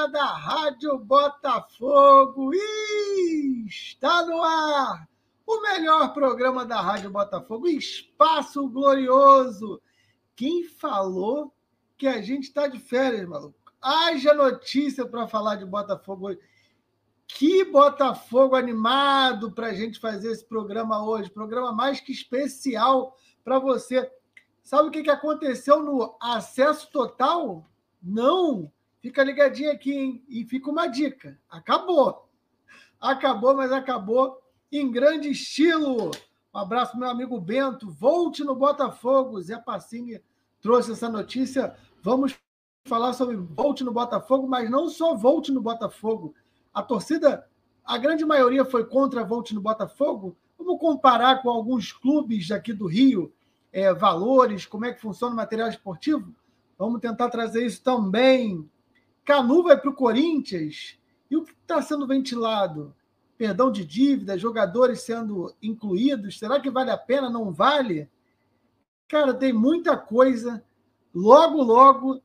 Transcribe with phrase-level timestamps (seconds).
[0.00, 2.50] galera da Rádio Botafogo!
[3.66, 5.08] está no ar
[5.46, 9.82] o melhor programa da Rádio Botafogo, Espaço Glorioso.
[10.36, 11.52] Quem falou
[11.98, 13.58] que a gente está de férias, maluco?
[13.82, 16.38] Haja notícia para falar de Botafogo hoje.
[17.26, 21.30] Que Botafogo animado para a gente fazer esse programa hoje.
[21.30, 24.10] Programa mais que especial para você.
[24.62, 27.66] Sabe o que aconteceu no acesso total?
[28.02, 28.70] Não!
[29.00, 30.24] Fica ligadinho aqui, hein?
[30.28, 32.28] E fica uma dica: acabou.
[33.00, 36.10] Acabou, mas acabou em grande estilo.
[36.54, 37.90] Um abraço, meu amigo Bento.
[37.90, 39.40] Volte no Botafogo.
[39.40, 40.20] Zé Passini
[40.60, 41.74] trouxe essa notícia.
[42.02, 42.38] Vamos
[42.86, 46.34] falar sobre volte no Botafogo, mas não só volte no Botafogo.
[46.72, 47.48] A torcida,
[47.84, 50.36] a grande maioria foi contra volte no Botafogo.
[50.58, 53.32] Vamos comparar com alguns clubes aqui do Rio,
[53.72, 56.34] é, valores, como é que funciona o material esportivo?
[56.76, 58.68] Vamos tentar trazer isso também
[59.24, 60.98] Canu vai para o Corinthians.
[61.30, 62.94] E o que está sendo ventilado?
[63.38, 66.38] Perdão de dívida, jogadores sendo incluídos.
[66.38, 67.30] Será que vale a pena?
[67.30, 68.10] Não vale?
[69.08, 70.62] Cara, tem muita coisa.
[71.14, 72.20] Logo, logo,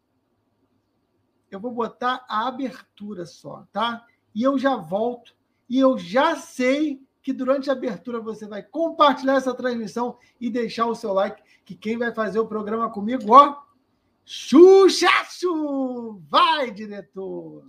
[1.49, 4.05] eu vou botar a abertura só, tá?
[4.33, 5.35] E eu já volto.
[5.69, 10.85] E eu já sei que durante a abertura você vai compartilhar essa transmissão e deixar
[10.85, 13.64] o seu like, que quem vai fazer o programa comigo, ó,
[14.25, 16.19] Xuxaço!
[16.27, 17.63] Vai, diretor!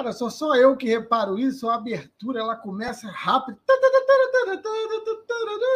[0.00, 1.68] Cara, sou só eu que reparo isso.
[1.68, 3.58] A abertura ela começa rápido.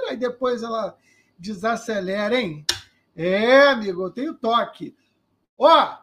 [0.09, 0.97] Aí depois ela
[1.39, 2.65] desacelera, hein?
[3.15, 4.97] É, amigo, eu tenho toque.
[5.59, 5.99] Ó,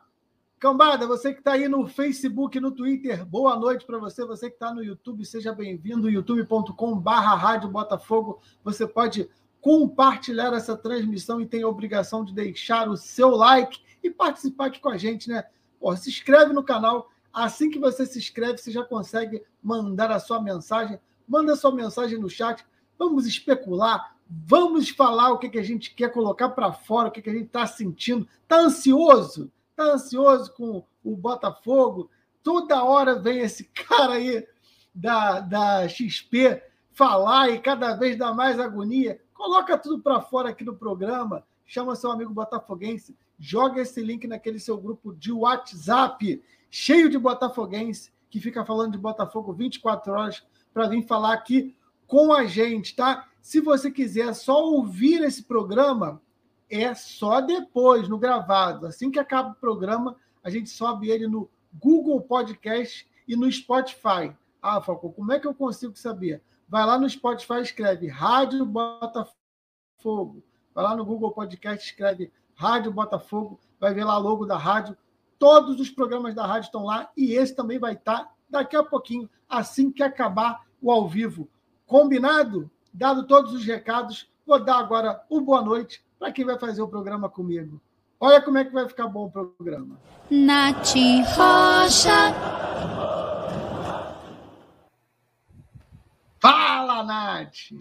[0.60, 4.24] cambada, você que está aí no Facebook, no Twitter, boa noite para você.
[4.24, 6.08] Você que está no YouTube, seja bem-vindo.
[6.08, 8.40] youtube.com/barra Rádio Botafogo.
[8.64, 9.28] Você pode
[9.60, 14.80] compartilhar essa transmissão e tem a obrigação de deixar o seu like e participar aqui
[14.80, 15.44] com a gente, né?
[15.82, 20.20] Ó, se inscreve no canal Assim que você se inscreve, você já consegue mandar a
[20.20, 21.00] sua mensagem.
[21.28, 22.66] Manda a sua mensagem no chat.
[22.98, 27.22] Vamos especular, vamos falar o que, que a gente quer colocar para fora, o que,
[27.22, 28.28] que a gente está sentindo.
[28.44, 29.52] Está ansioso?
[29.72, 32.10] Está ansioso com o Botafogo?
[32.44, 34.46] Toda hora vem esse cara aí
[34.94, 39.20] da, da XP falar e cada vez dá mais agonia.
[39.34, 41.44] Coloca tudo para fora aqui no programa.
[41.66, 48.12] Chama seu amigo botafoguense, joga esse link naquele seu grupo de WhatsApp cheio de botafoguense
[48.30, 50.44] que fica falando de Botafogo 24 horas
[50.74, 51.76] para vir falar aqui
[52.08, 53.28] com a gente, tá?
[53.42, 56.22] Se você quiser só ouvir esse programa,
[56.70, 58.88] é só depois, no gravado.
[58.88, 64.34] Assim que acaba o programa, a gente sobe ele no Google Podcast e no Spotify.
[64.62, 66.42] Ah, Falco, como é que eu consigo saber?
[66.70, 70.42] Vai lá no Spotify, escreve Rádio Botafogo.
[70.74, 73.60] Vai lá no Google Podcast, escreve Rádio Botafogo.
[73.78, 74.96] Vai ver lá o logo da rádio.
[75.42, 79.28] Todos os programas da rádio estão lá e esse também vai estar daqui a pouquinho,
[79.50, 81.50] assim que acabar o ao vivo.
[81.88, 82.70] Combinado?
[82.94, 86.88] Dado todos os recados, vou dar agora o boa noite para quem vai fazer o
[86.88, 87.82] programa comigo.
[88.20, 89.98] Olha como é que vai ficar bom o programa.
[90.30, 90.94] Nath
[91.36, 92.36] Rocha.
[96.40, 97.74] Fala, Nath!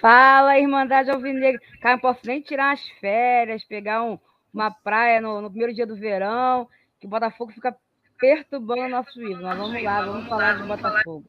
[0.00, 1.60] Fala, Irmandade Alvinegra.
[1.80, 4.18] Cara, não posso nem tirar as férias, pegar um,
[4.54, 6.68] uma praia no, no, primeiro dia do verão,
[7.00, 7.76] que o Botafogo fica
[8.18, 9.42] perturbando o nosso ídolo.
[9.42, 11.24] Mas vamos lá, vamos falar de Botafogo.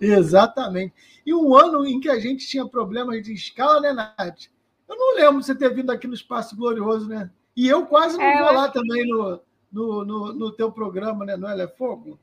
[0.00, 0.92] Exatamente.
[1.24, 4.48] E um ano em que a gente tinha problemas de escala, né, Nath?
[4.88, 7.30] Eu não lembro de você ter vindo aqui no Espaço Glorioso, né?
[7.56, 9.40] E eu quase não é, vou lá também no,
[9.72, 11.36] no, no, no, teu programa, né?
[11.36, 12.18] No Ela é Fogo.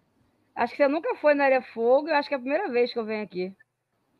[0.54, 2.70] Acho que você nunca foi no Ela é Fogo, eu acho que é a primeira
[2.70, 3.56] vez que eu venho aqui.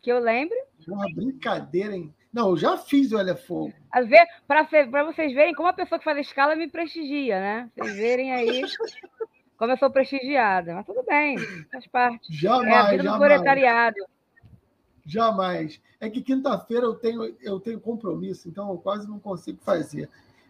[0.02, 0.58] Que eu lembre.
[0.88, 2.14] Uma brincadeira, hein?
[2.34, 3.74] Não, eu já fiz o Ela é Fogo.
[4.48, 7.70] Para vocês verem como a pessoa que faz escala me prestigia, né?
[7.76, 8.62] Vocês verem aí
[9.58, 10.74] como eu sou prestigiada.
[10.74, 11.38] Mas tudo bem,
[11.72, 12.28] faz parte.
[12.30, 13.12] Jamais, é a vida jamais.
[13.12, 13.96] do proletariado.
[15.06, 15.82] Jamais.
[16.00, 20.10] É que quinta-feira eu tenho, eu tenho compromisso, então eu quase não consigo fazer.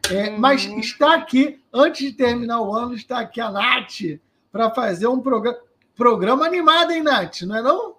[0.09, 0.39] É, uhum.
[0.39, 4.19] Mas está aqui, antes de terminar o ano, está aqui a Nath
[4.51, 5.59] para fazer um programa,
[5.95, 7.41] programa animado, hein, Nath?
[7.41, 7.95] Não é não?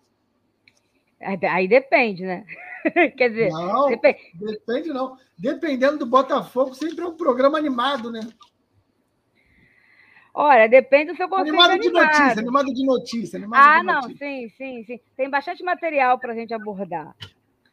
[1.20, 2.44] Aí depende, né?
[3.16, 4.32] Quer dizer, não, depende.
[4.34, 5.16] depende não.
[5.38, 8.20] Dependendo do Botafogo, sempre é um programa animado, né?
[10.34, 11.80] Olha, depende do seu conceito animado.
[11.80, 13.36] de notícia, animado de notícia.
[13.36, 14.26] Animado ah, de não, notícia.
[14.26, 15.00] sim, sim, sim.
[15.16, 17.14] Tem bastante material para a gente abordar.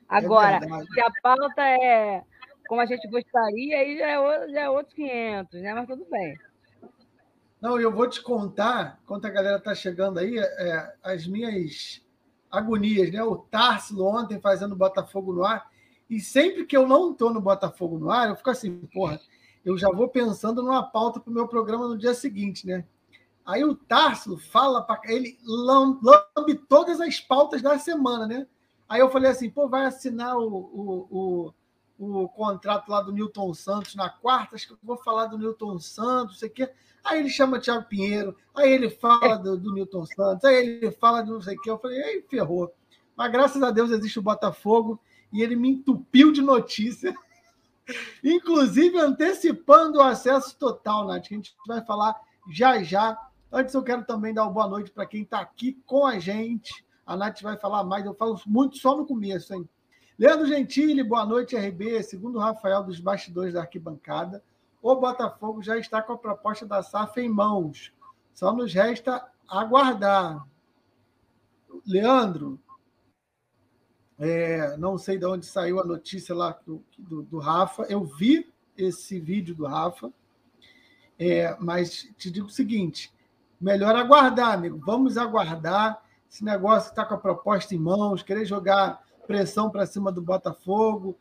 [0.08, 2.24] Agora, se a pauta é
[2.68, 5.74] como a gente gostaria, aí já é, já é outros 500, né?
[5.74, 6.38] Mas tudo bem.
[7.62, 12.02] Não, eu vou te contar, enquanto a galera está chegando aí, é, as minhas
[12.52, 13.24] agonias, né?
[13.24, 15.70] O Tarsilo ontem fazendo Botafogo no ar.
[16.10, 19.20] E sempre que eu não estou no Botafogo no ar, eu fico assim, porra,
[19.64, 22.86] eu já vou pensando numa pauta para o meu programa no dia seguinte, né?
[23.46, 28.48] Aí o Tarsilo fala para ele lambe todas as pautas da semana, né?
[28.88, 31.54] Aí eu falei assim, pô, vai assinar o, o, o,
[32.00, 35.78] o contrato lá do Newton Santos na quarta, acho que eu vou falar do Newton
[35.80, 36.72] Santos, sei o quê.
[37.04, 41.22] Aí ele chama Thiago Pinheiro, aí ele fala do, do Newton Santos, aí ele fala
[41.22, 41.70] de não sei o quê.
[41.70, 42.74] Eu falei, aí ferrou.
[43.18, 45.00] Mas graças a Deus existe o Botafogo
[45.32, 47.14] e ele me entupiu de notícia,
[48.24, 52.16] inclusive antecipando o acesso total, Nath, que a gente vai falar
[52.50, 53.18] já já.
[53.52, 56.86] Antes eu quero também dar uma boa noite para quem está aqui com a gente.
[57.06, 59.68] A Nath vai falar mais, eu falo muito só no começo, hein?
[60.20, 62.04] Leandro Gentili, boa noite, RB.
[62.04, 64.44] Segundo o Rafael dos bastidores da arquibancada,
[64.82, 67.94] o Botafogo já está com a proposta da SAF em mãos.
[68.34, 70.46] Só nos resta aguardar.
[71.88, 72.60] Leandro,
[74.18, 77.84] é, não sei de onde saiu a notícia lá do, do, do Rafa.
[77.84, 80.12] Eu vi esse vídeo do Rafa,
[81.18, 83.10] é, mas te digo o seguinte:
[83.60, 84.82] melhor aguardar, amigo.
[84.86, 86.04] Vamos aguardar.
[86.30, 91.16] Esse negócio está com a proposta em mãos, querer jogar pressão para cima do Botafogo.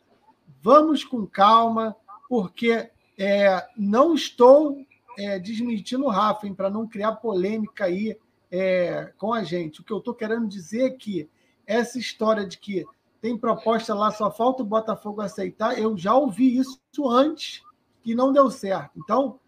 [0.62, 1.94] Vamos com calma,
[2.26, 4.78] porque é, não estou
[5.18, 8.18] é, desmentindo o Rafa, para não criar polêmica aí
[8.50, 9.82] é, com a gente.
[9.82, 11.28] O que eu estou querendo dizer é que
[11.66, 12.86] essa história de que
[13.20, 17.62] tem proposta lá, só falta o Botafogo aceitar, eu já ouvi isso antes
[18.06, 18.92] e não deu certo.
[18.96, 19.38] Então,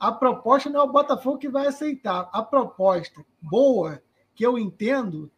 [0.00, 2.28] a proposta não é o Botafogo que vai aceitar.
[2.32, 4.02] A proposta boa,
[4.34, 5.30] que eu entendo,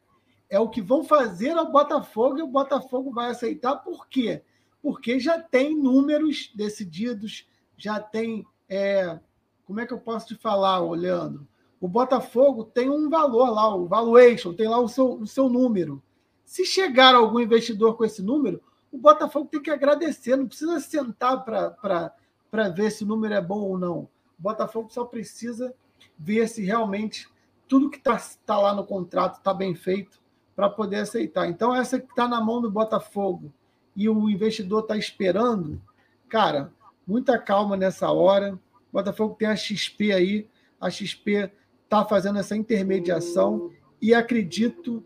[0.53, 3.77] é o que vão fazer ao Botafogo e o Botafogo vai aceitar.
[3.77, 4.43] Por quê?
[4.83, 8.47] Porque já tem números decididos, já tem.
[8.69, 9.19] É,
[9.65, 11.49] como é que eu posso te falar, Leandro?
[11.81, 16.03] O Botafogo tem um valor lá, o valuation, tem lá o seu, o seu número.
[16.45, 18.63] Se chegar algum investidor com esse número,
[18.93, 23.63] o Botafogo tem que agradecer, não precisa sentar para ver se o número é bom
[23.71, 24.01] ou não.
[24.39, 25.75] O Botafogo só precisa
[26.19, 27.27] ver se realmente
[27.67, 30.22] tudo que está tá lá no contrato está bem feito
[30.55, 31.49] para poder aceitar.
[31.49, 33.53] Então, essa que está na mão do Botafogo
[33.97, 35.81] e o investidor está esperando,
[36.29, 36.73] cara,
[37.07, 38.55] muita calma nessa hora.
[38.55, 40.49] O Botafogo tem a XP aí,
[40.81, 41.51] a XP
[41.85, 43.71] está fazendo essa intermediação
[44.01, 45.05] e acredito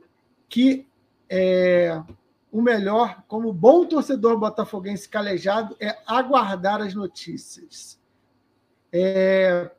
[0.48, 0.86] que
[1.28, 2.02] é,
[2.50, 8.00] o melhor, como bom torcedor botafoguense calejado, é aguardar as notícias.
[8.92, 9.70] É,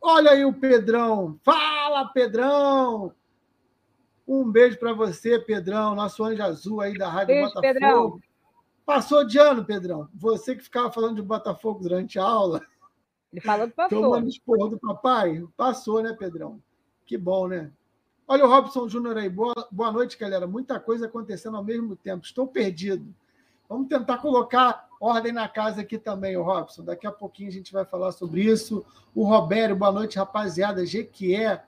[0.00, 1.38] olha aí o Pedrão.
[1.42, 3.12] Fala, Pedrão!
[4.26, 7.72] Um beijo para você, Pedrão, nosso anjo azul aí da Rádio beijo, Botafogo.
[7.72, 8.20] Pedrão.
[8.86, 10.08] Passou de ano, Pedrão.
[10.14, 12.62] Você que ficava falando de Botafogo durante a aula.
[13.32, 14.00] Ele falou que passou.
[14.02, 15.44] Tomando esporro do papai.
[15.56, 16.62] Passou, né, Pedrão?
[17.06, 17.70] Que bom, né?
[18.26, 19.28] Olha o Robson Júnior aí.
[19.28, 20.46] Boa, boa noite, galera.
[20.46, 22.24] Muita coisa acontecendo ao mesmo tempo.
[22.24, 23.14] Estou perdido.
[23.68, 26.84] Vamos tentar colocar ordem na casa aqui também, o Robson.
[26.84, 28.84] Daqui a pouquinho a gente vai falar sobre isso.
[29.14, 30.86] O Robério, boa noite, rapaziada.
[30.86, 31.64] Jequié,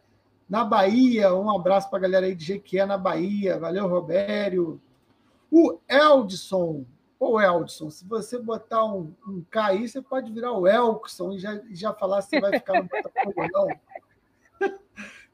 [0.49, 1.35] na Bahia.
[1.35, 3.59] Um abraço para a galera aí de Jequié, na Bahia.
[3.59, 4.81] Valeu, Robério.
[5.51, 6.85] O Eldson,
[7.19, 11.39] Ô, Eldson, se você botar um, um K aí, você pode virar o Elkson e
[11.39, 14.71] já, já falar se vai ficar no Botafogo ou não.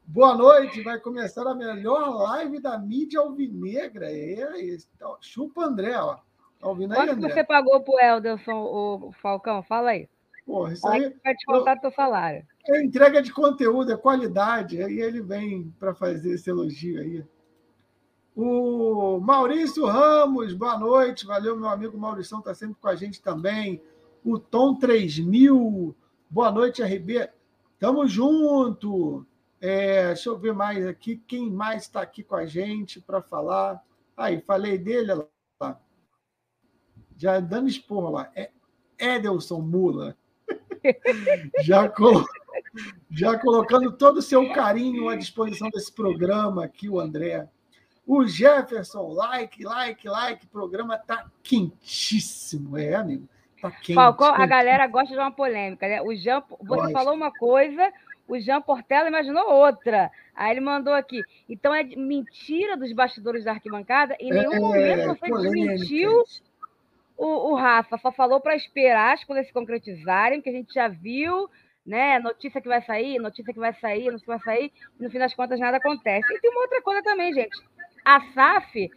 [0.05, 4.13] Boa noite, vai começar a melhor live da mídia alvinegra.
[4.13, 4.89] É isso.
[4.95, 6.19] Então, chupa André, ó.
[6.61, 7.15] Tá ouvindo aí, André?
[7.15, 9.63] Quanto você pagou pro Elderson, o Falcão?
[9.65, 10.09] Fala aí.
[10.45, 11.15] Porra, isso aí.
[11.23, 12.45] Vai te contar teu salário.
[12.69, 14.83] É entrega de conteúdo, é qualidade.
[14.83, 17.25] Aí ele vem para fazer esse elogio aí.
[18.35, 21.27] O Maurício Ramos, boa noite.
[21.27, 23.83] Valeu, meu amigo Maurício, está sempre com a gente também.
[24.25, 25.95] O Tom 3000,
[26.31, 27.29] boa noite, RB.
[27.79, 29.27] Tamo junto.
[29.61, 31.23] É, deixa eu ver mais aqui.
[31.27, 33.83] Quem mais está aqui com a gente para falar?
[34.17, 35.81] Aí, falei dele lá.
[37.17, 38.31] Já dando expor lá.
[38.35, 38.51] É
[38.99, 40.17] Edelson Mula.
[41.63, 42.27] Já, colo...
[43.11, 47.49] já colocando todo o seu carinho à disposição desse programa aqui, o André.
[48.07, 50.45] O Jefferson, like, like, like.
[50.45, 53.29] O programa tá quentíssimo, é, amigo?
[53.61, 53.95] Tá quente.
[53.95, 56.03] Falcão, a galera gosta de uma polêmica, né?
[56.03, 56.91] O Jean, você gosta.
[56.91, 57.93] falou uma coisa,
[58.27, 60.11] o Jean Portela imaginou outra.
[60.35, 61.23] Aí ele mandou aqui.
[61.49, 64.17] Então é mentira dos bastidores da arquibancada.
[64.19, 65.75] Em nenhum é, momento você polêmica.
[65.75, 66.25] desmentiu
[67.17, 67.99] o, o Rafa.
[67.99, 71.49] Só falou para esperar as coisas se concretizarem, que a gente já viu
[71.85, 72.21] né?
[72.21, 75.19] Notícia que vai sair, notícia que vai sair, notícia que vai sair, e no fim
[75.19, 76.33] das contas nada acontece.
[76.33, 77.59] E tem uma outra coisa também, gente
[78.05, 78.91] a SAF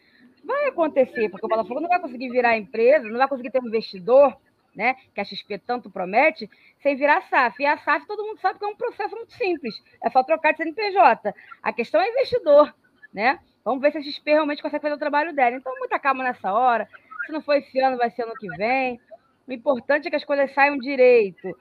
[0.44, 3.68] Vai acontecer, porque o Botafogo não vai conseguir virar empresa, não vai conseguir ter um
[3.68, 4.38] investidor,
[4.76, 4.96] né?
[5.16, 6.48] Que a XP tanto promete,
[6.84, 7.64] sem virar SAF.
[7.64, 9.74] E a SAF todo mundo sabe que é um processo muito simples.
[10.04, 11.34] É só trocar de CNPJ.
[11.64, 12.72] A questão é investidor,
[13.12, 13.40] né?
[13.64, 15.56] Vamos ver se a XP realmente consegue fazer o trabalho dela.
[15.56, 16.88] Então, muita calma nessa hora.
[17.26, 19.00] Se não for esse ano, vai ser ano que vem.
[19.48, 21.56] O importante é que as coisas saiam direito.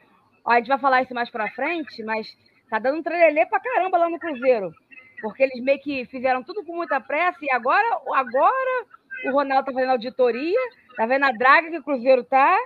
[0.44, 2.26] Ó, a gente vai falar isso mais para frente, mas
[2.68, 4.72] tá dando um trelelê pra caramba lá no Cruzeiro.
[5.20, 8.86] Porque eles meio que fizeram tudo com muita pressa e agora, agora
[9.26, 10.58] o Ronaldo tá fazendo auditoria,
[10.96, 12.58] tá vendo a draga que o Cruzeiro tá,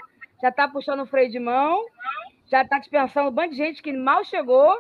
[0.43, 1.85] já tá puxando o freio de mão,
[2.51, 4.73] já tá dispensando um bando de gente que mal chegou.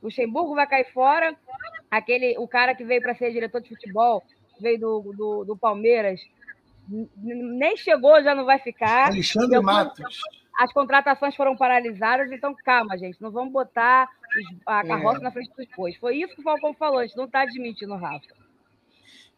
[0.00, 1.36] O Luxemburgo vai cair fora.
[1.90, 4.22] Aquele, o cara que veio para ser diretor de futebol,
[4.60, 6.20] veio do, do, do Palmeiras,
[6.88, 9.08] nem chegou, já não vai ficar.
[9.08, 10.20] Alexandre Matos
[10.58, 14.08] as contratações foram paralisadas, então calma, gente, não vamos botar
[14.66, 15.22] a carroça é.
[15.22, 15.96] na frente dos bois.
[15.96, 18.26] Foi isso que o Falcão falou, a gente não está admitindo, Rafa.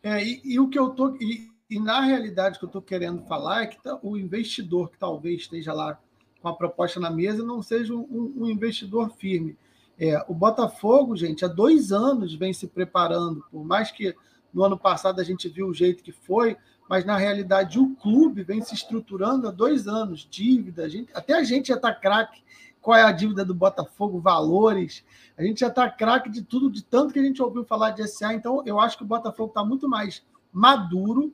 [0.02, 3.22] É, e, e, o que eu tô e, e, na realidade que eu estou querendo
[3.22, 5.98] falar é que tá, o investidor que talvez esteja lá
[6.42, 9.56] com a proposta na mesa não seja um, um investidor firme.
[9.98, 14.14] É, o Botafogo, gente, há dois anos vem se preparando, por mais que
[14.52, 16.56] no ano passado a gente viu o jeito que foi,
[16.88, 21.34] mas na realidade o clube vem se estruturando há dois anos, dívida, a gente, até
[21.34, 22.42] a gente já está craque.
[22.80, 25.02] Qual é a dívida do Botafogo, valores?
[25.38, 28.06] A gente já está craque de tudo, de tanto que a gente ouviu falar de
[28.06, 28.34] SA.
[28.34, 30.22] Então, eu acho que o Botafogo está muito mais
[30.52, 31.32] maduro,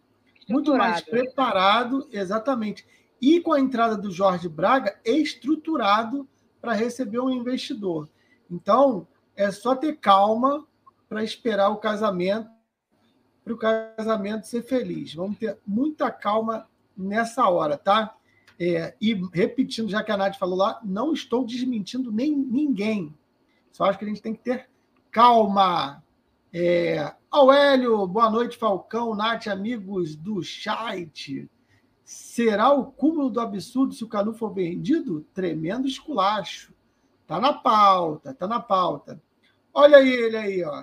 [0.49, 2.87] muito mais preparado, exatamente.
[3.21, 6.29] E com a entrada do Jorge Braga, estruturado
[6.61, 8.09] para receber um investidor.
[8.49, 10.65] Então, é só ter calma
[11.09, 12.49] para esperar o casamento
[13.51, 15.15] para o casamento ser feliz.
[15.15, 18.15] Vamos ter muita calma nessa hora, tá?
[18.59, 23.15] É, e repetindo, já que a Nath falou lá, não estou desmentindo nem ninguém.
[23.73, 24.69] Só acho que a gente tem que ter
[25.11, 26.03] calma.
[26.53, 31.49] É, boa noite, Falcão, Nath, amigos do chat.
[32.05, 35.25] Será o cúmulo do absurdo se o Canu for vendido?
[35.33, 36.75] Tremendo esculacho.
[37.27, 39.23] Tá na pauta, tá na pauta.
[39.73, 40.83] Olha aí ele aí, ó.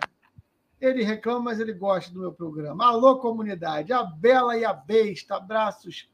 [0.80, 2.86] Ele reclama, mas ele gosta do meu programa.
[2.86, 3.92] Alô, comunidade.
[3.92, 5.36] A Bela e a Besta.
[5.36, 6.10] Abraços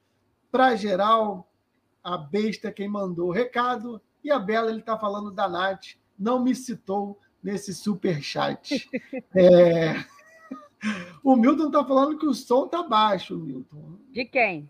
[0.52, 1.50] para geral.
[2.04, 4.02] A Besta é quem mandou o recado.
[4.24, 5.98] E a Bela, ele está falando da Nath.
[6.18, 8.90] Não me citou nesse super chat.
[9.36, 10.04] É...
[11.24, 13.98] O Milton está falando que o som está baixo, Milton.
[14.12, 14.70] De quem?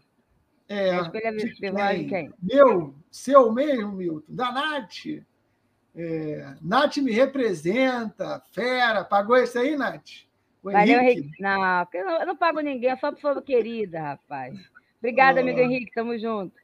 [0.70, 1.74] É, de quem?
[1.74, 2.34] de quem?
[2.42, 4.36] Meu, seu mesmo, Milton.
[4.36, 5.24] Da Nath.
[5.96, 9.04] É, Nath me representa, fera.
[9.04, 10.26] Pagou esse aí, Nath?
[10.64, 11.42] O Valeu, Henrique.
[11.42, 14.58] Não, eu não, eu não pago ninguém, é só pessoa querida, rapaz.
[15.00, 15.44] Obrigada, oh.
[15.44, 16.56] amigo Henrique, tamo junto.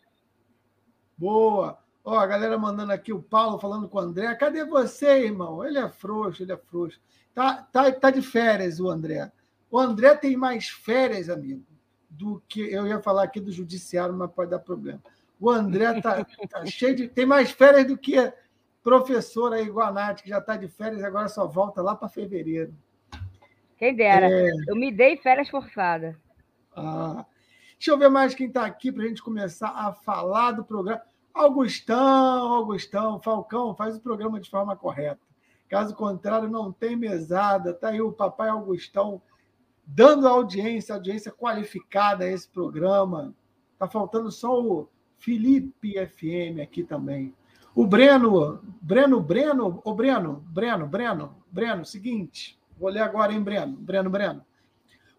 [1.17, 1.77] Boa.
[2.03, 4.33] Ó, a galera mandando aqui, o Paulo falando com o André.
[4.35, 5.63] Cadê você, irmão?
[5.63, 6.99] Ele é frouxo, ele é frouxo.
[7.35, 9.31] Tá, tá, tá de férias o André.
[9.69, 11.63] O André tem mais férias, amigo,
[12.09, 15.01] do que eu ia falar aqui do judiciário, mas pode dar problema.
[15.39, 17.07] O André tá, tá cheio de.
[17.07, 18.15] Tem mais férias do que
[18.83, 19.57] professora
[19.91, 22.73] Nath, que já está de férias, agora só volta lá para fevereiro.
[23.77, 24.29] Quem dera.
[24.29, 24.49] É...
[24.67, 26.15] Eu me dei férias forçadas.
[26.75, 27.25] Ah.
[27.73, 31.01] Deixa eu ver mais quem está aqui para a gente começar a falar do programa.
[31.33, 35.21] Augustão, Augustão, Falcão, faz o programa de forma correta.
[35.69, 37.71] Caso contrário, não tem mesada.
[37.71, 39.21] Está aí o papai Augustão
[39.85, 43.33] dando audiência, audiência qualificada a esse programa.
[43.73, 47.33] Está faltando só o Felipe FM aqui também.
[47.75, 53.77] O Breno, Breno, Breno, o Breno, Breno, Breno, Breno, seguinte, vou ler agora, hein, Breno,
[53.77, 54.45] Breno, Breno.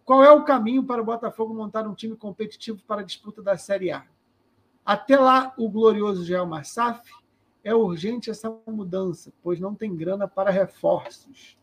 [0.05, 3.57] Qual é o caminho para o Botafogo montar um time competitivo para a disputa da
[3.57, 4.05] Série A?
[4.85, 7.01] Até lá, o glorioso Gel Massaf,
[7.63, 11.57] é urgente essa mudança, pois não tem grana para reforços.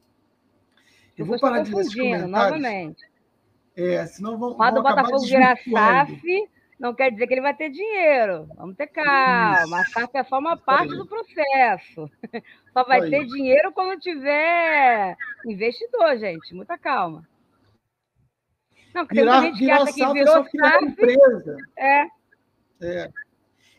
[1.17, 2.31] Eu, vou parar de ler esses comentários.
[2.31, 3.03] Novamente.
[3.75, 7.55] É, senão vão, Quando vão o Botafogo virar SAF, não quer dizer que ele vai
[7.55, 8.47] ter dinheiro.
[8.55, 9.81] Vamos ter calma.
[9.81, 12.09] A SAF é só uma parte do processo.
[12.71, 15.17] Só vai ter dinheiro quando tiver
[15.47, 16.53] investidor, gente.
[16.53, 17.27] Muita calma.
[18.93, 20.85] Não, porque virar, tem gente que acha que virou SAF.
[20.85, 21.57] Empresa.
[21.75, 22.01] É.
[22.81, 23.11] é.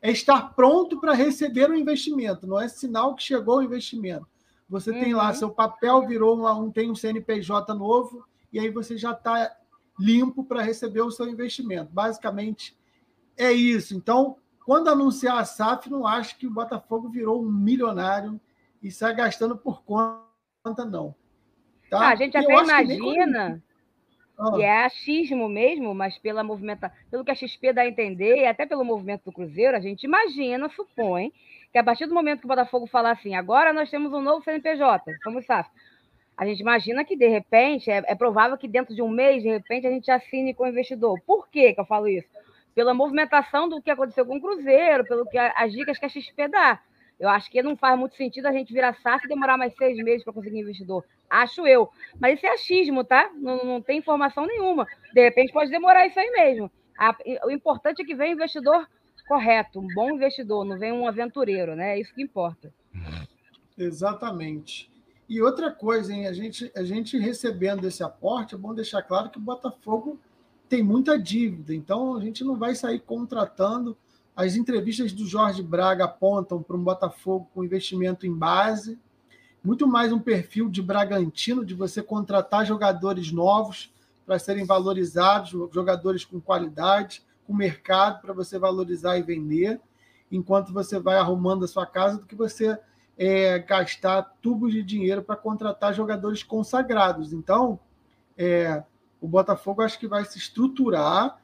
[0.00, 2.47] É estar pronto para receber o investimento.
[2.47, 4.26] Não é sinal que chegou o investimento.
[4.69, 5.00] Você uhum.
[5.00, 5.35] tem lá, uhum.
[5.35, 9.57] seu papel virou um, tem um CNPJ novo, e aí você já está
[9.99, 11.90] limpo para receber o seu investimento.
[11.93, 12.77] Basicamente,
[13.38, 13.97] é isso.
[13.97, 18.40] Então, quando anunciar a SAF, não acho que o Botafogo virou um milionário
[18.83, 21.14] e sai gastando por conta, não.
[21.88, 22.00] Tá?
[22.00, 23.62] Ah, a gente até imagina
[24.54, 26.92] que é achismo mesmo, mas pela movimenta...
[27.11, 30.04] pelo que a XP dá a entender, e até pelo movimento do Cruzeiro, a gente
[30.04, 31.33] imagina, supõe,
[31.73, 34.45] que a partir do momento que o Botafogo falar assim, agora nós temos um novo
[34.45, 35.68] CNPJ, somos SAF,
[36.37, 39.49] a gente imagina que, de repente, é, é, provável que dentro de um mês, de
[39.49, 41.21] repente, a gente assine com o investidor.
[41.26, 42.28] Por que eu falo isso?
[42.78, 46.47] Pela movimentação do que aconteceu com o Cruzeiro, pelo que as dicas que a XP
[46.47, 46.80] dá.
[47.18, 49.97] Eu acho que não faz muito sentido a gente virar SAF e demorar mais seis
[49.97, 51.04] meses para conseguir investidor.
[51.28, 51.90] Acho eu.
[52.20, 53.32] Mas isso é achismo, tá?
[53.35, 54.87] Não, não tem informação nenhuma.
[55.12, 56.70] De repente pode demorar isso aí mesmo.
[56.97, 57.16] A,
[57.47, 58.87] o importante é que venha um investidor
[59.26, 61.97] correto, um bom investidor, não vem um aventureiro, né?
[61.97, 62.73] É isso que importa.
[63.76, 64.88] Exatamente.
[65.28, 66.28] E outra coisa, hein?
[66.28, 70.20] A gente, a gente recebendo esse aporte, é bom deixar claro que o Botafogo
[70.69, 73.97] tem muita dívida, então a gente não vai sair contratando.
[74.37, 78.99] As entrevistas do Jorge Braga apontam para um Botafogo com investimento em base,
[79.65, 83.93] muito mais um perfil de Bragantino, de você contratar jogadores novos
[84.25, 89.81] para serem valorizados, jogadores com qualidade, com mercado para você valorizar e vender,
[90.31, 92.79] enquanto você vai arrumando a sua casa, do que você
[93.17, 97.33] é, gastar tubos de dinheiro para contratar jogadores consagrados.
[97.33, 97.81] Então,
[98.37, 98.85] é,
[99.21, 101.39] o Botafogo acho que vai se estruturar.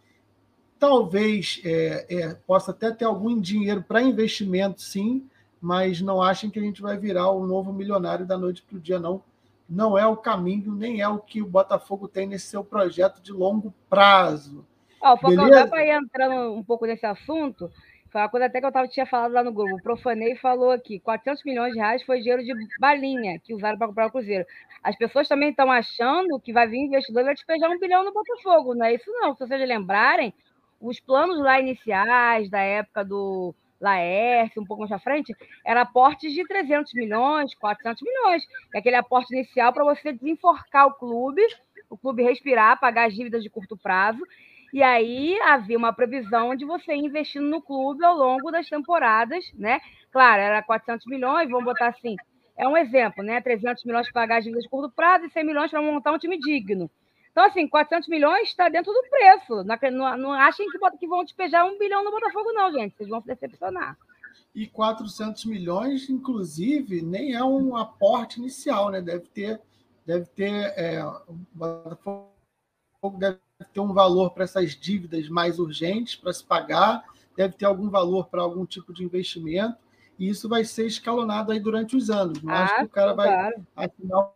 [0.78, 5.28] Talvez é, é possa até ter algum dinheiro para investimento, sim,
[5.60, 8.80] mas não achem que a gente vai virar o novo milionário da noite para o
[8.80, 9.22] dia, não.
[9.68, 13.32] Não é o caminho, nem é o que o Botafogo tem nesse seu projeto de
[13.32, 14.66] longo prazo.
[15.00, 17.70] Ó, oh, para ir entrando um pouco nesse assunto?
[18.14, 19.74] Foi uma coisa até que eu tava, tinha falado lá no grupo.
[19.74, 23.88] O Profanei falou aqui: 400 milhões de reais foi dinheiro de balinha que usaram para
[23.88, 24.46] comprar o Cruzeiro.
[24.84, 28.12] As pessoas também estão achando que vai vir investidor e vai despejar um bilhão no
[28.12, 28.74] Botafogo.
[28.74, 29.34] Não é isso, não.
[29.34, 30.34] Se vocês lembrarem,
[30.80, 36.32] os planos lá iniciais, da época do Laércio, um pouco mais à frente, era aportes
[36.34, 38.44] de 300 milhões, 400 milhões.
[38.74, 41.42] É aquele aporte inicial para você desenforcar o clube,
[41.88, 44.22] o clube respirar, pagar as dívidas de curto prazo
[44.74, 49.78] e aí havia uma previsão de você investindo no clube ao longo das temporadas, né?
[50.10, 52.16] Claro, era 400 milhões, vamos botar assim,
[52.56, 53.40] é um exemplo, né?
[53.40, 56.18] 300 milhões para pagar as dívidas de curto prazo e 100 milhões para montar um
[56.18, 56.90] time digno.
[57.30, 59.64] Então, assim, 400 milhões está dentro do preço.
[59.92, 62.96] Não, não achem que, que vão despejar um bilhão no Botafogo, não, gente.
[62.96, 63.98] Vocês vão se decepcionar.
[64.54, 69.02] E 400 milhões, inclusive, nem é um aporte inicial, né?
[69.02, 69.60] Deve ter,
[70.06, 72.30] deve ter, é, o Botafogo
[73.18, 73.38] deve
[73.72, 77.04] ter um valor para essas dívidas mais urgentes para se pagar,
[77.36, 79.76] deve ter algum valor para algum tipo de investimento,
[80.18, 82.42] e isso vai ser escalonado aí durante os anos.
[82.42, 83.66] Não ah, acho que o cara vai claro.
[83.76, 84.32] assinar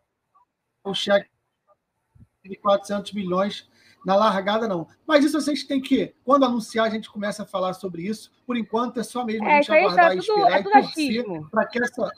[0.85, 1.29] um cheque
[2.45, 3.69] de 400 milhões
[4.05, 4.89] na largada, não.
[5.07, 8.31] Mas isso a gente tem que, quando anunciar, a gente começa a falar sobre isso.
[8.47, 11.67] Por enquanto, é só mesmo a é, gente aguardar e esperar é e torcer para
[11.67, 12.11] que essa.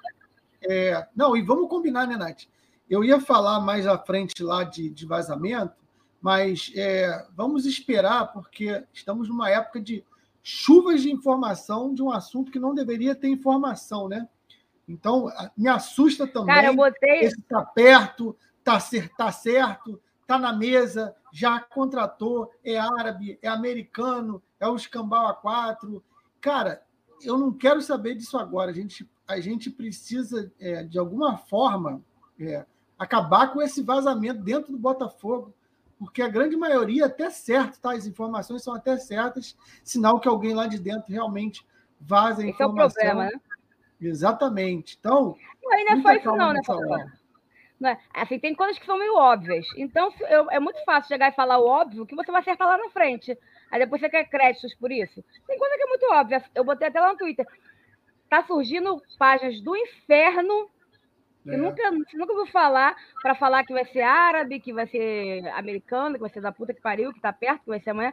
[0.62, 1.06] É...
[1.16, 2.42] Não, e vamos combinar, né, Nath?
[2.88, 5.74] Eu ia falar mais à frente lá de, de vazamento,
[6.20, 10.04] mas é, vamos esperar, porque estamos numa época de
[10.42, 14.28] chuvas de informação de um assunto que não deveria ter informação, né?
[14.88, 16.54] Então, me assusta também.
[16.54, 17.20] Cara, eu botei.
[17.20, 18.78] Esse está perto, está
[19.16, 26.02] tá certo, está na mesa, já contratou, é árabe, é americano, é o escambau A4.
[26.40, 26.82] Cara,
[27.22, 28.70] eu não quero saber disso agora.
[28.70, 32.02] A gente, a gente precisa, é, de alguma forma,
[32.38, 32.64] é,
[32.98, 35.54] acabar com esse vazamento dentro do Botafogo
[36.00, 37.92] porque a grande maioria até certo, tá?
[37.92, 41.64] As informações são até certas, sinal que alguém lá de dentro realmente
[42.00, 42.86] vaza a informação.
[42.86, 43.40] Esse é o problema, né?
[44.00, 44.96] Exatamente.
[44.98, 45.36] Então.
[45.62, 46.60] Não, não é só isso, não, né,
[47.78, 47.98] não é?
[48.14, 49.66] Assim, tem coisas que são meio óbvias.
[49.76, 52.78] Então, eu, é muito fácil chegar e falar o óbvio que você vai acertar lá
[52.78, 53.36] na frente.
[53.70, 55.22] Aí depois você quer créditos por isso.
[55.46, 56.42] Tem coisa que é muito óbvia.
[56.54, 57.46] Eu botei até lá no Twitter.
[58.30, 60.70] Tá surgindo páginas do inferno
[61.46, 61.54] é.
[61.54, 66.14] Eu nunca, nunca vou falar para falar que vai ser árabe, que vai ser americano,
[66.14, 68.12] que vai ser da puta que pariu, que tá perto, que vai ser amanhã.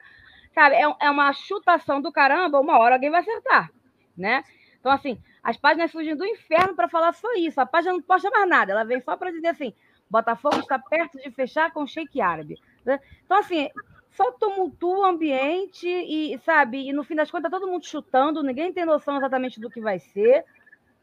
[0.53, 3.71] Sabe, é, é uma chutação do caramba, uma hora alguém vai acertar,
[4.17, 4.43] né?
[4.79, 7.59] Então, assim, as páginas surgem do inferno para falar só isso.
[7.59, 9.73] A página não posta mais nada, ela vem só para dizer assim:
[10.09, 12.57] Botafogo está perto de fechar com Sheik Árabe.
[12.85, 12.99] Né?
[13.25, 13.69] Então, assim,
[14.11, 18.73] só tumultua o ambiente e, sabe, e no fim das contas, todo mundo chutando, ninguém
[18.73, 20.43] tem noção exatamente do que vai ser.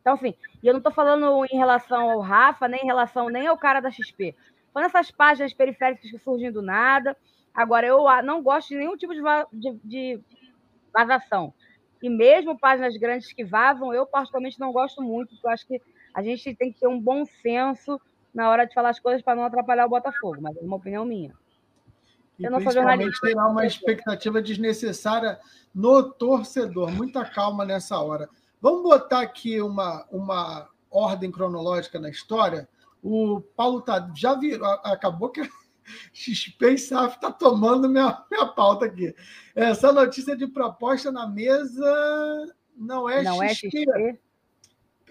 [0.04, 3.46] Então, assim, e eu não estou falando em relação ao Rafa, nem em relação nem
[3.46, 4.36] ao cara da XP.
[4.70, 7.16] Falando essas páginas periféricas que surgem do nada.
[7.54, 10.20] Agora, eu não gosto de nenhum tipo de, de, de
[10.92, 11.54] vazação.
[12.02, 15.80] E mesmo páginas grandes que vazam, eu particularmente não gosto muito, porque eu acho que
[16.12, 17.98] a gente tem que ter um bom senso
[18.34, 21.06] na hora de falar as coisas para não atrapalhar o Botafogo, mas é uma opinião
[21.06, 21.32] minha.
[22.38, 23.26] E eu não sou jornalista.
[23.26, 25.40] Terá uma expectativa desnecessária
[25.74, 26.90] no torcedor.
[26.90, 28.28] Muita calma nessa hora.
[28.64, 32.66] Vamos botar aqui uma, uma ordem cronológica na história.
[33.02, 35.48] O Paulo tá, já virou, acabou que a
[36.14, 39.14] XP e SAF está tomando minha, minha pauta aqui.
[39.54, 43.66] Essa notícia de proposta na mesa não é não XP.
[43.66, 44.20] É XP?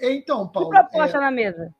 [0.02, 0.72] Então, Paulo.
[0.72, 1.76] Que proposta é, na mesa?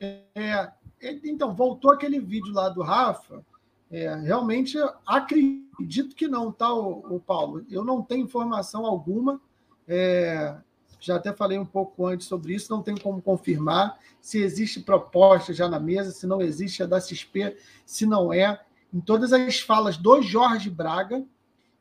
[0.00, 3.44] É, então, voltou aquele vídeo lá do Rafa.
[3.90, 7.66] É, realmente acredito que não, tá, o, o, Paulo?
[7.68, 9.38] Eu não tenho informação alguma.
[9.86, 10.56] É,
[11.00, 15.52] já até falei um pouco antes sobre isso, não tenho como confirmar se existe proposta
[15.52, 18.60] já na mesa, se não existe, é da XP, se não é.
[18.92, 21.24] Em todas as falas do Jorge Braga,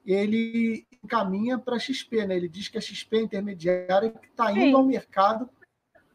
[0.05, 2.35] ele encaminha para a XP, né?
[2.35, 4.73] Ele diz que a XP é intermediária que está indo Sim.
[4.73, 5.49] ao mercado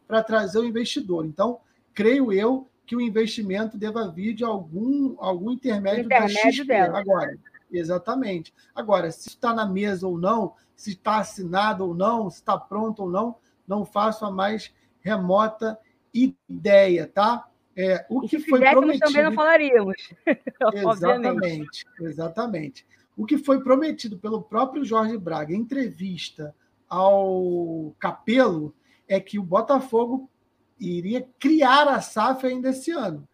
[0.07, 1.27] para trazer o investidor.
[1.27, 1.61] Então,
[1.93, 6.65] creio eu que o investimento deva vir de algum, algum intermédio, intermédio da XP.
[6.65, 6.99] Dela.
[6.99, 7.39] Agora,
[7.79, 8.53] exatamente.
[8.75, 13.03] Agora, se está na mesa ou não, se está assinado ou não, se está pronto
[13.03, 15.79] ou não, não faço a mais remota
[16.13, 17.49] ideia, tá?
[17.77, 20.15] É, o que foi prometido também não falaríamos.
[20.75, 22.87] exatamente, exatamente.
[23.17, 26.55] O que foi prometido pelo próprio Jorge Braga em entrevista
[26.89, 28.75] ao Capelo
[29.09, 30.31] é que o Botafogo
[30.79, 33.27] iria criar a SAF ainda esse ano.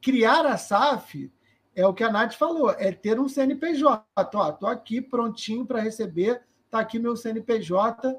[0.00, 1.30] Criar a SAF
[1.74, 4.04] é o que a Nath falou, é ter um CNPJ.
[4.18, 8.18] Estou aqui prontinho para receber, está aqui meu CNPJ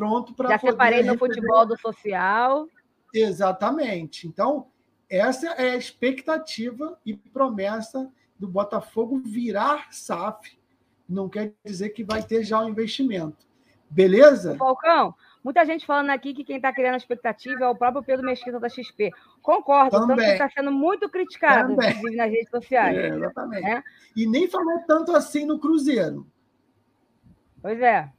[0.00, 2.66] pronto para Já separei no futebol do social.
[3.12, 4.26] Exatamente.
[4.26, 4.68] Então,
[5.10, 10.58] essa é a expectativa e promessa do Botafogo virar SAF.
[11.06, 13.46] Não quer dizer que vai ter já o um investimento.
[13.90, 14.56] Beleza?
[14.56, 18.26] Falcão, Muita gente falando aqui que quem está criando a expectativa é o próprio Pedro
[18.26, 19.10] Mesquita da XP.
[19.40, 20.08] Concordo, Também.
[20.08, 21.90] tanto que está sendo muito criticado, Também.
[21.90, 22.96] inclusive nas redes sociais.
[22.96, 23.66] É, exatamente.
[23.66, 23.82] É?
[24.14, 26.26] E nem falou tanto assim no Cruzeiro.
[27.62, 28.10] Pois é.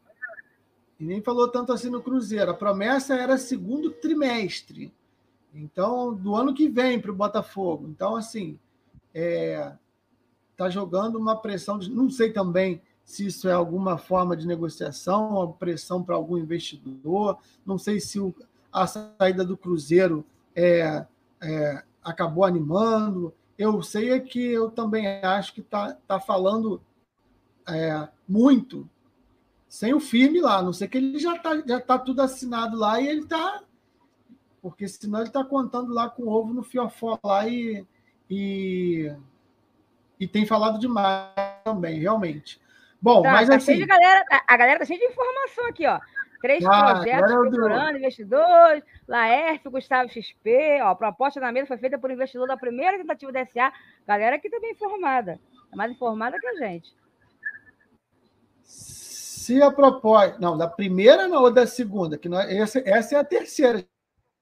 [1.00, 2.52] E nem falou tanto assim no Cruzeiro.
[2.52, 4.94] A promessa era segundo trimestre.
[5.54, 7.88] Então, do ano que vem para o Botafogo.
[7.88, 8.58] Então, assim,
[9.14, 11.78] está é, jogando uma pressão.
[11.78, 16.38] De, não sei também se isso é alguma forma de negociação, uma pressão para algum
[16.38, 17.38] investidor.
[17.66, 18.34] Não sei se o,
[18.72, 21.06] a saída do Cruzeiro é,
[21.42, 23.34] é, acabou animando.
[23.58, 26.82] Eu sei é que eu também acho que está tá falando
[27.68, 28.90] é, muito
[29.68, 30.60] sem o firme lá.
[30.60, 33.62] A não sei que ele já está já tá tudo assinado lá e ele está.
[34.62, 37.86] Porque senão ele está contando lá com o ovo no fiofó lá e,
[38.30, 39.14] e,
[40.18, 41.34] e tem falado demais
[41.66, 42.62] também, realmente.
[43.02, 43.86] Bom, tá, mas tá assim.
[43.86, 46.00] galera, a galera tá cheia de informação aqui, ó.
[46.42, 52.00] Três ah, projetos procurando investidores, Laércio, Gustavo XP, ó, a proposta na mesa foi feita
[52.00, 53.72] por investidor da primeira tentativa da SA.
[54.08, 55.40] Galera aqui também informada.
[55.72, 56.96] É mais informada que a gente.
[58.64, 60.38] Se a proposta.
[60.40, 63.86] Não, da primeira não, ou da segunda, que nós, essa, essa é a terceira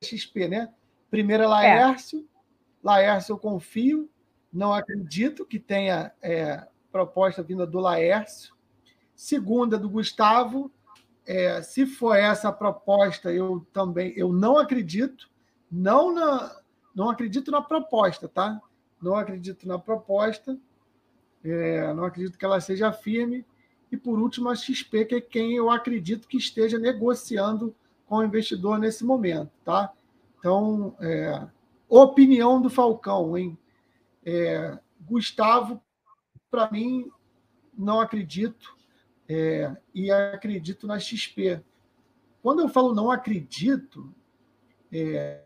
[0.01, 0.69] XP, né?
[1.09, 2.19] Primeira Laércio.
[2.19, 2.39] É.
[2.81, 4.09] Laércio eu confio,
[4.53, 8.53] não acredito que tenha é, proposta vinda do Laércio.
[9.15, 10.71] Segunda, do Gustavo.
[11.25, 15.29] É, se for essa a proposta, eu também eu não acredito.
[15.71, 16.55] Não, na,
[16.95, 18.59] não acredito na proposta, tá?
[19.01, 20.57] Não acredito na proposta.
[21.43, 23.45] É, não acredito que ela seja firme.
[23.91, 27.75] E por último, a XP, que é quem eu acredito que esteja negociando
[28.07, 29.91] com o investidor nesse momento, tá?
[30.39, 31.47] Então, é,
[31.87, 33.57] opinião do Falcão, hein?
[34.25, 35.81] É, Gustavo
[36.49, 37.09] para mim,
[37.77, 38.75] não acredito
[39.27, 41.61] é, e acredito na XP.
[42.41, 44.13] Quando eu falo não acredito,
[44.91, 45.43] é,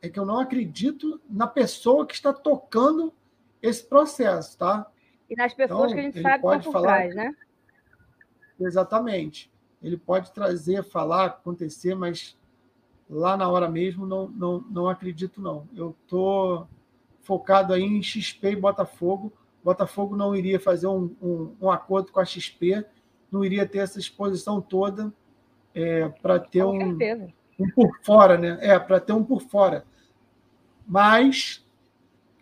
[0.00, 3.12] é que eu não acredito na pessoa que está tocando
[3.60, 4.90] esse processo, tá?
[5.28, 7.36] E nas pessoas então, que a gente sabe pode falar, trás, né?
[8.60, 9.52] Exatamente.
[9.82, 12.38] Ele pode trazer, falar, acontecer, mas
[13.10, 15.68] lá na hora mesmo não, não, não acredito, não.
[15.74, 16.68] Eu estou
[17.22, 19.32] focado aí em XP e Botafogo
[19.66, 22.86] Botafogo não iria fazer um, um, um acordo com a XP,
[23.32, 25.12] não iria ter essa exposição toda
[25.74, 26.96] é, para ter um,
[27.58, 28.58] um, por fora, né?
[28.60, 29.84] É, para ter um por fora.
[30.86, 31.66] Mas,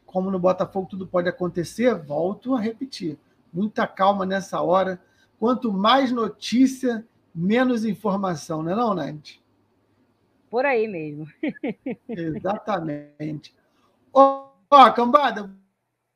[0.04, 3.16] como no Botafogo tudo pode acontecer, volto a repetir.
[3.50, 5.00] Muita calma nessa hora.
[5.40, 9.38] Quanto mais notícia, menos informação, não é não, Nath?
[10.50, 11.26] Por aí mesmo.
[12.06, 13.54] Exatamente.
[14.12, 15.50] Ó, oh, cambada,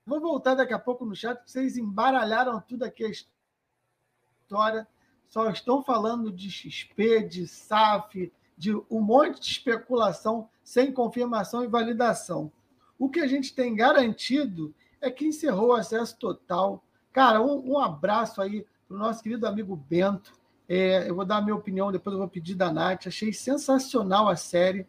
[0.09, 4.89] Vou voltar daqui a pouco no chat, vocês embaralharam tudo aqui a história.
[5.29, 11.67] Só estão falando de XP, de SAF, de um monte de especulação sem confirmação e
[11.67, 12.51] validação.
[12.99, 16.83] O que a gente tem garantido é que encerrou o acesso total.
[17.13, 20.33] Cara, um, um abraço aí para o nosso querido amigo Bento.
[20.67, 23.09] É, eu vou dar a minha opinião, depois eu vou pedir da Nath.
[23.09, 24.87] Achei sensacional a série.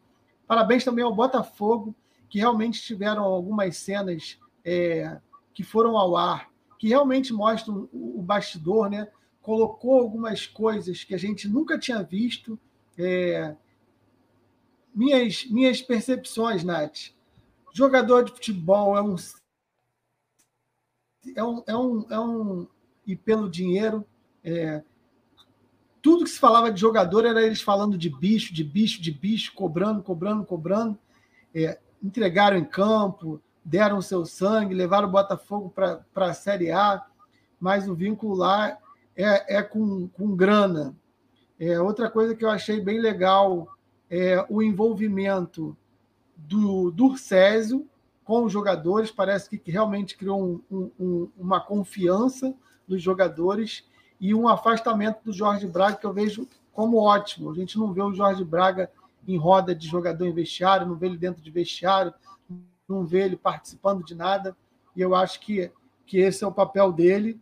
[0.47, 1.93] Parabéns também ao Botafogo,
[2.29, 5.19] que realmente tiveram algumas cenas é,
[5.53, 9.07] que foram ao ar, que realmente mostram o, bastidor, né?
[9.41, 12.59] colocou algumas coisas que a gente nunca tinha visto.
[12.97, 13.55] É,
[14.93, 17.13] minhas, minhas percepções, Nath.
[17.73, 19.15] jogador de futebol é um
[21.35, 22.67] é um, é um, é um
[23.05, 24.05] e pelo dinheiro
[24.43, 24.83] é,
[26.01, 29.53] tudo que se falava de jogador era eles falando de bicho, de bicho, de bicho,
[29.53, 30.97] cobrando, cobrando, cobrando.
[31.53, 37.05] É, entregaram em campo, deram seu sangue, levaram o Botafogo para a Série A,
[37.59, 38.77] mas o vínculo lá
[39.15, 40.95] é, é com, com grana.
[41.59, 43.67] É, outra coisa que eu achei bem legal
[44.09, 45.75] é o envolvimento
[46.35, 47.85] do Durcésio
[48.23, 52.53] com os jogadores, parece que realmente criou um, um, uma confiança
[52.87, 53.83] dos jogadores
[54.19, 57.51] e um afastamento do Jorge Braga que eu vejo como ótimo.
[57.51, 58.89] A gente não vê o Jorge Braga
[59.27, 62.13] em roda de jogador em vestiário, não vê ele dentro de vestiário,
[62.89, 64.57] não vê ele participando de nada.
[64.95, 65.71] E eu acho que,
[66.05, 67.39] que esse é o papel dele.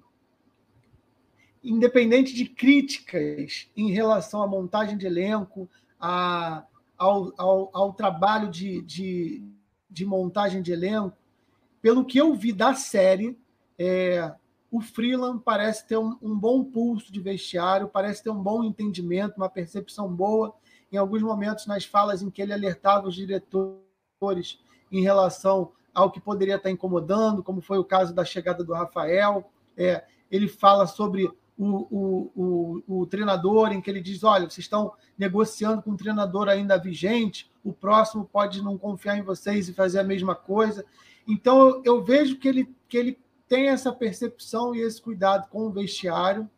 [1.64, 6.64] Independente de críticas em relação à montagem de elenco, a,
[6.98, 9.44] ao, ao, ao trabalho de, de,
[9.90, 11.18] de, montagem de elenco,
[11.82, 13.38] pelo que eu vi da série,
[13.78, 14.34] é,
[14.70, 19.38] o Freeland parece ter um, um, bom pulso de vestiário, parece ter um bom entendimento,
[19.38, 20.54] uma percepção boa.
[20.92, 24.60] Em alguns momentos, nas falas em que ele alertava os diretores
[24.92, 29.50] em relação ao que poderia estar incomodando, como foi o caso da chegada do Rafael.
[29.76, 31.26] É, ele fala sobre
[31.58, 35.98] o, o, o, o, treinador, em que ele diz: olha, vocês estão negociando com um
[35.98, 40.86] treinador ainda vigente, o próximo pode não confiar em vocês e fazer a mesma coisa.
[41.28, 43.20] Então, eu, vejo que ele, que ele
[43.50, 46.50] tem essa percepção e esse cuidado com o vestiário.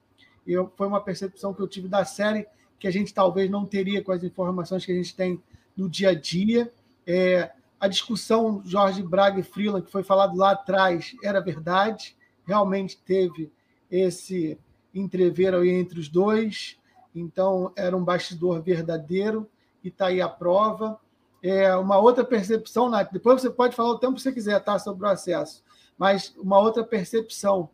[0.46, 2.46] Eu, foi uma percepção que eu tive da série
[2.78, 5.42] que a gente talvez não teria com as informações que a gente tem
[5.76, 6.72] no dia a dia.
[7.06, 12.16] É, a discussão Jorge Braga e Freeland, que foi falado lá atrás, era verdade.
[12.46, 13.52] Realmente teve
[13.90, 14.60] esse
[14.94, 16.78] entrever entre os dois.
[17.16, 19.50] Então, era um bastidor verdadeiro
[19.84, 21.00] e está aí a prova.
[21.42, 24.78] É, uma outra percepção, Nath, depois você pode falar o tempo que você quiser tá,
[24.78, 25.64] sobre o acesso
[26.00, 27.70] mas uma outra percepção.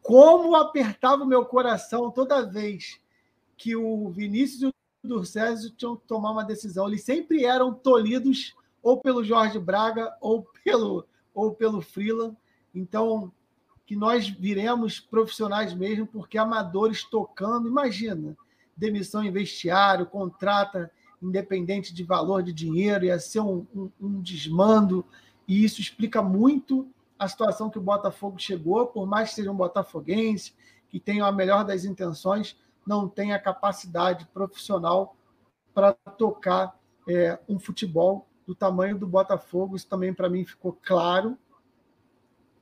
[0.00, 2.98] Como apertava o meu coração toda vez
[3.58, 6.88] que o Vinícius e o Durcésio tinham que tomar uma decisão.
[6.88, 8.54] Eles sempre eram tolhidos
[8.86, 12.36] ou pelo Jorge Braga ou pelo, ou pelo Freeland.
[12.72, 13.32] Então,
[13.84, 18.36] que nós viremos profissionais mesmo, porque amadores tocando, imagina,
[18.76, 20.88] demissão em vestiário, contrata
[21.20, 25.04] independente de valor de dinheiro, ia ser um, um, um desmando,
[25.48, 29.56] e isso explica muito a situação que o Botafogo chegou, por mais que seja um
[29.56, 30.54] botafoguense,
[30.88, 35.16] que tenha a melhor das intenções, não tem a capacidade profissional
[35.74, 39.76] para tocar é, um futebol do tamanho do Botafogo.
[39.76, 41.36] Isso também para mim ficou claro.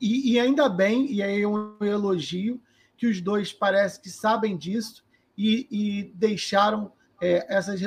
[0.01, 2.61] E, e, ainda bem, e aí é um elogio,
[2.97, 5.05] que os dois parece que sabem disso
[5.37, 7.81] e, e deixaram é, essas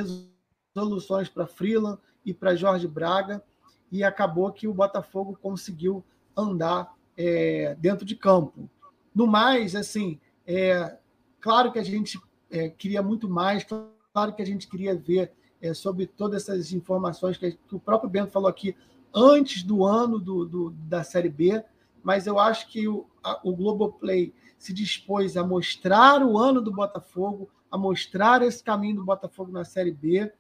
[0.74, 3.44] resoluções para Freeland e para Jorge Braga,
[3.92, 6.04] e acabou que o Botafogo conseguiu
[6.36, 8.70] andar é, dentro de campo.
[9.16, 10.98] No mais, assim, é,
[11.40, 13.66] claro que a gente é, queria muito mais,
[14.14, 15.32] claro que a gente queria ver
[15.62, 18.76] é, sobre todas essas informações que, que, o próprio Bento falou aqui
[19.14, 21.64] antes do ano do, do da Série B,
[22.04, 26.72] mas eu acho que o, a, o Globoplay se dispôs a mostrar o ano do
[26.72, 30.32] Botafogo, a mostrar esse caminho do Botafogo na Série B,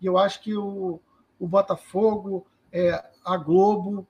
[0.00, 1.00] e eu acho que o,
[1.38, 4.06] o Botafogo, é, a Globo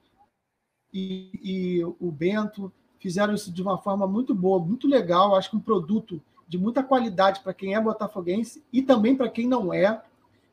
[0.93, 5.35] e, e o Bento fizeram isso de uma forma muito boa, muito legal.
[5.35, 9.47] Acho que um produto de muita qualidade para quem é botafoguense e também para quem
[9.47, 10.01] não é.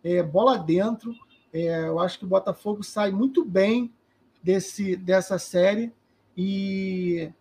[0.02, 1.14] É bola dentro.
[1.52, 3.92] É, eu acho que o Botafogo sai muito bem
[4.42, 5.92] desse, dessa série
[6.37, 7.32] e,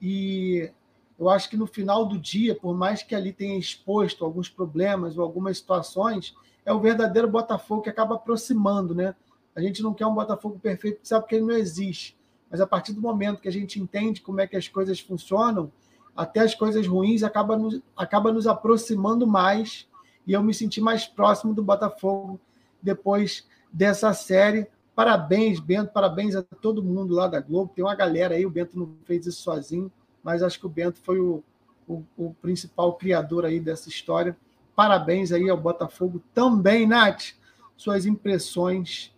[0.00, 0.70] e
[1.18, 5.16] eu acho que no final do dia, por mais que ali tenha exposto alguns problemas
[5.16, 9.14] ou algumas situações, é o verdadeiro Botafogo que acaba aproximando, né?
[9.54, 12.16] A gente não quer um Botafogo perfeito, sabe que ele não existe
[12.54, 15.72] mas a partir do momento que a gente entende como é que as coisas funcionam,
[16.14, 19.88] até as coisas ruins acaba nos, acaba nos aproximando mais
[20.26, 22.40] e eu me senti mais próximo do Botafogo
[22.82, 24.66] depois dessa série.
[24.94, 27.72] Parabéns, Bento, parabéns a todo mundo lá da Globo.
[27.74, 29.90] Tem uma galera aí, o Bento não fez isso sozinho,
[30.22, 31.42] mas acho que o Bento foi o,
[31.88, 34.36] o, o principal criador aí dessa história.
[34.76, 37.34] Parabéns aí ao Botafogo também, Nath.
[37.76, 39.12] Suas impressões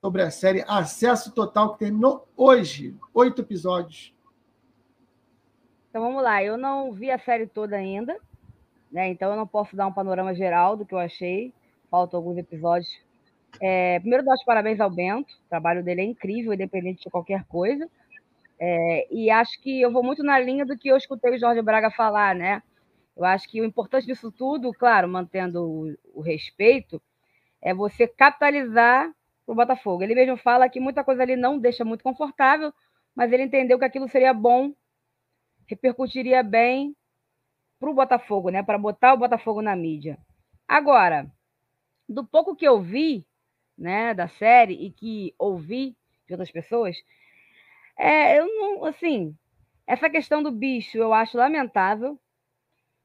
[0.00, 2.96] sobre a série Acesso Total, que terminou hoje.
[3.12, 4.14] Oito episódios.
[5.88, 6.42] Então vamos lá.
[6.42, 8.16] Eu não vi a série toda ainda,
[8.90, 9.08] né?
[9.08, 11.52] Então eu não posso dar um panorama geral do que eu achei.
[11.90, 12.90] Faltam alguns episódios.
[13.60, 15.32] É, primeiro, dar os parabéns ao Bento.
[15.46, 17.88] O trabalho dele é incrível, independente de qualquer coisa.
[18.58, 21.62] É, e acho que eu vou muito na linha do que eu escutei o Jorge
[21.62, 22.62] Braga falar, né?
[23.16, 27.02] Eu acho que o importante disso tudo, claro, mantendo o, o respeito,
[27.60, 29.10] é você capitalizar
[29.46, 30.02] o Botafogo.
[30.02, 32.72] Ele mesmo fala que muita coisa ali não deixa muito confortável,
[33.14, 34.72] mas ele entendeu que aquilo seria bom,
[35.66, 36.94] repercutiria bem
[37.80, 38.62] para o Botafogo, né?
[38.62, 40.18] Para botar o Botafogo na mídia.
[40.68, 41.32] Agora,
[42.08, 43.26] do pouco que eu vi,
[43.76, 46.96] né, da série e que ouvi de outras pessoas,
[47.98, 49.36] é, eu não, assim,
[49.86, 52.20] essa questão do bicho eu acho lamentável.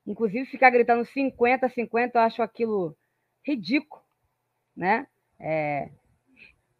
[0.05, 2.95] Inclusive, ficar gritando 50, 50, eu acho aquilo
[3.43, 4.03] ridículo,
[4.75, 5.07] né?
[5.39, 5.89] É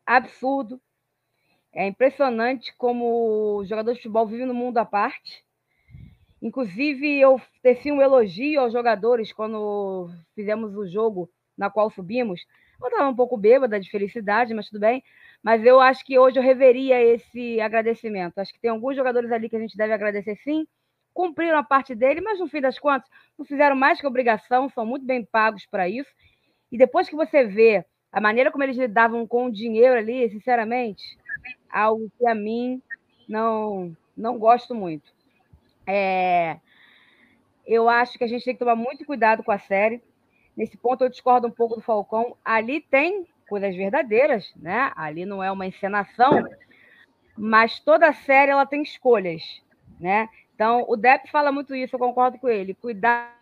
[0.06, 0.82] absurdo.
[1.74, 5.45] É impressionante como o jogador de futebol vive no mundo à parte.
[6.46, 11.28] Inclusive, eu teci um elogio aos jogadores quando fizemos o jogo
[11.58, 12.46] na qual subimos.
[12.80, 15.04] Eu estava um pouco bêbada de felicidade, mas tudo bem.
[15.42, 18.38] Mas eu acho que hoje eu reveria esse agradecimento.
[18.38, 20.68] Acho que tem alguns jogadores ali que a gente deve agradecer sim,
[21.16, 24.86] cumpriram a parte dele, mas no fim das contas não fizeram mais que obrigação, são
[24.86, 26.12] muito bem pagos para isso.
[26.72, 31.02] E depois que você vê a maneira como eles lidavam com o dinheiro ali, sinceramente,
[31.72, 32.80] algo que a mim
[33.28, 35.15] não não gosto muito.
[35.88, 36.60] É,
[37.66, 40.02] eu acho que a gente tem que tomar muito cuidado com a série.
[40.56, 42.38] Nesse ponto eu discordo um pouco do Falcão.
[42.44, 44.92] Ali tem coisas verdadeiras, né?
[44.96, 46.44] Ali não é uma encenação,
[47.38, 49.62] mas toda série ela tem escolhas,
[50.00, 50.30] né?
[50.54, 52.74] Então, o Depp fala muito isso, eu concordo com ele.
[52.74, 53.38] Cuidar,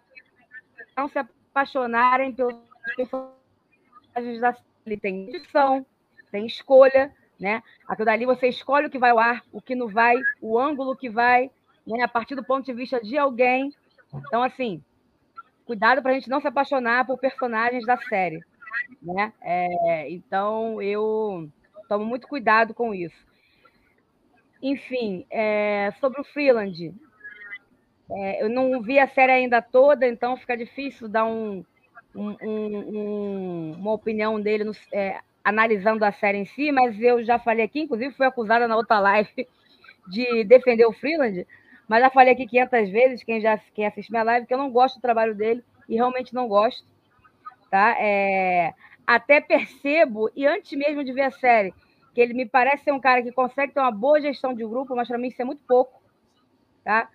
[0.97, 2.55] não se apaixonarem pelos
[2.95, 5.85] personagens da ele tem edição,
[6.31, 7.63] tem escolha, né?
[7.87, 10.95] Aquilo dali você escolhe o que vai ao ar, o que não vai, o ângulo
[10.95, 11.49] que vai,
[11.85, 12.03] né?
[12.03, 13.73] a partir do ponto de vista de alguém.
[14.13, 14.83] Então, assim,
[15.65, 18.39] cuidado para a gente não se apaixonar por personagens da série,
[19.01, 19.33] né?
[19.41, 21.49] É, então, eu
[21.87, 23.15] tomo muito cuidado com isso.
[24.61, 26.93] Enfim, é, sobre o Freeland,
[28.09, 31.65] é, eu não vi a série ainda toda, então fica difícil dar um,
[32.15, 37.37] um, um, uma opinião dele no, é, analisando a série em si, mas eu já
[37.39, 39.29] falei aqui, inclusive fui acusada na outra live
[40.07, 41.45] de defender o Freeland,
[41.93, 44.71] mas já falei aqui 500 vezes, quem já quem assiste minha live, que eu não
[44.71, 46.83] gosto do trabalho dele, e realmente não gosto.
[47.69, 47.95] Tá?
[47.99, 48.73] É,
[49.05, 51.71] até percebo, e antes mesmo de ver a série,
[52.11, 54.95] que ele me parece ser um cara que consegue ter uma boa gestão de grupo,
[54.95, 56.01] mas para mim isso é muito pouco.
[56.83, 57.07] Tá?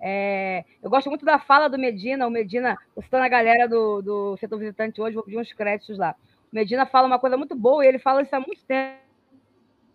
[0.00, 2.26] É, eu gosto muito da fala do Medina.
[2.26, 6.16] O Medina, citando a galera do, do setor visitante hoje, vou pedir uns créditos lá.
[6.50, 8.96] O Medina fala uma coisa muito boa e ele fala isso há muito tempo.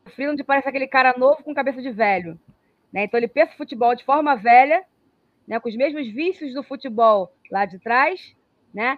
[0.06, 2.39] O Freeland parece aquele cara novo com cabeça de velho.
[2.91, 3.04] Né?
[3.04, 4.84] Então ele pensa o futebol de forma velha,
[5.47, 5.60] né?
[5.60, 8.36] com os mesmos vícios do futebol lá de trás.
[8.73, 8.97] Né?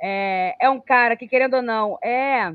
[0.00, 2.54] É, é um cara que, querendo ou não, é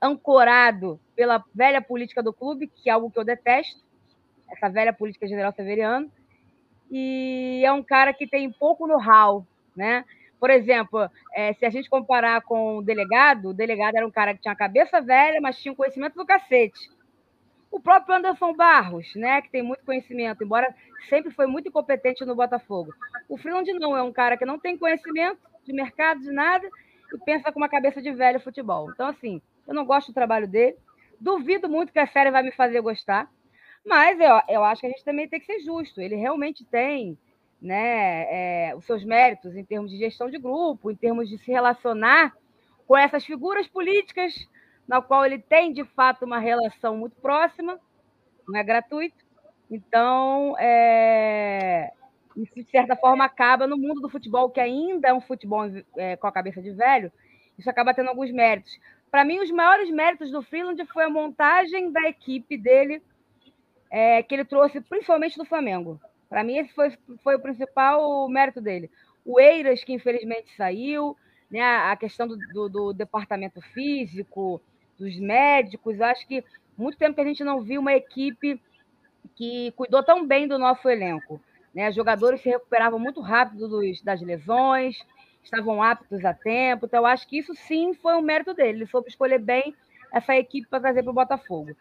[0.00, 3.82] ancorado pela velha política do clube, que é algo que eu detesto,
[4.50, 6.10] essa velha política general severiano,
[6.90, 9.46] e é um cara que tem pouco know-how,
[9.76, 10.04] né?
[10.40, 14.32] Por exemplo, é, se a gente comparar com o delegado, o delegado era um cara
[14.34, 16.78] que tinha a cabeça velha, mas tinha um conhecimento do cacete.
[17.70, 20.74] O próprio Anderson Barros, né, que tem muito conhecimento, embora
[21.08, 22.92] sempre foi muito incompetente no Botafogo.
[23.28, 26.66] O Freeland não, é um cara que não tem conhecimento de mercado, de nada,
[27.12, 28.90] e pensa com uma cabeça de velho futebol.
[28.90, 30.76] Então, assim, eu não gosto do trabalho dele.
[31.20, 33.30] Duvido muito que a série vai me fazer gostar.
[33.84, 36.00] Mas eu, eu acho que a gente também tem que ser justo.
[36.00, 37.18] Ele realmente tem
[37.60, 41.50] né, é, os seus méritos em termos de gestão de grupo, em termos de se
[41.50, 42.34] relacionar
[42.86, 44.34] com essas figuras políticas,
[44.88, 47.78] na qual ele tem, de fato, uma relação muito próxima,
[48.48, 49.22] não é gratuito.
[49.70, 51.92] Então, é,
[52.34, 55.64] isso, de certa forma, acaba no mundo do futebol, que ainda é um futebol
[55.96, 57.12] é, com a cabeça de velho,
[57.58, 58.72] isso acaba tendo alguns méritos.
[59.10, 63.02] Para mim, os maiores méritos do Freeland foi a montagem da equipe dele,
[63.90, 66.00] é, que ele trouxe principalmente do Flamengo.
[66.28, 68.90] Para mim, esse foi, foi o principal mérito dele.
[69.24, 71.16] O Eiras, que infelizmente saiu,
[71.50, 74.60] né, a questão do, do, do departamento físico,
[74.98, 76.44] dos médicos, acho que
[76.76, 78.60] muito tempo que a gente não viu uma equipe
[79.34, 81.40] que cuidou tão bem do nosso elenco.
[81.74, 81.92] Né?
[81.92, 84.96] Jogadores se recuperavam muito rápido dos, das lesões,
[85.42, 86.86] estavam aptos a tempo.
[86.86, 88.78] Então, acho que isso sim foi um mérito dele.
[88.78, 89.74] Ele soube escolher bem
[90.12, 91.76] essa equipe para trazer para o Botafogo.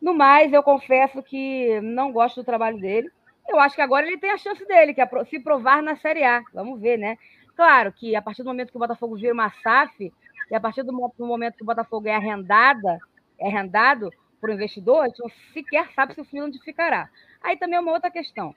[0.00, 3.10] No mais, eu confesso que não gosto do trabalho dele.
[3.48, 6.24] Eu acho que agora ele tem a chance dele, que é se provar na Série
[6.24, 6.42] A.
[6.52, 7.18] Vamos ver, né?
[7.54, 10.12] Claro que a partir do momento que o Botafogo vira uma SAF,
[10.50, 12.98] e a partir do momento que o Botafogo é arrendada,
[13.38, 17.08] é arrendado por um investidor, a gente não sequer sabe se o Freeland ficará.
[17.42, 18.54] Aí também é uma outra questão.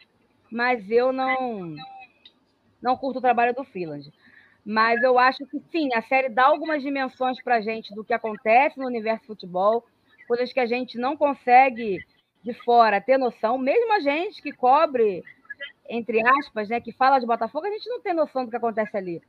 [0.51, 1.75] Mas eu não
[2.81, 4.11] não curto o trabalho do Freeland.
[4.65, 8.13] Mas eu acho que sim, a série dá algumas dimensões para a gente do que
[8.13, 9.85] acontece no universo futebol,
[10.27, 12.03] coisas que a gente não consegue
[12.43, 15.23] de fora ter noção, mesmo a gente que cobre,
[15.89, 18.95] entre aspas, né, que fala de Botafogo, a gente não tem noção do que acontece
[18.95, 19.21] ali.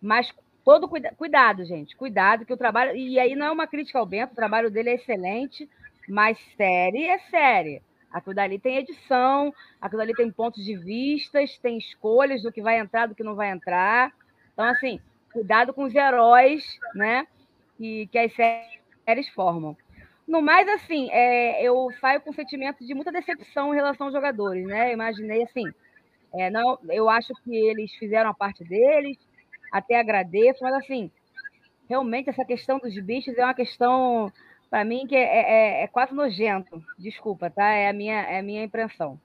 [0.00, 0.30] Mas
[0.68, 4.04] todo cuida cuidado, gente, cuidado que o trabalho e aí não é uma crítica ao
[4.04, 5.66] Bento, o trabalho dele é excelente,
[6.06, 7.80] mas série é série.
[8.12, 9.50] Aquilo dali tem edição,
[9.80, 13.34] aquilo dali tem pontos de vistas, tem escolhas do que vai entrar, do que não
[13.34, 14.12] vai entrar.
[14.52, 15.00] Então, assim,
[15.32, 17.26] cuidado com os heróis, né?
[17.78, 19.74] Que, que as séries formam.
[20.26, 24.14] No mais, assim, é, eu saio com um sentimento de muita decepção em relação aos
[24.14, 24.92] jogadores, né?
[24.92, 25.64] Imaginei assim,
[26.34, 29.16] é, não, eu acho que eles fizeram a parte deles,
[29.72, 31.10] até agradeço, mas assim,
[31.88, 34.32] realmente essa questão dos bichos é uma questão,
[34.70, 36.82] para mim, que é, é, é, quase nojento.
[36.98, 37.68] Desculpa, tá?
[37.70, 39.18] É a minha, é a minha impressão.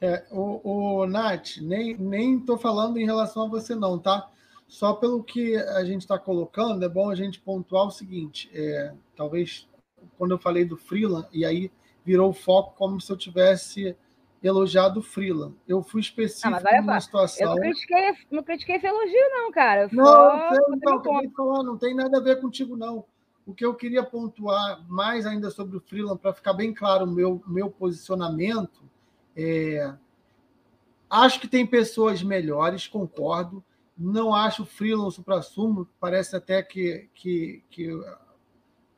[0.00, 4.30] É, o, o Nath, nem, nem tô falando em relação a você, não, tá?
[4.68, 8.92] Só pelo que a gente está colocando, é bom a gente pontuar o seguinte: é,
[9.16, 9.66] talvez
[10.16, 11.70] quando eu falei do Freeland, e aí
[12.04, 13.96] virou o foco como se eu tivesse
[14.42, 15.54] elogiado o Freeland.
[15.66, 17.46] Eu fui específico ah, numa situação.
[17.46, 19.88] Eu não critiquei, não critiquei esse elogio, não, cara.
[19.92, 20.50] não, só...
[20.50, 23.04] não, não, falar, não tem nada a ver contigo, não.
[23.44, 27.10] O que eu queria pontuar mais ainda sobre o Freeland, para ficar bem claro o
[27.10, 28.82] meu, meu posicionamento,
[29.36, 29.94] é...
[31.08, 33.64] acho que tem pessoas melhores, concordo.
[33.96, 37.90] Não acho o Freeland o supra-sumo, parece até que, que, que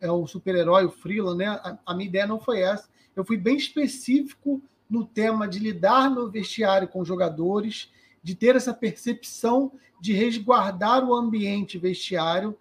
[0.01, 1.47] é o super-herói, o Freeland, né?
[1.47, 6.11] A, a minha ideia não foi essa eu fui bem específico no tema de lidar
[6.11, 12.59] no vestiário com jogadores, de ter essa percepção de resguardar o ambiente vestiário,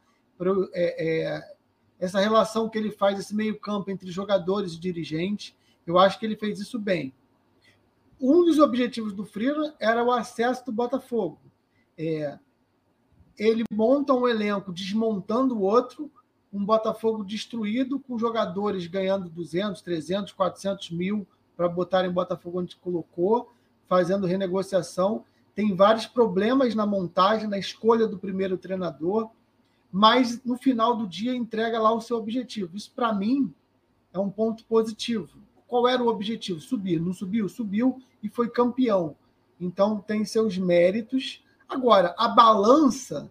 [0.73, 1.55] é, é,
[1.99, 5.55] essa relação que ele faz, esse meio-campo entre jogadores e dirigentes.
[5.87, 7.13] Eu acho que ele fez isso bem.
[8.21, 11.39] Um dos objetivos do Freeland era o acesso do Botafogo.
[11.97, 12.37] É,
[13.37, 16.11] ele monta um elenco desmontando o outro,
[16.51, 21.27] um Botafogo destruído, com jogadores ganhando 200, 300, 400 mil
[21.59, 23.51] para botarem Botafogo onde colocou,
[23.85, 25.25] fazendo renegociação.
[25.53, 29.29] Tem vários problemas na montagem, na escolha do primeiro treinador,
[29.91, 32.77] mas no final do dia entrega lá o seu objetivo.
[32.77, 33.53] Isso, para mim,
[34.13, 35.27] é um ponto positivo.
[35.67, 36.61] Qual era o objetivo?
[36.61, 37.01] Subir.
[37.01, 37.49] Não subiu?
[37.49, 39.17] Subiu e foi campeão.
[39.59, 41.43] Então, tem seus méritos.
[41.67, 43.29] Agora, a balança,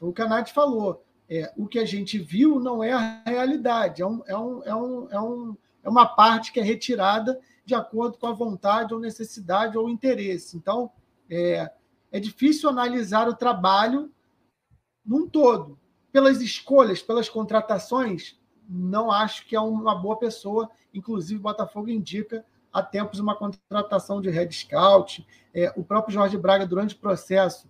[0.00, 4.00] o que a Nath falou é, o que a gente viu não é a realidade,
[4.00, 7.74] é, um, é, um, é, um, é, um, é uma parte que é retirada de
[7.74, 10.56] acordo com a vontade ou necessidade ou interesse.
[10.56, 10.90] Então,
[11.28, 11.68] é,
[12.12, 14.10] é difícil analisar o trabalho
[15.04, 15.76] num todo.
[16.12, 18.38] Pelas escolhas, pelas contratações,
[18.68, 20.70] não acho que é uma boa pessoa.
[20.94, 25.26] Inclusive, o Botafogo indica há tempos uma contratação de Red Scout.
[25.52, 27.68] É, o próprio Jorge Braga, durante o processo,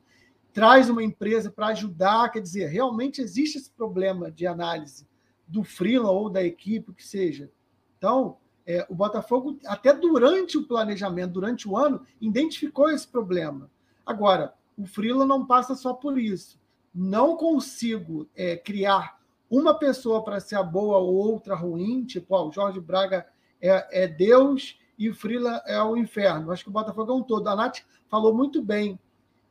[0.53, 5.09] traz uma empresa para ajudar, quer dizer, realmente existe esse problema de análise
[5.49, 7.51] do freela ou da equipe, o que seja.
[7.97, 8.37] Então,
[8.67, 13.71] é, o Botafogo, até durante o planejamento, durante o ano, identificou esse problema.
[14.05, 16.59] Agora, o freela não passa só por isso.
[16.95, 22.49] Não consigo é, criar uma pessoa para ser a boa ou outra ruim, tipo, ó,
[22.49, 23.27] o Jorge Braga
[23.61, 26.51] é, é Deus e o Freela é o inferno.
[26.51, 27.47] Acho que o Botafogo é um todo.
[27.49, 28.99] A Nath falou muito bem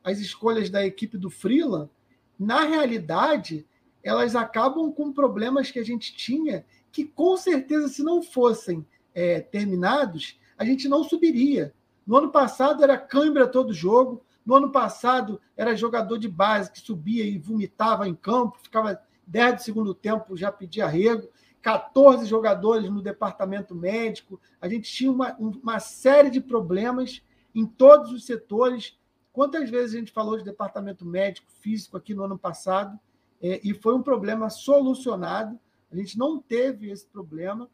[0.04, 1.90] as escolhas da equipe do Freeland,
[2.38, 3.66] na realidade,
[4.04, 8.86] elas acabam com problemas que a gente tinha, que com certeza, se não fossem
[9.16, 11.74] é, terminados, a gente não subiria.
[12.06, 16.78] No ano passado era câimbra todo jogo, no ano passado era jogador de base que
[16.78, 21.28] subia e vomitava em campo, ficava 10 do segundo tempo, já pedia arrego.
[21.60, 24.40] 14 jogadores no departamento médico.
[24.60, 27.20] A gente tinha uma, uma série de problemas
[27.52, 28.96] em todos os setores
[29.36, 32.98] Quantas vezes a gente falou de departamento médico físico aqui no ano passado
[33.38, 35.60] é, e foi um problema solucionado?
[35.92, 37.68] A gente não teve esse problema.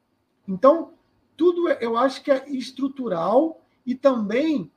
[0.48, 0.94] Então,
[1.36, 4.70] tudo é, eu acho que é estrutural e também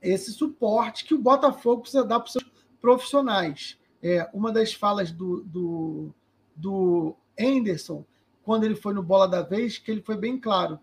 [0.00, 2.44] esse suporte que o Botafogo precisa dar para os seus
[2.80, 3.78] profissionais.
[4.02, 6.14] É, uma das falas do, do,
[6.54, 8.04] do Anderson,
[8.42, 10.78] quando ele foi no Bola da Vez, que ele foi bem claro.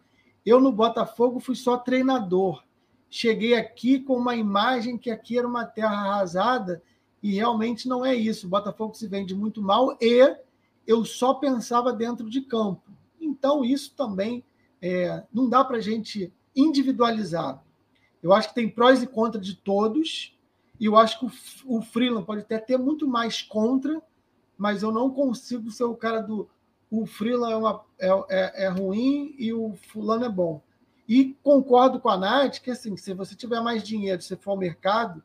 [0.46, 2.64] Eu no Botafogo fui só treinador
[3.14, 6.82] cheguei aqui com uma imagem que aqui era uma terra arrasada
[7.22, 8.48] e realmente não é isso.
[8.48, 10.36] O Botafogo se vende muito mal e
[10.88, 12.82] eu só pensava dentro de campo.
[13.22, 14.44] Então, isso também
[14.84, 17.64] é, não dá para a gente individualizar.
[18.22, 20.38] Eu acho que tem prós e contras de todos,
[20.78, 24.02] e eu acho que o, o Freeland pode até ter muito mais contra,
[24.58, 26.50] mas eu não consigo ser o cara do.
[26.92, 30.62] O Freeland é, uma, é, é, é ruim e o fulano é bom.
[31.08, 34.58] E concordo com a Nath que, assim, se você tiver mais dinheiro, se for ao
[34.58, 35.24] mercado,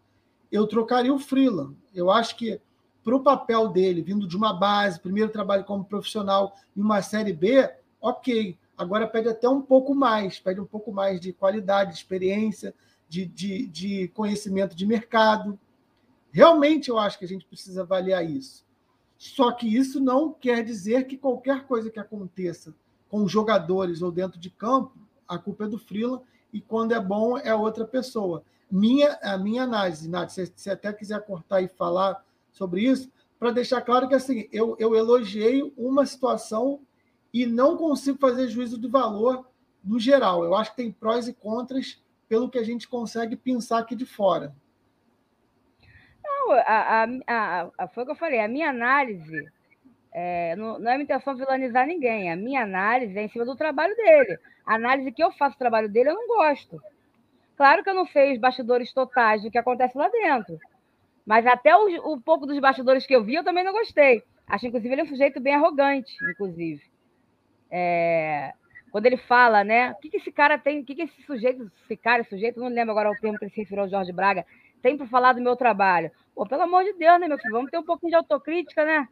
[0.50, 1.76] eu trocaria o Freeland.
[1.92, 2.60] Eu acho que,
[3.04, 7.32] para o papel dele, vindo de uma base, primeiro trabalho como profissional em uma Série
[7.32, 8.56] B, ok.
[8.78, 12.72] Agora pede até um pouco mais, pede um pouco mais de qualidade, de experiência,
[13.08, 15.58] de, de, de conhecimento de mercado.
[16.30, 18.64] Realmente eu acho que a gente precisa avaliar isso.
[19.16, 22.72] Só que isso não quer dizer que qualquer coisa que aconteça
[23.08, 24.92] com jogadores ou dentro de campo,
[25.26, 26.22] a culpa é do Freeland
[26.52, 28.44] e quando é bom é outra pessoa.
[28.70, 33.50] Minha, a minha análise, Nath, se você até quiser cortar e falar sobre isso, para
[33.50, 36.80] deixar claro que assim, eu, eu elogiei uma situação
[37.32, 39.46] e não consigo fazer juízo de valor
[39.84, 40.44] no geral.
[40.44, 44.04] Eu acho que tem prós e contras pelo que a gente consegue pensar aqui de
[44.04, 44.54] fora.
[46.22, 49.50] Não, a, a, a, foi o que eu falei, a minha análise
[50.12, 52.30] é, não, não, é minha intenção vilanizar ninguém.
[52.30, 54.38] A minha análise é em cima do trabalho dele.
[54.66, 56.82] A análise que eu faço do trabalho dele, eu não gosto.
[57.56, 60.58] Claro que eu não sei os bastidores totais do que acontece lá dentro.
[61.26, 64.22] Mas até o, o pouco dos bastidores que eu vi, eu também não gostei.
[64.46, 66.82] Acho, inclusive, ele é um sujeito bem arrogante, inclusive.
[67.70, 68.52] É,
[68.90, 69.92] quando ele fala, né?
[69.92, 72.60] O que, que esse cara tem, o que, que esse sujeito, esse cara, esse sujeito,
[72.60, 74.46] não lembro agora o termo que ele se referiu ao Jorge Braga,
[74.82, 76.10] tem para falar do meu trabalho.
[76.34, 77.52] Pô, pelo amor de Deus, né, meu filho?
[77.52, 79.08] Vamos ter um pouquinho de autocrítica, né?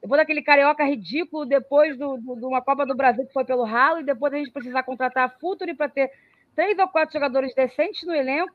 [0.00, 4.04] Depois daquele carioca ridículo, depois de uma Copa do Brasil que foi pelo ralo, e
[4.04, 6.10] depois a gente precisar contratar a Futuri para ter
[6.54, 8.54] três ou quatro jogadores decentes no elenco,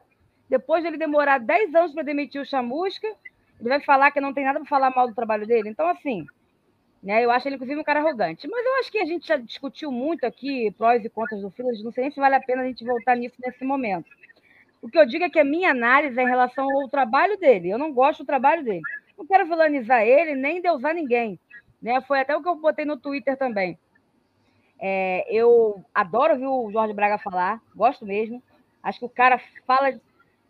[0.49, 3.07] depois dele demorar 10 anos para demitir o Chamusca,
[3.59, 5.69] ele vai falar que não tem nada para falar mal do trabalho dele.
[5.69, 6.25] Então, assim,
[7.03, 8.47] né, eu acho ele, inclusive, um cara arrogante.
[8.47, 11.83] Mas eu acho que a gente já discutiu muito aqui prós e contras do Filas,
[11.83, 14.09] não sei nem se vale a pena a gente voltar nisso nesse momento.
[14.81, 17.69] O que eu digo é que a minha análise é em relação ao trabalho dele.
[17.69, 18.81] Eu não gosto do trabalho dele.
[19.17, 21.37] Não quero vilanizar ele, nem deusar ninguém.
[21.81, 22.01] Né?
[22.01, 23.77] Foi até o que eu botei no Twitter também.
[24.79, 28.41] É, eu adoro ouvir o Jorge Braga falar, gosto mesmo.
[28.81, 29.99] Acho que o cara fala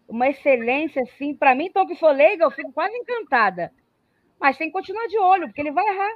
[0.07, 1.35] uma excelência, assim.
[1.35, 3.71] Para mim, então, que sou leiga, eu fico quase encantada.
[4.39, 6.13] Mas tem que continuar de olho, porque ele vai errar.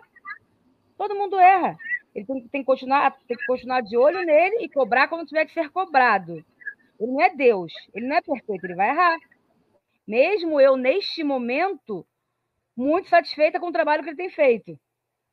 [0.97, 1.77] Todo mundo erra.
[2.15, 5.45] Ele tem, tem, que continuar, tem que continuar de olho nele e cobrar quando tiver
[5.45, 6.43] que ser cobrado.
[6.99, 9.17] Ele não é Deus, ele não é perfeito, ele vai errar.
[10.07, 12.05] Mesmo eu, neste momento,
[12.75, 14.79] muito satisfeita com o trabalho que ele tem feito.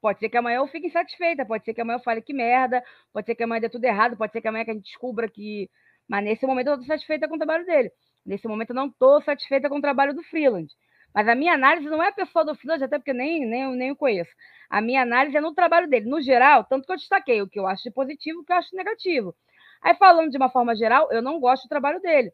[0.01, 2.85] Pode ser que amanhã eu fique insatisfeita, pode ser que amanhã eu fale que merda,
[3.11, 5.27] pode ser que amanhã dê tudo errado, pode ser que amanhã que a gente descubra
[5.31, 5.71] que.
[6.07, 7.91] Mas nesse momento eu estou satisfeita com o trabalho dele.
[8.27, 10.71] Nesse momento eu não estou satisfeita com o trabalho do Freeland.
[11.15, 13.93] Mas a minha análise não é a pessoa do Freeland, até porque nem, nem, nem
[13.93, 14.33] o conheço.
[14.69, 16.07] A minha análise é no trabalho dele.
[16.07, 18.53] No geral, tanto que eu destaquei o que eu acho de positivo e o que
[18.53, 19.35] eu acho de negativo.
[19.81, 22.33] Aí, falando de uma forma geral, eu não gosto do trabalho dele.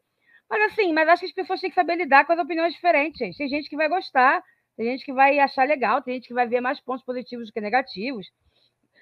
[0.49, 3.19] Mas assim, mas acho que as pessoas têm que saber lidar com as opiniões diferentes,
[3.19, 3.37] gente.
[3.37, 4.43] Tem gente que vai gostar,
[4.75, 7.53] tem gente que vai achar legal, tem gente que vai ver mais pontos positivos do
[7.53, 8.31] que negativos.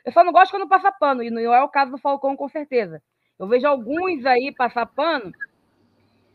[0.05, 2.49] Eu só não gosto quando passa pano, e não é o caso do Falcão, com
[2.49, 3.01] certeza.
[3.39, 5.31] Eu vejo alguns aí passar pano,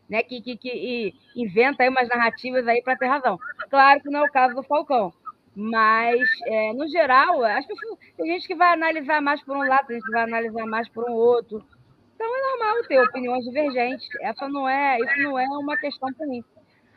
[0.09, 3.37] né, que, que, que inventa aí umas narrativas aí para ter razão.
[3.69, 5.13] Claro que não é o caso do Falcão.
[5.55, 9.87] Mas, é, no geral, as pessoas, tem gente que vai analisar mais por um lado,
[9.87, 11.65] tem gente que vai analisar mais por um outro.
[12.13, 14.07] Então é normal ter opiniões divergentes.
[14.21, 16.43] Essa não é, isso não é uma questão ruim.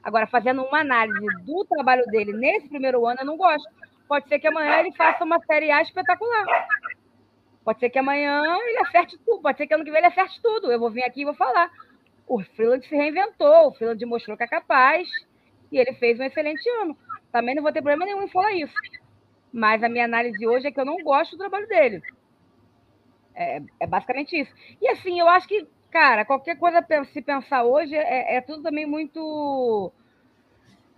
[0.03, 3.69] Agora, fazendo uma análise do trabalho dele nesse primeiro ano, eu não gosto.
[4.09, 6.47] Pode ser que amanhã ele faça uma Série A espetacular.
[7.65, 9.43] Pode ser que amanhã ele acerte tudo.
[9.43, 10.73] Pode ser que ano que vem ele acerte tudo.
[10.73, 11.71] Eu vou vir aqui e vou falar.
[12.29, 13.69] O Freeland se reinventou.
[13.69, 15.09] O Freeland mostrou que é capaz.
[15.73, 16.97] E ele fez um excelente ano.
[17.33, 18.75] Também não vou ter problema nenhum em falar isso.
[19.53, 22.03] Mas a minha análise hoje é que eu não gosto do trabalho dele.
[23.35, 24.53] É, é basicamente isso.
[24.81, 28.85] E assim, eu acho que Cara, qualquer coisa se pensar hoje é, é tudo também
[28.87, 29.91] muito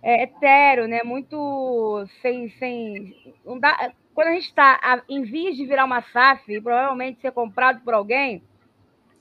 [0.01, 1.01] é, etéreo, né?
[1.03, 2.49] Muito sem.
[2.51, 7.21] sem não dá, quando a gente está em vias de virar uma SAF e provavelmente
[7.21, 8.43] ser comprado por alguém,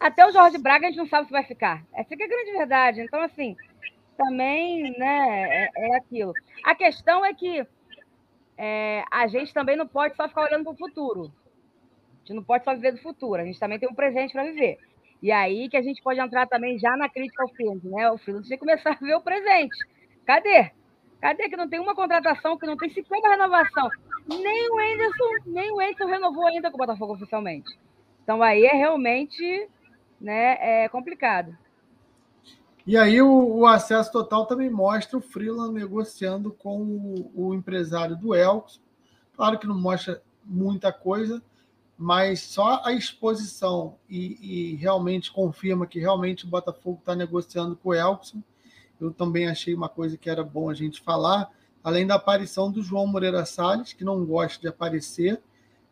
[0.00, 1.84] até o Jorge Braga a gente não sabe se vai ficar.
[1.92, 3.00] Essa é a grande verdade.
[3.02, 3.54] Então, assim,
[4.16, 6.32] também né, é, é aquilo.
[6.64, 7.66] A questão é que
[8.56, 11.32] é, a gente também não pode só ficar olhando para o futuro.
[12.16, 14.44] A gente não pode só viver do futuro, a gente também tem um presente para
[14.44, 14.78] viver.
[15.22, 18.10] E aí que a gente pode entrar também já na crítica ao Field, né?
[18.10, 19.76] O Field tem que começar a ver o presente.
[20.24, 20.70] Cadê?
[21.20, 23.90] Cadê que não tem uma contratação, que não tem sequer uma renovação?
[24.28, 27.78] Nem o Anderson, nem o Anderson renovou ainda com o Botafogo oficialmente.
[28.22, 29.68] Então aí é realmente
[30.20, 31.56] né, é complicado.
[32.86, 38.16] E aí o, o, acesso total também mostra o Freeland negociando com o, o empresário
[38.16, 38.80] do Elks.
[39.36, 41.42] Claro que não mostra muita coisa,
[41.96, 47.90] mas só a exposição e, e, realmente confirma que realmente o Botafogo está negociando com
[47.90, 48.42] o Elkson.
[49.00, 51.50] Eu também achei uma coisa que era bom a gente falar,
[51.84, 55.40] além da aparição do João Moreira Salles, que não gosta de aparecer,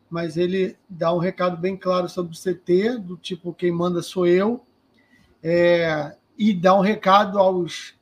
[0.09, 4.25] mas ele dá um recado bem claro sobre o CT, do tipo quem manda sou
[4.25, 4.65] eu,
[5.43, 7.93] é, e dá um recado aos,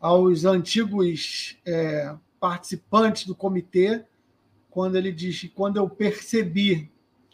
[0.00, 4.04] aos antigos é, participantes do comitê,
[4.70, 6.90] quando ele diz que quando eu percebi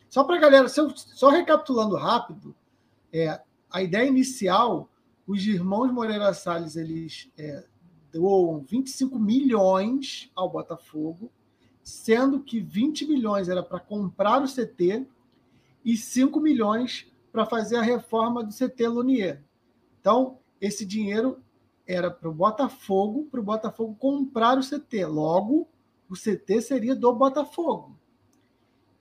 [0.09, 2.55] só para a galera, só recapitulando rápido,
[3.13, 3.39] é,
[3.71, 4.89] a ideia inicial,
[5.27, 7.65] os irmãos Moreira Salles, eles é,
[8.11, 11.31] doam 25 milhões ao Botafogo,
[11.87, 15.07] sendo que 20 milhões era para comprar o CT
[15.85, 19.45] e 5 milhões para fazer a reforma do CT Lunier.
[20.01, 21.41] Então, esse dinheiro
[21.87, 25.07] era para o Botafogo, para o Botafogo comprar o CT.
[25.07, 25.69] Logo,
[26.11, 27.97] o CT seria do Botafogo,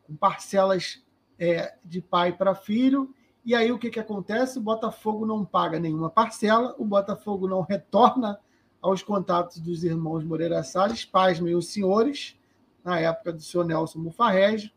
[0.04, 1.04] com parcelas
[1.40, 3.12] é, de pai para filho.
[3.44, 4.60] E aí o que, que acontece?
[4.60, 8.40] O Botafogo não paga nenhuma parcela, o Botafogo não retorna
[8.80, 12.38] aos contatos dos irmãos Moreira Salles, pais meus senhores,
[12.86, 14.72] na época do senhor Nelson Mufarrege.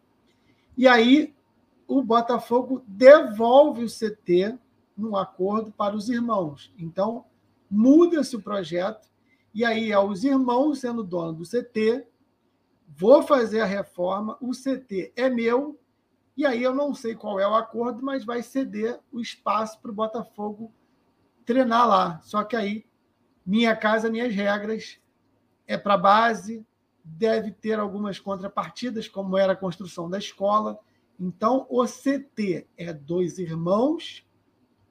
[0.74, 1.34] E aí
[1.86, 4.59] o Botafogo devolve o CT
[4.96, 6.72] num acordo para os irmãos.
[6.78, 7.26] Então,
[7.70, 9.06] muda-se o projeto,
[9.54, 12.06] e aí é os irmãos sendo dono do CT,
[12.88, 15.78] vou fazer a reforma, o CT é meu,
[16.36, 19.90] e aí eu não sei qual é o acordo, mas vai ceder o espaço para
[19.90, 20.72] o Botafogo
[21.44, 22.20] treinar lá.
[22.22, 22.86] Só que aí,
[23.44, 24.98] minha casa, minhas regras,
[25.66, 26.64] é para base,
[27.16, 30.78] deve ter algumas contrapartidas, como era a construção da escola.
[31.18, 34.26] Então, o CT é dois irmãos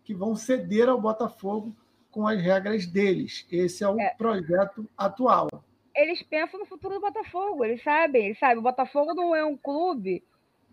[0.04, 1.76] que vão ceder ao Botafogo
[2.12, 3.46] com as regras deles.
[3.52, 4.10] Esse é o é.
[4.18, 5.48] projeto atual.
[5.96, 8.58] Eles pensam no futuro do Botafogo, eles sabem, eles sabem.
[8.58, 10.24] O Botafogo não é um clube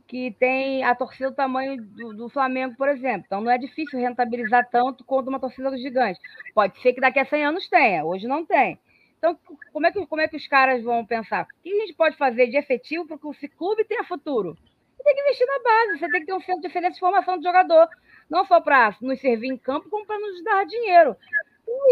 [0.06, 3.24] que tem a torcida do tamanho do, do, Flamengo, por exemplo.
[3.26, 6.20] Então não é difícil rentabilizar tanto quanto uma torcida do gigante.
[6.54, 8.78] Pode ser que daqui a 100 anos tenha, hoje não tem.
[9.18, 9.38] Então,
[9.72, 11.44] como é que, como é que os caras vão pensar?
[11.44, 14.56] O que a gente pode fazer de efetivo para que o clube tenha futuro?
[14.96, 17.00] Você tem que investir na base, você tem que ter um centro de excelência de
[17.00, 17.88] formação de jogador
[18.28, 21.16] não só para nos servir em campo, como para nos dar dinheiro.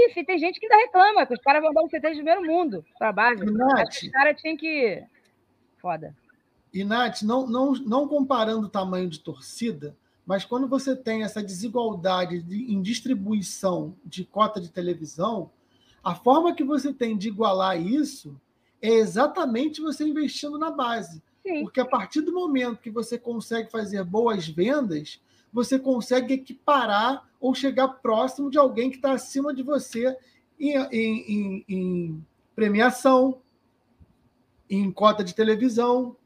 [0.06, 2.16] Isso, e tem gente que ainda reclama, que os caras vão dar um CT de
[2.16, 3.44] primeiro mundo para base.
[3.44, 5.02] Os caras tinham que.
[5.78, 6.14] Foda.
[6.72, 11.42] E, Nath, não, não, não comparando o tamanho de torcida, mas quando você tem essa
[11.42, 15.50] desigualdade de, em distribuição de cota de televisão,
[16.02, 18.38] a forma que você tem de igualar isso
[18.80, 21.22] é exatamente você investindo na base.
[21.42, 21.62] Sim.
[21.62, 25.20] Porque a partir do momento que você consegue fazer boas vendas,
[25.52, 30.16] você consegue equiparar ou chegar próximo de alguém que está acima de você
[30.58, 33.40] em, em, em, em, premiação,
[34.68, 36.16] em cota de televisão.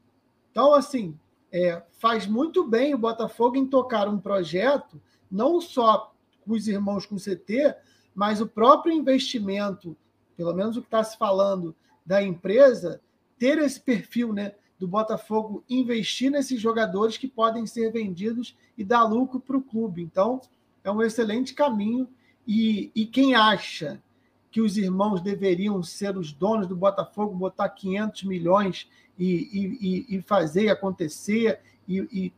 [0.51, 1.17] Então, assim,
[1.51, 6.13] é, faz muito bem o Botafogo em tocar um projeto, não só
[6.45, 7.75] com os irmãos com CT,
[8.17, 9.95] mas o próprio investimento,
[10.35, 12.99] pelo menos o que está se falando da empresa,
[13.37, 14.53] ter esse perfil, né?
[14.79, 20.01] do Botafogo investir nesses jogadores que podem ser vendidos e dar lucro para o clube.
[20.01, 20.41] Então,
[20.83, 22.07] é um excelente caminho.
[22.47, 24.01] E, e quem acha
[24.49, 30.21] que os irmãos deveriam ser os donos do Botafogo, botar 500 milhões e, e, e
[30.23, 32.33] fazer acontecer, e, e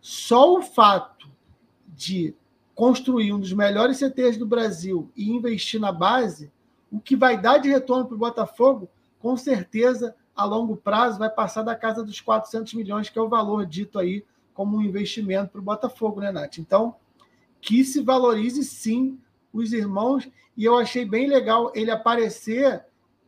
[0.00, 1.28] só o fato
[1.88, 2.34] de
[2.78, 6.48] construir um dos melhores CTs do Brasil e investir na base,
[6.92, 11.28] o que vai dar de retorno para o Botafogo, com certeza a longo prazo vai
[11.28, 14.24] passar da casa dos 400 milhões, que é o valor dito aí
[14.54, 16.58] como um investimento para o Botafogo, né, Nath?
[16.58, 16.94] Então,
[17.60, 19.18] que se valorize sim
[19.52, 22.84] os irmãos, e eu achei bem legal ele aparecer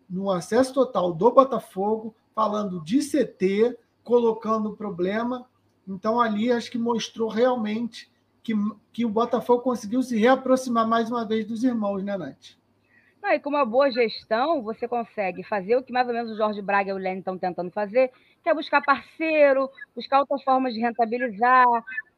[0.08, 5.44] no acesso total do Botafogo, falando de CT, colocando o problema.
[5.88, 8.08] Então, ali acho que mostrou realmente
[8.42, 8.54] que,
[8.92, 12.58] que o Botafogo conseguiu se reaproximar mais uma vez dos irmãos, né, Nath?
[13.22, 16.36] Não, e com uma boa gestão, você consegue fazer o que mais ou menos o
[16.36, 18.10] Jorge Braga e o Lênin estão tentando fazer,
[18.42, 21.66] que é buscar parceiro, buscar outras formas de rentabilizar,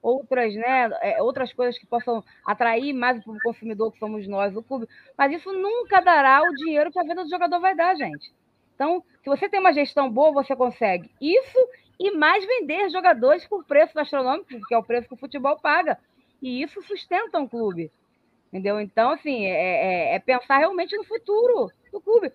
[0.00, 4.62] outras, né, é, outras coisas que possam atrair mais o consumidor, que somos nós, o
[4.62, 4.88] clube.
[5.18, 8.32] Mas isso nunca dará o dinheiro que a venda do jogador vai dar, gente.
[8.74, 11.58] Então, se você tem uma gestão boa, você consegue isso
[11.98, 15.98] e mais vender jogadores por preço astronômico, que é o preço que o futebol paga.
[16.42, 17.90] E isso sustenta um clube.
[18.48, 18.80] Entendeu?
[18.80, 22.30] Então, assim, é, é, é, pensar realmente no futuro do clube.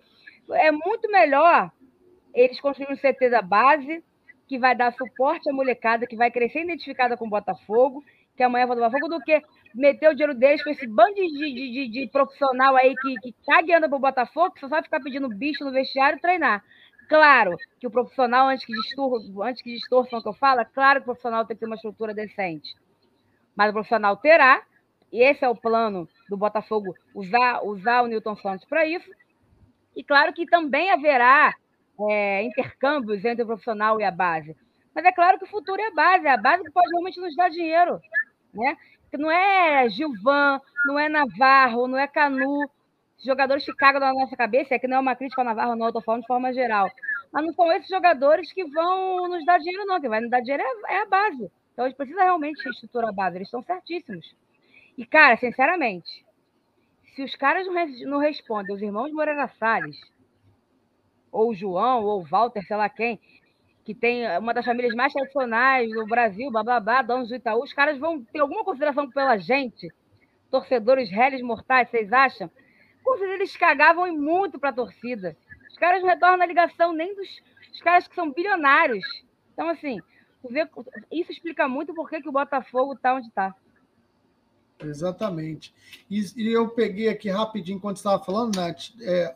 [0.50, 1.70] É muito melhor
[2.34, 4.02] eles construírem um CT da base,
[4.48, 8.02] que vai dar suporte à molecada, que vai crescer identificada com o Botafogo,
[8.36, 9.42] que amanhã vai do Botafogo, do que
[9.74, 13.34] meter o dinheiro deles com esse bando de, de, de, de profissional aí que, que
[13.46, 16.64] caga e anda pro Botafogo, que só sabe ficar pedindo bicho no vestiário e treinar.
[17.08, 20.64] Claro que o profissional, antes que, distor antes que distorçam o que eu falo, é
[20.64, 22.74] claro que o profissional tem que ter uma estrutura decente.
[23.58, 24.62] Mas o profissional terá,
[25.12, 29.10] e esse é o plano do Botafogo, usar, usar o Newton Santos para isso.
[29.96, 31.52] E claro que também haverá
[32.08, 34.56] é, intercâmbios entre o profissional e a base.
[34.94, 37.20] Mas é claro que o futuro é a base, é a base que pode realmente
[37.20, 38.00] nos dar dinheiro.
[38.54, 38.76] Né?
[39.14, 42.70] Não é Gilvan, não é Navarro, não é Canu,
[43.24, 45.88] jogadores que cagam na nossa cabeça, é que não é uma crítica ao Navarro, não,
[45.88, 46.88] estou falando de forma geral.
[47.32, 50.00] Mas não são esses jogadores que vão nos dar dinheiro, não.
[50.00, 51.50] Quem vai nos dar dinheiro é, é a base.
[51.78, 54.34] Então a gente precisa realmente reestruturar a base, eles estão certíssimos.
[54.96, 56.26] E, cara, sinceramente,
[57.14, 57.68] se os caras
[58.04, 59.96] não, respondem, os irmãos Moreira Salles,
[61.30, 63.20] ou o João, ou o Walter, sei lá quem,
[63.84, 67.96] que tem uma das famílias mais tradicionais do Brasil, bababá, donos do Itaú, os caras
[67.96, 69.88] vão ter alguma consideração pela gente?
[70.50, 72.50] Torcedores réis mortais, vocês acham?
[73.04, 75.36] Com eles cagavam muito para a torcida.
[75.70, 77.28] Os caras não retornam a ligação nem dos,
[77.68, 79.04] dos caras que são bilionários.
[79.52, 80.00] Então, assim,
[80.44, 80.68] vê,
[81.10, 83.54] isso explica muito por que o Botafogo está onde está.
[84.80, 85.74] Exatamente.
[86.08, 89.34] E, e, eu peguei aqui rapidinho, enquanto estava falando, Nath, é,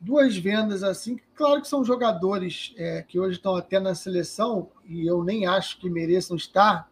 [0.00, 5.06] duas vendas assim, claro que são jogadores é, que hoje estão até na seleção, e
[5.06, 6.88] eu nem acho que mereçam estar,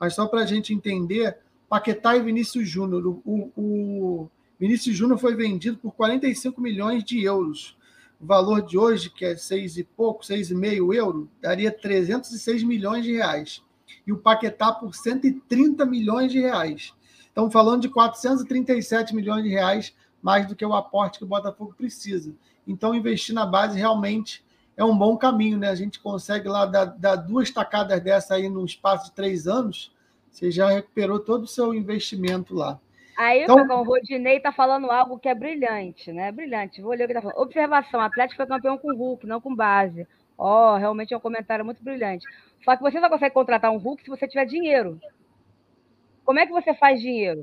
[0.00, 1.38] mas só para a gente entender,
[1.68, 3.20] Paquetá e Vinícius Júnior.
[3.24, 7.76] O, o Vinícius Júnior foi vendido por 45 milhões de euros.
[8.24, 13.04] Valor de hoje, que é seis e pouco, seis e meio euro, daria 306 milhões
[13.04, 13.62] de reais.
[14.06, 16.94] E o Paquetá por 130 milhões de reais.
[17.20, 21.74] Estamos falando de 437 milhões de reais, mais do que o aporte que o Botafogo
[21.76, 22.34] precisa.
[22.66, 24.42] Então, investir na base realmente
[24.74, 25.68] é um bom caminho, né?
[25.68, 29.92] A gente consegue lá dar, dar duas tacadas dessa aí num espaço de três anos,
[30.30, 32.80] você já recuperou todo o seu investimento lá.
[33.16, 36.32] Aí, então, o Rodinei está falando algo que é brilhante, né?
[36.32, 36.82] Brilhante.
[36.82, 37.40] Vou ler o que está falando.
[37.40, 40.06] Observação: Atlético foi campeão com Hulk, não com base.
[40.36, 42.26] Ó, oh, realmente é um comentário muito brilhante.
[42.64, 45.00] Só que você só consegue contratar um Hulk se você tiver dinheiro.
[46.24, 47.42] Como é que você faz dinheiro?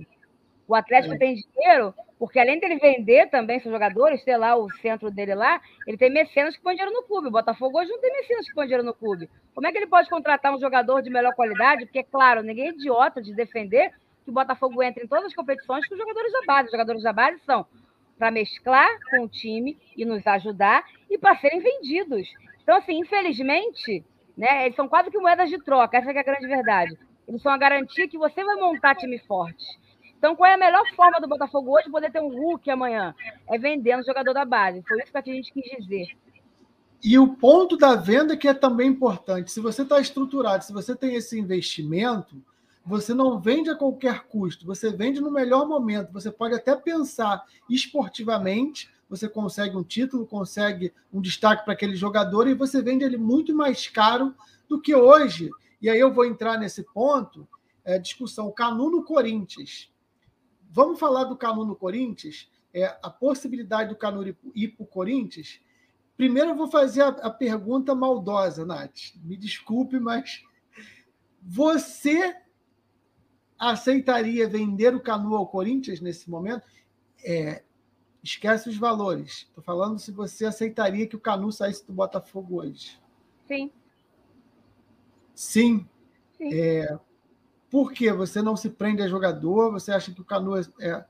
[0.67, 1.17] O Atlético é.
[1.17, 5.59] tem dinheiro porque além dele vender também seus jogadores, ter lá o centro dele lá,
[5.87, 7.29] ele tem mecenas que põem dinheiro no clube.
[7.29, 9.27] O Botafogo hoje não tem mecenas que põem dinheiro no clube.
[9.55, 11.85] Como é que ele pode contratar um jogador de melhor qualidade?
[11.85, 13.91] Porque, claro, ninguém é idiota de defender
[14.23, 16.65] que o Botafogo entre em todas as competições com os jogadores da base.
[16.65, 17.65] Os jogadores da base são
[18.17, 22.27] para mesclar com o time e nos ajudar e para serem vendidos.
[22.61, 24.05] Então, assim, infelizmente,
[24.37, 26.97] né, eles são quase que moedas de troca, essa é a grande verdade.
[27.27, 29.65] Eles são a garantia que você vai montar time forte.
[30.17, 33.15] Então, qual é a melhor forma do Botafogo hoje poder ter um Hulk amanhã?
[33.49, 34.83] É vendendo o jogador da base.
[34.87, 36.15] Foi isso que a gente quis dizer.
[37.03, 39.51] E o ponto da venda que é também importante.
[39.51, 42.35] Se você está estruturado, se você tem esse investimento,
[42.85, 46.11] você não vende a qualquer custo, você vende no melhor momento.
[46.11, 52.47] Você pode até pensar esportivamente, você consegue um título, consegue um destaque para aquele jogador
[52.47, 54.33] e você vende ele muito mais caro
[54.67, 55.49] do que hoje
[55.81, 57.47] e aí eu vou entrar nesse ponto,
[57.83, 59.91] é, discussão Canu no Corinthians.
[60.69, 62.49] Vamos falar do Canu no Corinthians?
[62.71, 64.23] É, a possibilidade do Canu
[64.53, 65.59] ir para o Corinthians?
[66.15, 69.15] Primeiro eu vou fazer a, a pergunta maldosa, Nath.
[69.23, 70.43] Me desculpe, mas
[71.41, 72.35] você
[73.61, 76.63] aceitaria vender o Canu ao Corinthians nesse momento?
[77.23, 77.61] É,
[78.23, 79.45] esquece os valores.
[79.47, 82.99] Estou falando se você aceitaria que o Canu saísse do Botafogo hoje.
[83.47, 83.71] Sim.
[85.35, 85.87] Sim.
[86.37, 86.53] Sim.
[86.53, 86.97] É,
[87.69, 89.71] por que você não se prende a jogador?
[89.71, 91.05] Você acha que o Canu é, é,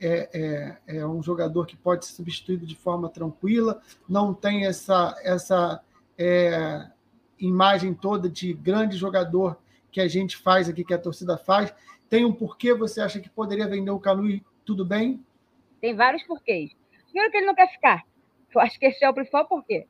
[0.00, 3.80] é, é, um jogador que pode ser substituído de forma tranquila?
[4.08, 5.80] Não tem essa, essa
[6.18, 6.90] é,
[7.38, 9.56] imagem toda de grande jogador
[9.92, 11.72] que a gente faz aqui, que a torcida faz?
[12.12, 15.24] Tem um porquê você acha que poderia vender o Canu e tudo bem?
[15.80, 16.70] Tem vários porquês.
[17.06, 18.04] Primeiro que ele não quer ficar.
[18.54, 19.86] Eu acho que esse é o principal porquê.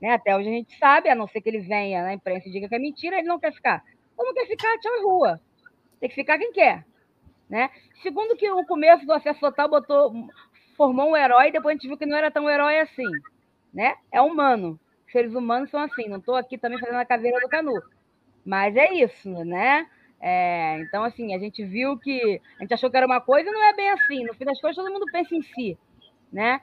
[0.00, 0.12] Né?
[0.12, 2.68] Até hoje a gente sabe, a não ser que ele venha na imprensa e diga
[2.68, 3.82] que é mentira, ele não quer ficar.
[4.16, 5.40] Ou não quer ficar, tchau, rua.
[5.98, 6.86] Tem que ficar quem quer.
[7.50, 7.68] Né?
[8.04, 10.28] Segundo que o começo do acesso total botou,
[10.76, 13.10] formou um herói, depois a gente viu que não era tão herói assim.
[13.72, 13.96] Né?
[14.12, 14.78] É humano.
[15.10, 16.06] Seres humanos são assim.
[16.06, 17.82] Não estou aqui também fazendo a caveira do canu.
[18.44, 19.90] Mas é isso, né?
[20.26, 22.40] É, então, assim, a gente viu que.
[22.58, 24.24] A gente achou que era uma coisa e não é bem assim.
[24.24, 25.76] No fim das contas, todo mundo pensa em si.
[26.32, 26.60] Né?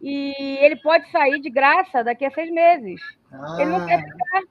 [0.00, 3.00] e ele pode sair de graça daqui a seis meses.
[3.32, 3.56] Ah.
[3.60, 4.42] Ele não quer ficar.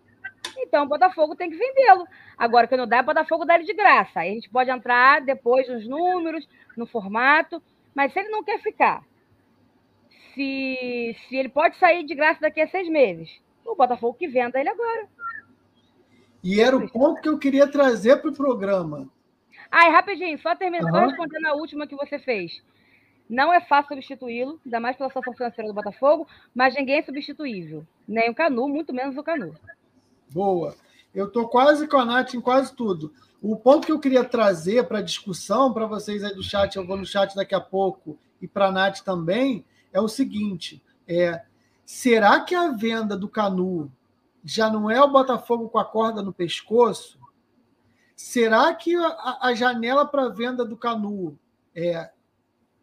[0.58, 2.08] Então, o Botafogo tem que vendê-lo.
[2.38, 4.22] Agora, que não dá, o Botafogo dá ele de graça.
[4.22, 7.62] Aí a gente pode entrar depois nos números, no formato,
[7.93, 9.04] mas se ele não quer ficar,
[10.34, 13.30] se, se ele pode sair de graça daqui a seis meses,
[13.66, 15.08] o Botafogo que venda ele agora.
[16.46, 19.10] E era o ponto que eu queria trazer para o programa.
[19.72, 21.08] Ah, rapidinho, só terminando, uhum.
[21.08, 22.62] respondendo a última que você fez.
[23.28, 27.84] Não é fácil substituí-lo, ainda mais pela situação financeira do Botafogo, mas ninguém é substituível.
[28.08, 29.56] Nem o Canu, muito menos o Canu.
[30.32, 30.76] Boa.
[31.16, 33.12] Eu estou quase com a Nath em quase tudo.
[33.41, 36.96] O ponto que eu queria trazer para discussão, para vocês aí do chat, eu vou
[36.96, 41.41] no chat daqui a pouco, e para a Nath também, é o seguinte: é,
[41.84, 43.91] será que a venda do Canu
[44.46, 47.20] já não é o Botafogo com a corda no pescoço?
[48.16, 51.38] Será que a, a janela para venda do Canu
[51.76, 52.12] é,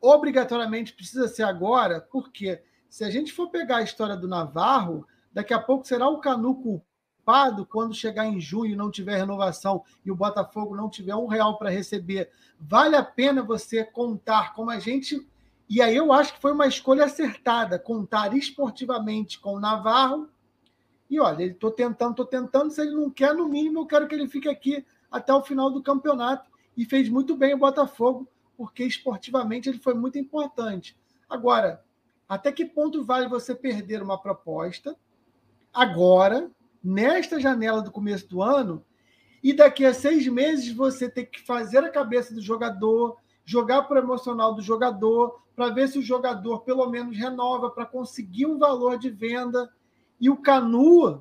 [0.00, 2.60] obrigatoriamente precisa ser agora, porque
[2.90, 6.56] se a gente for pegar a história do Navarro, daqui a pouco será o Canu
[6.56, 11.28] culpado quando chegar em junho e não tiver renovação e o Botafogo não tiver um
[11.28, 12.28] real para receber.
[12.58, 15.26] Vale a pena você contar como a gente
[15.70, 20.28] E aí eu acho que foi uma escolha acertada, contar esportivamente com o Navarro.
[21.12, 22.70] E olha, ele estou tentando, estou tentando.
[22.70, 25.70] Se ele não quer, no mínimo, eu quero que ele fique aqui até o final
[25.70, 26.50] do campeonato.
[26.74, 30.96] E fez muito bem o Botafogo, porque esportivamente ele foi muito importante.
[31.28, 31.84] Agora,
[32.26, 34.96] até que ponto vale você perder uma proposta
[35.70, 36.50] agora,
[36.82, 38.82] nesta janela do começo do ano,
[39.42, 44.00] e daqui a seis meses você ter que fazer a cabeça do jogador, jogar para
[44.00, 48.56] o emocional do jogador, para ver se o jogador pelo menos renova para conseguir um
[48.56, 49.70] valor de venda.
[50.22, 51.20] E o Canu,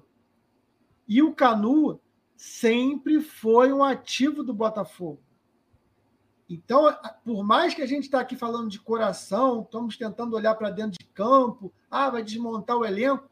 [1.07, 1.99] e o Canu
[2.37, 5.19] sempre foi um ativo do Botafogo.
[6.47, 6.95] Então,
[7.25, 10.99] por mais que a gente está aqui falando de coração, estamos tentando olhar para dentro
[10.99, 13.27] de campo, ah, vai desmontar o elenco,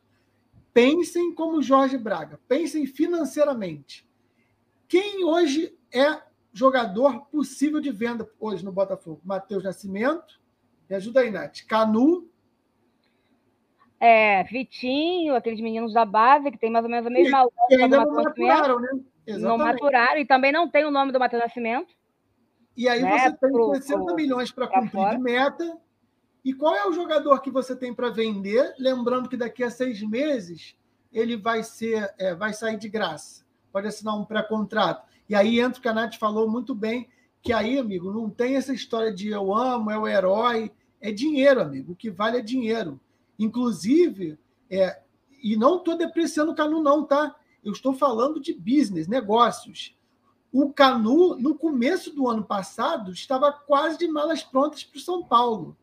[0.74, 4.10] pensem como Jorge Braga, pensem financeiramente.
[4.88, 6.20] Quem hoje é
[6.52, 9.22] jogador possível de venda hoje no Botafogo?
[9.24, 10.42] Matheus Nascimento,
[10.90, 11.60] me ajuda aí, Nath.
[11.68, 12.28] Canu.
[14.00, 18.14] É, Vitinho, aqueles meninos da base, que tem mais ou menos a mesma ainda não
[18.14, 18.90] maturaram, né?
[19.28, 19.42] Exatamente.
[19.42, 21.94] Não maturaram, e também não tem o nome do Matheus Nascimento.
[22.76, 23.20] E aí né?
[23.20, 25.18] você tem pro, 60 pro, milhões para cumprir fora.
[25.18, 25.78] de meta.
[26.46, 28.74] E qual é o jogador que você tem para vender?
[28.80, 30.76] Lembrando que daqui a seis meses
[31.12, 33.46] ele vai ser, é, vai sair de graça.
[33.72, 35.06] Pode assinar um pré-contrato.
[35.28, 37.10] E aí entra o que a Nath falou muito bem,
[37.42, 40.72] que aí, amigo, não tem essa história de eu amo, é o herói.
[41.02, 41.94] É dinheiro, amigo.
[41.94, 43.00] O que vale é dinheiro.
[43.40, 44.38] Inclusive,
[44.70, 45.02] é,
[45.42, 47.34] e não estou depreciando o Canu, não, tá?
[47.64, 49.98] Eu estou falando de business, negócios.
[50.52, 55.24] O Canu, no começo do ano passado, estava quase de malas prontas para o São
[55.24, 55.78] Paulo.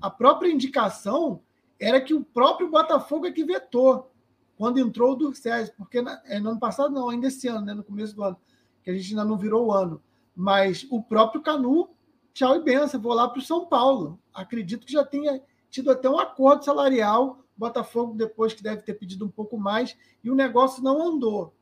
[0.00, 1.40] A própria indicação
[1.78, 4.10] era que o próprio Botafogo é que vetou
[4.56, 7.72] quando entrou o Durcés, porque na, é, no ano passado, não, ainda esse ano, né,
[7.72, 8.36] no começo do ano,
[8.82, 10.02] que a gente ainda não virou o ano.
[10.36, 11.88] Mas o próprio Canu,
[12.34, 14.18] tchau e benção, vou lá para o São Paulo.
[14.34, 15.40] Acredito que já tenha
[15.70, 20.30] tido até um acordo salarial, Botafogo depois que deve ter pedido um pouco mais, e
[20.30, 21.54] o negócio não andou.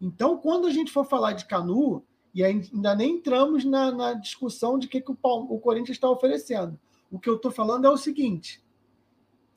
[0.00, 2.02] Então, quando a gente for falar de Canu,
[2.34, 6.78] e ainda nem entramos na, na discussão de que, que o, o Corinthians está oferecendo.
[7.10, 8.64] O que eu estou falando é o seguinte: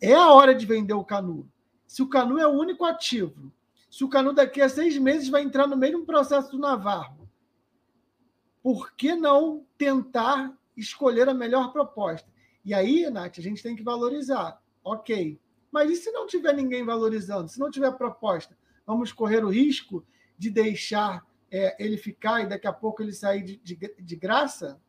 [0.01, 1.49] é a hora de vender o Canu.
[1.87, 3.51] Se o Canu é o único ativo,
[3.89, 7.29] se o Canu daqui a seis meses vai entrar no mesmo processo do Navarro,
[8.61, 12.32] por que não tentar escolher a melhor proposta?
[12.63, 14.61] E aí, Nath, a gente tem que valorizar.
[14.83, 15.39] Ok.
[15.71, 17.49] Mas e se não tiver ninguém valorizando?
[17.49, 20.05] Se não tiver proposta, vamos correr o risco
[20.37, 24.81] de deixar é, ele ficar e daqui a pouco ele sair de, de, de graça?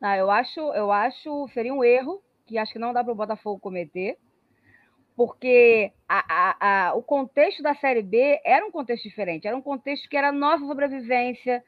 [0.00, 3.16] Não, eu acho, eu acho seria um erro que acho que não dá para o
[3.16, 4.18] Botafogo cometer,
[5.14, 9.62] porque a, a, a, o contexto da Série B era um contexto diferente, era um
[9.62, 11.62] contexto que era nossa sobrevivência.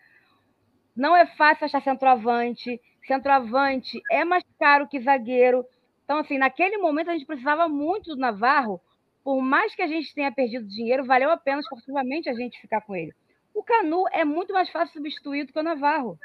[0.96, 2.80] Não é fácil achar centroavante,
[3.10, 5.64] centroavante é mais caro que zagueiro.
[6.04, 8.80] Então, assim, naquele momento a gente precisava muito do Navarro
[9.24, 12.80] por mais que a gente tenha perdido dinheiro, valeu a pena esportivamente a gente ficar
[12.80, 13.12] com ele.
[13.54, 16.18] O Canu é muito mais fácil substituir do que o Navarro.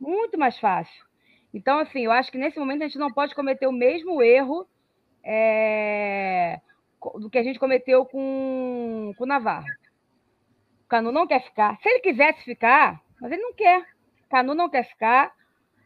[0.00, 1.04] Muito mais fácil.
[1.52, 4.66] Então, assim, eu acho que nesse momento a gente não pode cometer o mesmo erro
[5.22, 6.60] é,
[7.16, 9.66] do que a gente cometeu com, com o Navarro.
[10.84, 11.78] O Canu não quer ficar.
[11.82, 13.93] Se ele quisesse ficar, mas ele não quer.
[14.30, 15.32] Canu não quer ficar.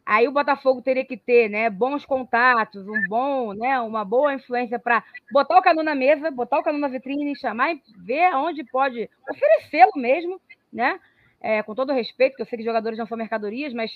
[0.05, 4.79] Aí o Botafogo teria que ter, né, bons contatos, um bom, né, uma boa influência
[4.79, 8.63] para botar o Canu na mesa, botar o Canu na vitrine, chamar e ver onde
[8.63, 10.41] pode oferecê-lo mesmo,
[10.73, 10.99] né?
[11.41, 13.91] É, com todo respeito, que eu sei que jogadores não são mercadorias, mas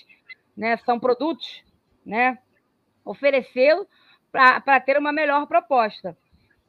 [0.56, 1.64] né, são produtos,
[2.06, 2.38] né?
[3.04, 3.86] Oferecê-lo
[4.32, 6.16] para ter uma melhor proposta.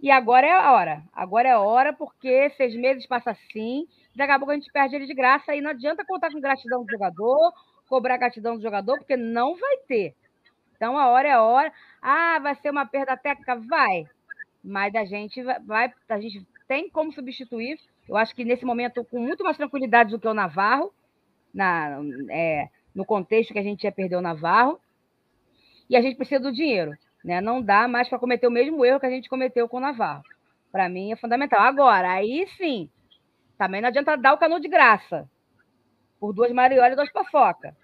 [0.05, 1.03] E agora é a hora.
[1.11, 4.95] Agora é a hora, porque seis meses passa assim, daqui a pouco a gente perde
[4.95, 7.51] ele de graça e não adianta contar com gratidão do jogador
[7.87, 10.15] cobrar gratidão do jogador, porque não vai ter.
[10.75, 11.71] Então, a hora é a hora.
[12.01, 13.55] Ah, vai ser uma perda técnica?
[13.55, 14.05] Vai.
[14.63, 17.79] Mas a gente vai, a gente tem como substituir.
[18.07, 20.93] Eu acho que nesse momento, com muito mais tranquilidade do que o Navarro,
[21.53, 21.99] na,
[22.29, 24.79] é, no contexto que a gente ia perder o Navarro.
[25.89, 26.97] E a gente precisa do dinheiro.
[27.25, 27.41] Né?
[27.41, 30.21] Não dá mais para cometer o mesmo erro que a gente cometeu com o Navarro.
[30.71, 31.59] Para mim é fundamental.
[31.59, 32.87] Agora, aí sim,
[33.57, 35.27] também não adianta dar o cano de graça
[36.19, 37.75] por duas mariolas e duas paçoca.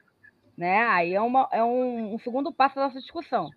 [0.55, 0.83] Né?
[0.83, 3.49] Aí é, uma, é um, um segundo passo da nossa discussão.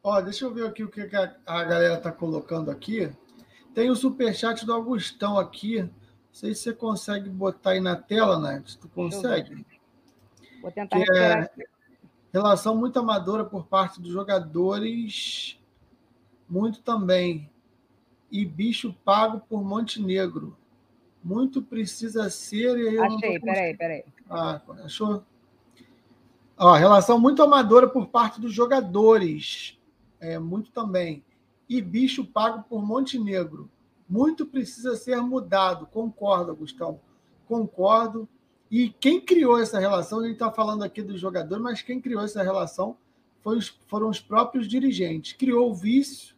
[0.00, 3.10] Ó, deixa eu ver aqui o que a, a galera está colocando aqui.
[3.74, 5.82] Tem o superchat do Augustão aqui.
[5.82, 5.90] Não
[6.30, 8.76] sei se você consegue botar aí na tela, Nath.
[8.80, 9.66] Tu consegue?
[10.62, 11.50] Vou tentar que é
[12.36, 15.58] relação muito amadora por parte dos jogadores,
[16.48, 17.50] muito também.
[18.30, 20.56] E bicho pago por Montenegro.
[21.22, 22.76] Muito precisa ser.
[22.78, 24.04] E Achei, peraí, peraí.
[24.28, 25.24] Ah, achou?
[26.56, 29.78] Ó, relação muito amadora por parte dos jogadores.
[30.20, 31.24] É, muito também.
[31.68, 33.68] E bicho pago por Montenegro.
[34.08, 35.86] Muito precisa ser mudado.
[35.86, 37.00] Concordo, Gustavo.
[37.46, 38.28] Concordo.
[38.70, 42.22] E quem criou essa relação, a gente está falando aqui dos jogadores, mas quem criou
[42.22, 42.96] essa relação
[43.44, 45.32] os, foram os próprios dirigentes.
[45.34, 46.34] Criou o vício.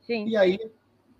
[0.00, 0.26] Sim.
[0.26, 0.58] E aí.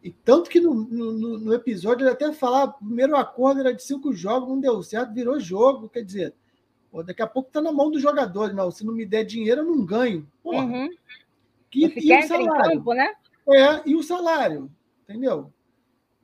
[0.02, 3.82] E tanto que no, no, no episódio ele até falava: o primeiro acordo era de
[3.82, 5.88] cinco jogos, não deu certo, virou jogo.
[5.88, 6.34] Quer dizer,
[6.90, 8.54] pô, daqui a pouco está na mão dos jogadores.
[8.54, 10.26] Não, se não me der dinheiro, eu não ganho.
[10.42, 10.64] Porra.
[10.64, 10.88] Uhum.
[11.70, 12.78] Que, e o salário?
[12.78, 13.12] Campo, né?
[13.50, 14.70] É, e o salário,
[15.02, 15.52] entendeu?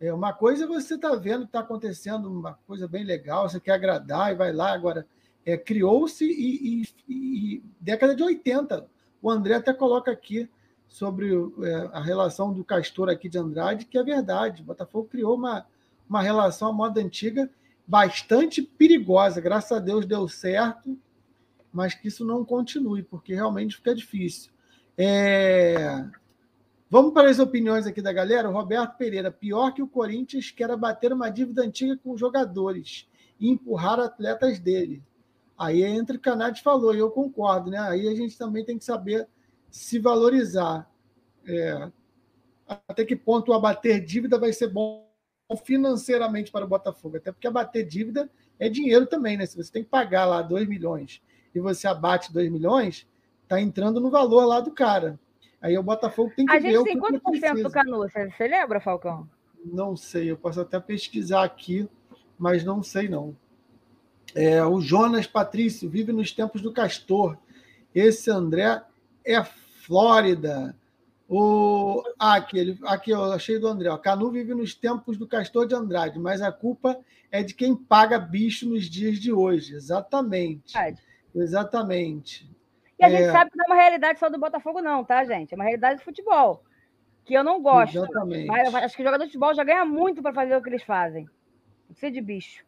[0.05, 3.73] É, uma coisa é você está vendo está acontecendo uma coisa bem legal, você quer
[3.73, 4.71] agradar e vai lá.
[4.71, 5.07] Agora,
[5.47, 8.87] é, criou-se e, e, e, década de 80.
[9.23, 10.47] O André até coloca aqui
[10.87, 11.31] sobre
[11.63, 14.63] é, a relação do Castor aqui de Andrade, que é verdade.
[14.63, 15.67] Botafogo criou uma,
[16.07, 17.49] uma relação à moda antiga
[17.87, 19.41] bastante perigosa.
[19.41, 20.99] Graças a Deus deu certo,
[21.73, 24.53] mas que isso não continue, porque realmente fica difícil.
[24.99, 26.05] É...
[26.95, 28.49] Vamos para as opiniões aqui da galera.
[28.49, 32.21] O Roberto Pereira, pior que o Corinthians, que era bater uma dívida antiga com os
[32.21, 33.09] jogadores
[33.41, 35.03] e empurrar atletas dele.
[35.59, 37.81] Aí entra o que a Nath falou, e eu concordo, né?
[37.81, 39.27] Aí a gente também tem que saber
[39.69, 40.89] se valorizar.
[41.45, 41.91] É...
[42.69, 45.05] até que ponto o abater dívida vai ser bom
[45.65, 47.17] financeiramente para o Botafogo.
[47.17, 49.47] Até porque abater dívida é dinheiro também, né?
[49.47, 51.21] Se você tem que pagar lá 2 milhões
[51.53, 53.05] e você abate 2 milhões,
[53.43, 55.19] está entrando no valor lá do cara.
[55.65, 56.69] Aí o Botafogo tem que a ver.
[56.69, 58.07] A gente tem quanto por cento do Canu?
[58.07, 59.27] Você lembra, Falcão?
[59.65, 61.89] Não sei, eu posso até pesquisar aqui,
[62.39, 63.35] mas não sei não.
[64.35, 67.39] É, o Jonas Patrício vive nos tempos do Castor.
[67.95, 68.83] Esse André
[69.25, 70.77] é Flórida.
[71.27, 73.89] O, ah, aqui, ele, aqui eu achei do André.
[73.89, 73.97] Ó.
[73.97, 77.01] Canu vive nos tempos do Castor de Andrade, mas a culpa
[77.33, 79.75] é de quem paga bicho nos dias de hoje.
[79.75, 80.75] Exatamente.
[81.35, 82.54] Exatamente.
[82.99, 83.33] E a gente é.
[83.33, 85.53] sabe que não é uma realidade só do Botafogo, não, tá, gente?
[85.53, 86.63] É uma realidade do futebol.
[87.25, 87.97] Que eu não gosto.
[87.97, 88.47] Exatamente.
[88.47, 90.83] Mas acho que o jogador de futebol já ganha muito para fazer o que eles
[90.83, 91.29] fazem.
[91.89, 92.65] Não ser de bicho.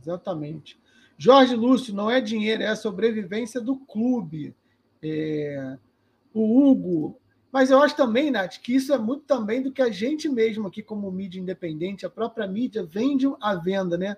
[0.00, 0.80] Exatamente.
[1.18, 4.56] Jorge Lúcio, não é dinheiro, é a sobrevivência do clube.
[5.02, 5.76] É...
[6.32, 7.20] O Hugo.
[7.52, 10.66] Mas eu acho também, Nath, que isso é muito também do que a gente mesmo
[10.66, 14.16] aqui, como mídia independente, a própria mídia vende à venda, né?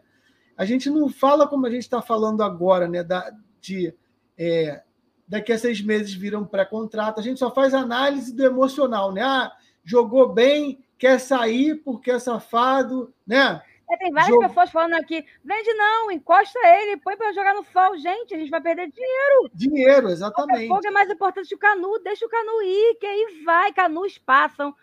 [0.57, 3.03] A gente não fala como a gente está falando agora, né?
[3.03, 3.93] Da, de
[4.39, 4.84] é,
[5.27, 7.21] daqui a seis meses viram pré-contrato.
[7.21, 9.23] A gente só faz análise do emocional, né?
[9.23, 9.53] Ah,
[9.85, 13.63] jogou bem, quer sair porque é safado, né?
[13.91, 14.49] É, tem várias Jog...
[14.49, 17.97] pessoas falando aqui, vende não, encosta ele, põe para jogar no sol.
[17.99, 19.51] Gente, a gente vai perder dinheiro.
[19.53, 20.73] Dinheiro, exatamente.
[20.73, 24.19] O é mais importante que o Canu, deixa o Canu ir, que aí vai, Canus
[24.19, 24.75] passam.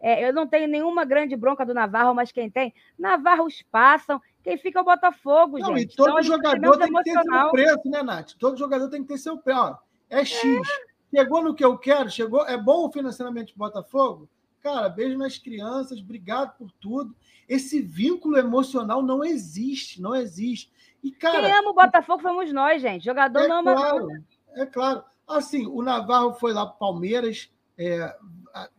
[0.00, 4.56] É, eu não tenho nenhuma grande bronca do Navarro, mas quem tem, Navarros passam, quem
[4.58, 5.92] fica é o Botafogo, não, gente.
[5.92, 8.32] E todo então, jogador tem que ter seu preço, né, Nath?
[8.38, 9.60] Todo jogador tem que ter seu preço.
[9.60, 9.76] Ó,
[10.10, 10.42] é X.
[10.44, 10.92] É.
[11.16, 12.46] Chegou no que eu quero, chegou.
[12.46, 14.28] É bom o financiamento do Botafogo?
[14.62, 17.14] Cara, beijo nas crianças, obrigado por tudo.
[17.48, 20.72] Esse vínculo emocional não existe, não existe.
[21.02, 23.04] E, cara, Quem ama o Botafogo somos nós, gente.
[23.04, 24.08] Jogador é não ama claro,
[24.54, 25.04] É claro.
[25.26, 28.16] Assim, o Navarro foi lá para Palmeiras, é,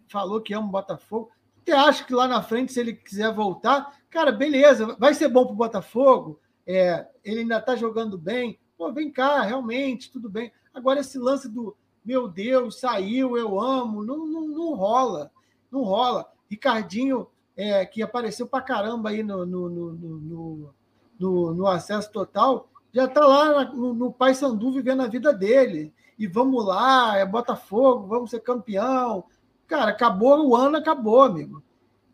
[0.08, 1.32] falou que ama o Botafogo.
[1.64, 5.46] Você acha que lá na frente, se ele quiser voltar, cara, beleza, vai ser bom
[5.46, 10.52] para o Botafogo, é, ele ainda está jogando bem, pô, vem cá, realmente, tudo bem.
[10.74, 15.32] Agora, esse lance do meu Deus, saiu, eu amo, não, não, não rola,
[15.72, 16.30] não rola.
[16.50, 20.74] Ricardinho, é, que apareceu para caramba aí no, no, no,
[21.20, 25.94] no, no acesso total, já está lá no, no Paysandu vivendo a vida dele.
[26.18, 29.24] E vamos lá, é Botafogo, vamos ser campeão,
[29.68, 31.64] Cara, acabou o ano, acabou, amigo.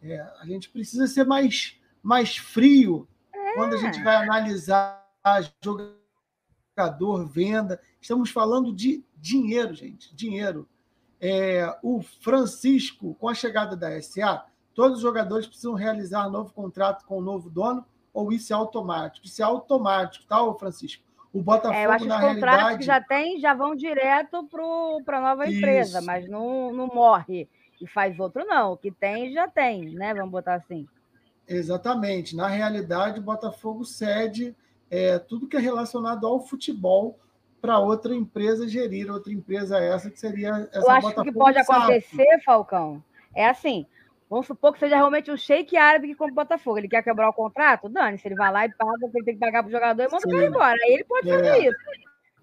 [0.01, 3.53] É, a gente precisa ser mais, mais frio é.
[3.53, 5.05] quando a gente vai analisar
[6.77, 7.81] jogador, venda.
[7.99, 10.67] Estamos falando de dinheiro, gente, dinheiro.
[11.19, 17.05] É, o Francisco, com a chegada da SA, todos os jogadores precisam realizar novo contrato
[17.05, 19.25] com o novo dono ou isso é automático?
[19.25, 21.03] Isso é automático, tá, Francisco?
[21.31, 22.77] O Botafogo, é, eu acho que os contratos realidade...
[22.79, 24.47] que já tem já vão direto
[25.05, 26.05] para a nova empresa, Isso.
[26.07, 27.47] mas não, não morre
[27.79, 28.73] e faz outro, não.
[28.73, 30.13] O que tem, já tem, né?
[30.13, 30.87] Vamos botar assim.
[31.47, 32.35] Exatamente.
[32.35, 34.55] Na realidade, o Botafogo cede
[34.89, 37.17] é, tudo que é relacionado ao futebol
[37.61, 41.57] para outra empresa gerir, outra empresa essa que seria essa Eu acho Botafogo que pode
[41.59, 43.03] acontecer, Falcão,
[43.35, 43.85] é assim,
[44.29, 46.77] Vamos supor que seja realmente um shake árabe que compra o Botafogo.
[46.77, 47.89] Ele quer quebrar o contrato?
[47.89, 50.03] Dane-se, ele vai lá e paga o que ele tem que pagar para o jogador
[50.03, 50.77] e manda o cara embora.
[50.83, 51.67] Aí ele pode fazer é.
[51.69, 51.79] isso.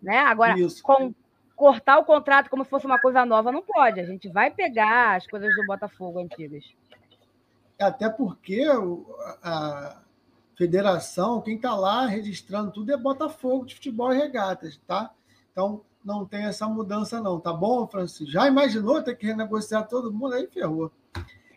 [0.03, 0.19] Né?
[0.19, 0.83] Agora, isso.
[0.83, 1.15] com,
[1.55, 4.01] cortar o contrato como se fosse uma coisa nova, não pode.
[4.01, 6.65] A gente vai pegar as coisas do Botafogo antigas.
[7.79, 8.67] Até porque
[9.43, 10.03] a
[10.57, 15.11] federação, quem está lá registrando tudo é Botafogo de futebol e regatas, tá?
[15.53, 18.33] Então, não tem essa mudança, não, tá bom, Francisco?
[18.33, 20.35] Já imaginou ter que renegociar todo mundo?
[20.35, 20.91] Aí ferrou.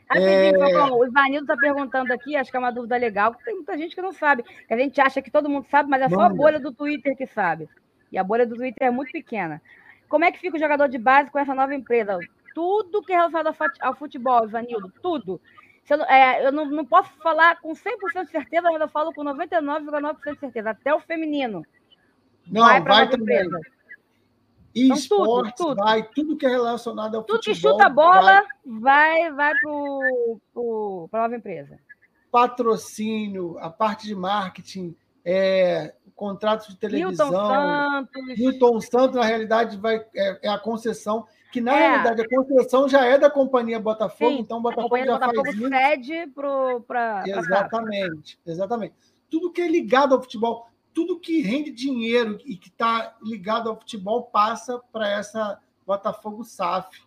[0.10, 0.92] Rapidinho, é...
[0.92, 3.94] o Ivanildo está perguntando aqui, acho que é uma dúvida legal, porque tem muita gente
[3.94, 4.44] que não sabe.
[4.70, 7.28] A gente acha que todo mundo sabe, mas é só a bolha do Twitter que
[7.28, 7.70] sabe.
[8.12, 9.62] E a bolha do Twitter é muito pequena.
[10.08, 12.18] Como é que fica o jogador de base com essa nova empresa?
[12.56, 15.40] Tudo que é relacionado ao futebol, Ivanildo, tudo.
[15.88, 19.24] Eu, é, eu não, não, posso falar com 100% de certeza, mas eu falo com
[19.24, 21.64] 99,9% de certeza, até o feminino.
[22.48, 23.46] Não, vai, vai também.
[23.46, 23.62] Empresa.
[24.74, 25.84] E então, esportes, tudo, tudo.
[25.84, 27.72] vai, tudo que é relacionado ao tudo futebol.
[27.72, 29.54] Tudo que chuta a bola vai, vai,
[31.12, 31.80] para a nova empresa.
[32.32, 34.96] Patrocínio, a parte de marketing,
[35.26, 37.30] é, contratos de televisão.
[37.30, 38.38] Milton Santos.
[38.38, 41.90] Milton Santos, na realidade, vai, é, é a concessão, que na é.
[41.90, 45.46] realidade a concessão já é da companhia Botafogo, Sim, então o Botafogo a já Botafogo
[45.46, 45.70] faz isso.
[45.70, 46.34] cede
[46.86, 47.24] para.
[47.26, 48.94] Exatamente, exatamente.
[49.30, 50.68] Tudo que é ligado ao futebol
[51.00, 57.04] tudo que rende dinheiro e que está ligado ao futebol passa para essa Botafogo SAF,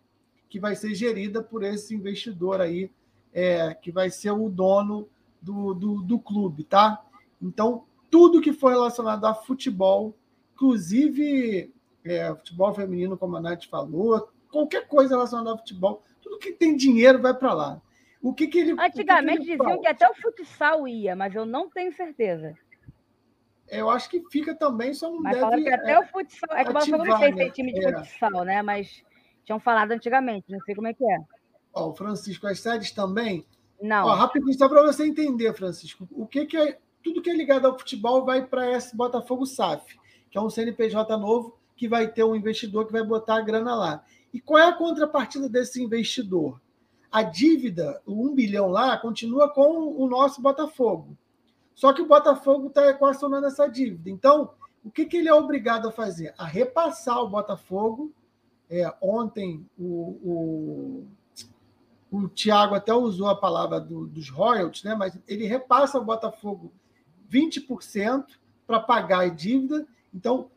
[0.49, 2.91] que vai ser gerida por esse investidor aí,
[3.35, 5.11] é, que vai ser o dono
[5.43, 7.05] do, do, do clube, tá?
[7.41, 10.17] Então, tudo que for relacionado a futebol,
[10.55, 11.71] inclusive
[12.03, 16.75] é, futebol feminino, como a Nath falou, qualquer coisa relacionada ao futebol, tudo que tem
[16.75, 17.83] dinheiro vai para lá.
[18.23, 18.73] O que, que ele.
[18.73, 22.57] Antigamente que, que ele diziam que até o futsal ia, mas eu não tenho certeza
[23.69, 25.63] eu acho que fica também, só não Mas deve...
[25.63, 26.57] que até é, o futsal...
[26.57, 27.93] É que ativar, o não sei se tem time de é.
[27.93, 28.63] futsal, né?
[28.63, 29.03] Mas
[29.45, 31.19] tinham falado antigamente, não sei como é que é.
[31.73, 33.47] Ó, o Francisco, as sedes também...
[33.81, 34.07] Não.
[34.07, 36.09] Ó, rapidinho, só para você entender, Francisco.
[36.13, 36.79] O que, que é...
[37.03, 39.99] Tudo que é ligado ao futebol vai para esse Botafogo SAF,
[40.31, 43.75] que é um CNPJ novo que vai ter um investidor que vai botar a grana
[43.75, 44.05] lá.
[44.33, 46.61] E qual é a contrapartida desse investidor?
[47.11, 51.17] A dívida, o 1 bilhão lá, continua com o nosso Botafogo.
[51.75, 54.11] Só que o Botafogo está equacionando essa dívida.
[54.11, 54.53] Então,
[54.85, 56.35] o que, que, ele é obrigado a fazer?
[56.37, 58.13] A repassar o Botafogo.
[58.69, 59.85] É, ontem o,
[60.23, 61.07] o,
[62.11, 64.95] o Tiago até usou a palavra do, dos royalties, né?
[64.95, 66.73] mas ele repassa ao Botafogo
[67.31, 68.25] 20%
[68.67, 69.87] para pagar a dívida.
[70.13, 70.51] Então,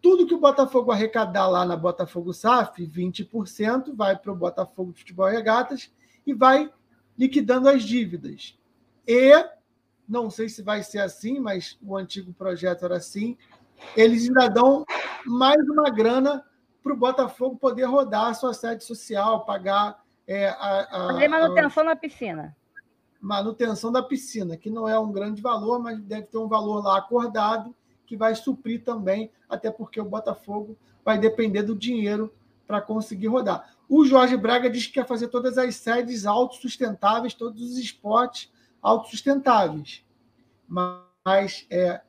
[0.00, 5.28] tudo que o Botafogo arrecadar lá na Botafogo SAF, 20%, vai para o Botafogo Futebol
[5.28, 5.92] Regatas
[6.26, 6.70] e vai
[7.16, 8.58] liquidando as dívidas.
[9.06, 9.32] E
[10.12, 13.34] não sei se vai ser assim, mas o antigo projeto era assim.
[13.96, 14.84] Eles ainda dão
[15.24, 16.44] mais uma grana
[16.82, 21.82] para o Botafogo poder rodar a sua sede social, pagar é, a, a, Fazer manutenção
[21.82, 22.54] a, na piscina.
[23.22, 26.98] Manutenção da piscina, que não é um grande valor, mas deve ter um valor lá
[26.98, 32.30] acordado que vai suprir também, até porque o Botafogo vai depender do dinheiro
[32.66, 33.74] para conseguir rodar.
[33.88, 38.52] O Jorge Braga diz que quer fazer todas as sedes autossustentáveis, todos os esportes
[38.82, 40.04] autossustentáveis.
[40.68, 42.00] Mas é,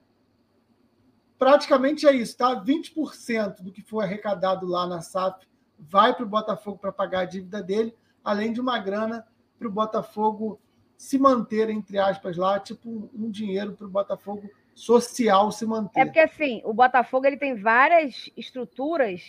[1.38, 2.56] praticamente é isso, tá?
[2.56, 5.46] 20% do que foi arrecadado lá na SAF
[5.78, 7.94] vai para o Botafogo para pagar a dívida dele,
[8.24, 9.26] além de uma grana
[9.60, 10.60] para o Botafogo
[10.98, 16.00] se manter, entre aspas, lá, tipo um dinheiro para o Botafogo social se manter.
[16.00, 19.22] É porque assim, o Botafogo ele tem várias estruturas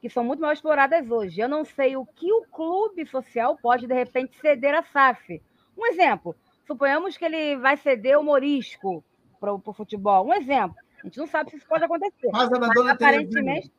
[0.00, 1.40] que são muito mal exploradas hoje.
[1.40, 5.40] Eu não sei o que o clube social pode, de repente, ceder à SAF.
[5.78, 6.34] Um exemplo,
[6.72, 9.04] Suponhamos que ele vai ceder o Morisco
[9.38, 10.26] para o futebol.
[10.26, 10.74] Um exemplo.
[11.02, 12.30] A gente não sabe se isso pode acontecer.
[12.32, 13.70] Mas, mas aparentemente.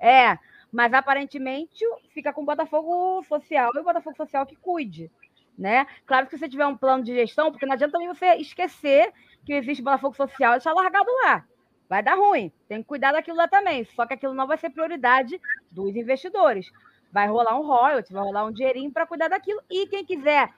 [0.00, 0.36] É,
[0.72, 5.12] mas aparentemente fica com o Botafogo Social e o Botafogo Social que cuide.
[5.56, 5.86] Né?
[6.04, 9.12] Claro que se você tiver um plano de gestão, porque não adianta também você esquecer
[9.46, 11.44] que existe Botafogo Social e deixar largado lá.
[11.88, 12.50] Vai dar ruim.
[12.66, 13.84] Tem que cuidar daquilo lá também.
[13.84, 15.40] Só que aquilo não vai ser prioridade
[15.70, 16.68] dos investidores.
[17.12, 19.62] Vai rolar um royalty, vai rolar um dinheirinho para cuidar daquilo.
[19.70, 20.52] E quem quiser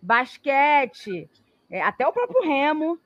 [0.00, 1.28] basquete,
[1.70, 2.98] é, até o próprio remo,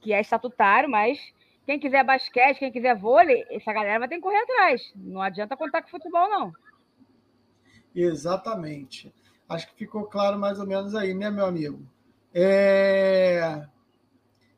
[0.00, 1.18] que é estatutário, mas
[1.66, 4.92] quem quiser basquete, quem quiser vôlei, essa galera vai ter que correr atrás.
[4.94, 6.52] Não adianta contar com futebol, não.
[7.94, 9.14] Exatamente.
[9.48, 11.86] Acho que ficou claro mais ou menos aí, né, meu amigo?
[12.32, 13.66] É...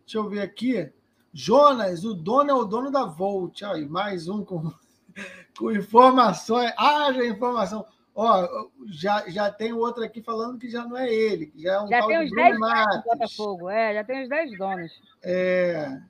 [0.01, 0.93] Deixa eu ver aqui.
[1.33, 3.63] Jonas, o dono é o dono da Volt.
[3.63, 4.73] Aí, mais um com,
[5.59, 6.73] com informações.
[6.77, 7.85] Haja informação.
[8.19, 11.81] Ó, já, já tem outro aqui falando que já não é ele, que já é
[11.83, 15.03] um já tem uns 10 donos Botafogo, é, já tem uns 10 donos.
[15.23, 16.01] É,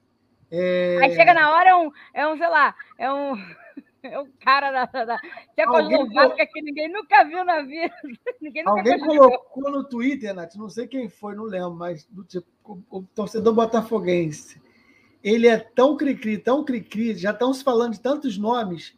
[0.49, 0.99] é...
[1.03, 3.35] Aí chega na hora, é um, é um sei lá, é um,
[4.05, 5.19] é um cara da, da
[5.57, 7.93] Tchecoslováquia que ninguém nunca viu na vida.
[8.67, 12.99] Alguém colocou no Twitter, Nath, não sei quem foi, não lembro, mas do tipo, o,
[12.99, 14.63] o torcedor botafoguense.
[15.25, 18.97] Ele é tão cri-cri, tão cri-cri, já estão se falando de tantos nomes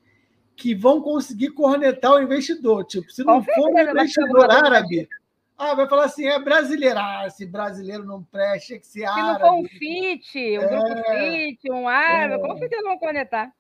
[0.59, 2.85] que vão conseguir cornetar o investidor.
[2.85, 5.09] Tipo, se não for um investidor árabe,
[5.57, 6.99] ah, vai falar assim, é brasileiro.
[6.99, 9.21] Ah, se brasileiro não presta, é que ser árabe.
[9.21, 12.85] Se não for um FIT, um é, grupo FIT, um árabe, é, como que eles
[12.85, 13.55] vão cornetar?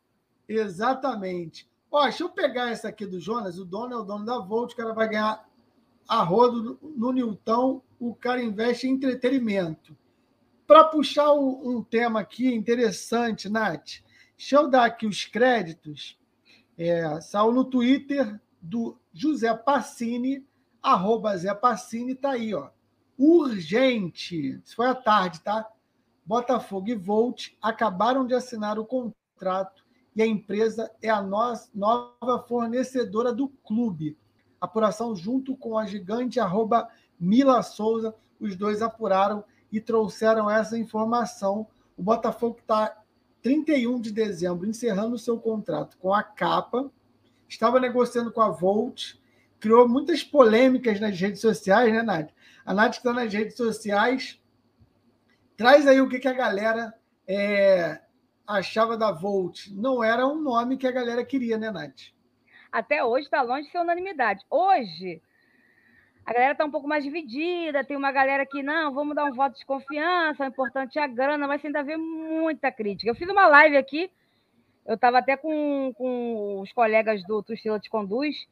[0.48, 1.68] Exatamente.
[1.90, 3.58] Ó, deixa eu pegar essa aqui do Jonas.
[3.58, 5.46] O dono é o dono da Volt, o cara vai ganhar
[6.08, 9.96] a rodo no Newton, o cara investe em entretenimento.
[10.66, 14.00] Para puxar um tema aqui interessante, Nath,
[14.36, 16.17] deixa eu dar aqui os créditos.
[16.78, 20.46] É, saiu no Twitter do José Passini,
[20.80, 22.70] arroba Zé Passini, tá aí, ó.
[23.18, 24.60] Urgente.
[24.64, 25.68] Isso foi à tarde, tá?
[26.24, 29.84] Botafogo e Volt acabaram de assinar o contrato
[30.14, 34.16] e a empresa é a nova fornecedora do clube.
[34.60, 36.88] Apuração junto com a gigante arroba
[37.18, 41.66] Mila Souza, os dois apuraram e trouxeram essa informação.
[41.96, 42.96] O Botafogo está
[43.42, 46.90] 31 de dezembro encerrando o seu contrato com a Capa,
[47.48, 49.14] estava negociando com a Volt,
[49.60, 52.30] criou muitas polêmicas nas redes sociais, né, Nath?
[52.64, 54.40] A Nath está nas redes sociais.
[55.56, 56.94] Traz aí o que, que a galera
[57.26, 58.00] é,
[58.46, 62.12] achava da Volt não era um nome que a galera queria, né, Nath?
[62.70, 64.44] Até hoje está longe de ser unanimidade.
[64.50, 65.22] Hoje,
[66.28, 67.82] a galera está um pouco mais dividida.
[67.82, 71.06] Tem uma galera que, não, vamos dar um voto de confiança, o importante é a
[71.06, 73.10] grana, mas ainda vê muita crítica.
[73.10, 74.10] Eu fiz uma live aqui,
[74.84, 78.46] eu estava até com, com os colegas do Tuxila Te Conduz,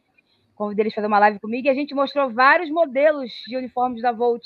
[0.55, 4.01] convidei eles a fazer uma live comigo, e a gente mostrou vários modelos de uniformes
[4.01, 4.43] da Volt,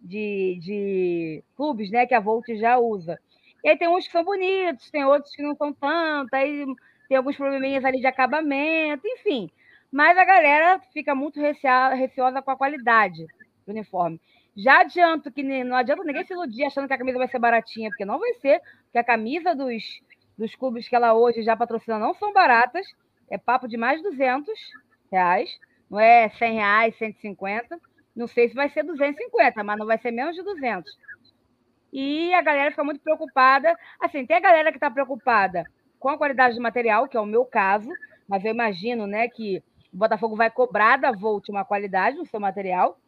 [0.00, 3.16] de, de clubes, né, que a Volt já usa.
[3.62, 6.66] E aí tem uns que são bonitos, tem outros que não são tanto, aí
[7.08, 9.48] tem alguns probleminhas ali de acabamento, enfim.
[9.96, 13.24] Mas a galera fica muito receosa com a qualidade
[13.64, 14.20] do uniforme.
[14.54, 17.88] Já adianto que não adianta ninguém se iludir achando que a camisa vai ser baratinha,
[17.88, 19.82] porque não vai ser, porque a camisa dos,
[20.36, 22.86] dos clubes que ela hoje já patrocina não são baratas,
[23.30, 24.52] é papo de mais de 200
[25.10, 25.48] reais,
[25.88, 27.80] não é 100 reais, 150,
[28.14, 30.92] não sei se vai ser 250, mas não vai ser menos de 200
[31.90, 33.74] e a galera fica muito preocupada.
[33.98, 35.64] Assim, tem a galera que está preocupada
[35.98, 37.88] com a qualidade do material, que é o meu caso,
[38.28, 42.40] mas eu imagino né, que o Botafogo vai cobrar da Volt uma qualidade no seu
[42.40, 42.98] material,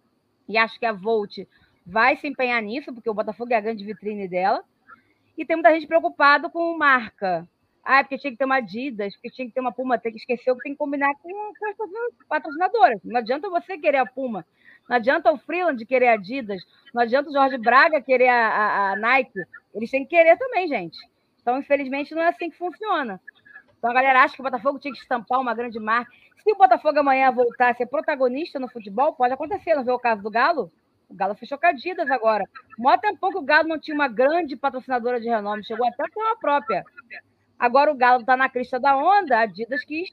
[0.48, 1.38] e acho que a Volt
[1.86, 4.62] vai se empenhar nisso, porque o Botafogo é a grande vitrine dela.
[5.36, 7.46] E tem muita gente preocupada com marca.
[7.84, 10.12] Ah, é porque tinha que ter uma Adidas, porque tinha que ter uma Puma, tem
[10.12, 13.00] que esquecer que tem que combinar com, com as patrocinadoras.
[13.04, 14.44] Não adianta você querer a Puma
[14.88, 16.62] não adianta o Freeland querer a Adidas,
[16.94, 19.40] não adianta o Jorge Braga querer a, a, a Nike.
[19.74, 20.96] Eles têm que querer também, gente.
[21.42, 23.20] Então, infelizmente, não é assim que funciona.
[23.78, 26.10] Então a galera acha que o Botafogo tinha que estampar uma grande marca.
[26.42, 29.74] Se o Botafogo amanhã voltar a ser protagonista no futebol, pode acontecer.
[29.74, 30.70] Não vê o caso do Galo?
[31.08, 32.44] O Galo fechou com a Adidas agora.
[32.78, 36.06] Mó tempo que o Galo não tinha uma grande patrocinadora de renome, chegou até a
[36.06, 36.84] ter uma própria.
[37.58, 40.10] Agora o Galo está na crista da onda, a Adidas quis.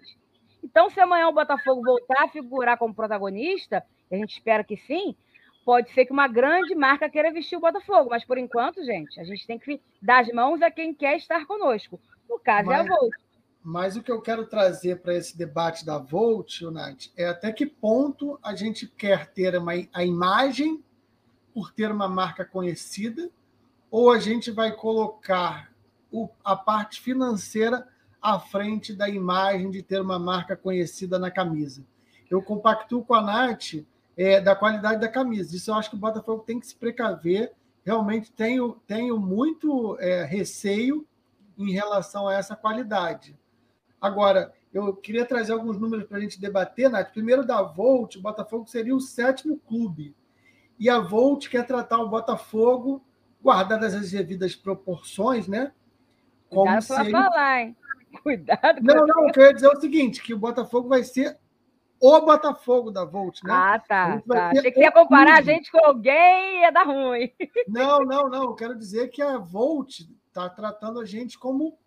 [0.64, 5.16] Então, se amanhã o Botafogo voltar a figurar como protagonista, a gente espera que sim,
[5.64, 9.24] pode ser que uma grande marca queira vestir o Botafogo, mas por enquanto, gente, a
[9.24, 12.00] gente tem que dar as mãos a quem quer estar conosco.
[12.28, 13.25] No caso mas, é a Volt.
[13.68, 17.66] Mas o que eu quero trazer para esse debate da Volt, Nath, é até que
[17.66, 20.84] ponto a gente quer ter uma, a imagem
[21.52, 23.28] por ter uma marca conhecida,
[23.90, 25.72] ou a gente vai colocar
[26.12, 27.88] o, a parte financeira
[28.22, 31.84] à frente da imagem de ter uma marca conhecida na camisa.
[32.30, 33.84] Eu compactuo com a Nath
[34.16, 35.56] é, da qualidade da camisa.
[35.56, 37.52] Isso eu acho que o Botafogo tem que se precaver.
[37.84, 41.04] Realmente tenho, tenho muito é, receio
[41.58, 43.36] em relação a essa qualidade.
[44.00, 47.12] Agora, eu queria trazer alguns números para a gente debater, Nath.
[47.12, 50.16] Primeiro, da Volt, o Botafogo seria o sétimo clube.
[50.78, 53.04] E a Volt quer tratar o Botafogo,
[53.42, 55.72] guardadas as devidas proporções, né?
[56.50, 57.12] Como Cuidado para ele...
[57.12, 57.78] falar, hein?
[58.22, 58.82] Cuidado.
[58.82, 61.38] Não, não, eu queria dizer o seguinte, que o Botafogo vai ser
[62.00, 63.54] o Botafogo da Volt, né?
[63.54, 64.22] Ah, tá.
[64.28, 64.50] tá.
[64.50, 65.52] Achei que ia comparar clube.
[65.52, 67.32] a gente com alguém ia dar ruim.
[67.68, 68.44] Não, não, não.
[68.44, 71.78] Eu quero dizer que a Volt está tratando a gente como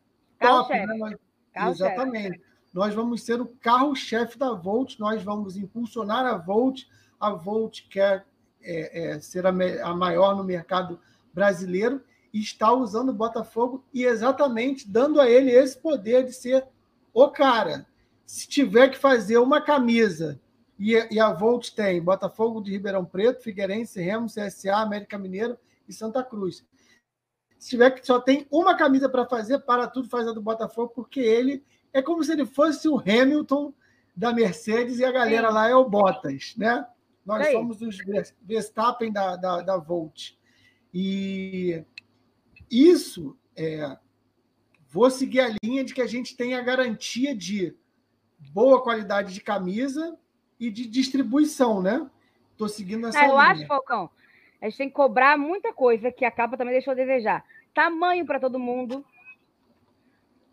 [0.41, 0.73] top.
[0.73, 1.17] Né?
[1.55, 2.41] Exatamente.
[2.73, 6.85] Nós vamos ser o carro-chefe da Volt, nós vamos impulsionar a Volt.
[7.19, 8.27] A Volt quer
[8.63, 11.01] é, é, ser a, a maior no mercado
[11.33, 12.03] brasileiro
[12.33, 16.67] e está usando o Botafogo e exatamente dando a ele esse poder de ser
[17.13, 17.87] o cara
[18.29, 20.39] se tiver que fazer uma camisa,
[20.79, 25.57] e, e a Volt tem Botafogo de Ribeirão Preto, Figueirense, Remo, CSA, América Mineiro
[25.89, 26.63] e Santa Cruz.
[27.59, 30.93] Se tiver que só tem uma camisa para fazer, para tudo faz a do Botafogo,
[30.95, 33.73] porque ele é como se ele fosse o Hamilton
[34.15, 35.55] da Mercedes e a galera Sim.
[35.55, 36.87] lá é o Bottas, né?
[37.25, 37.99] Nós é somos os
[38.43, 40.33] Verstappen da, da, da Volt.
[40.93, 41.85] E
[42.71, 43.99] isso é,
[44.89, 47.77] vou seguir a linha de que a gente tem a garantia de
[48.51, 50.17] boa qualidade de camisa
[50.59, 52.09] e de distribuição, né?
[52.53, 53.41] Estou seguindo essa é, Eu linha.
[53.43, 54.11] acho, Falcão,
[54.61, 57.45] a gente tem que cobrar muita coisa que a capa também deixou a desejar.
[57.73, 59.05] Tamanho para todo mundo,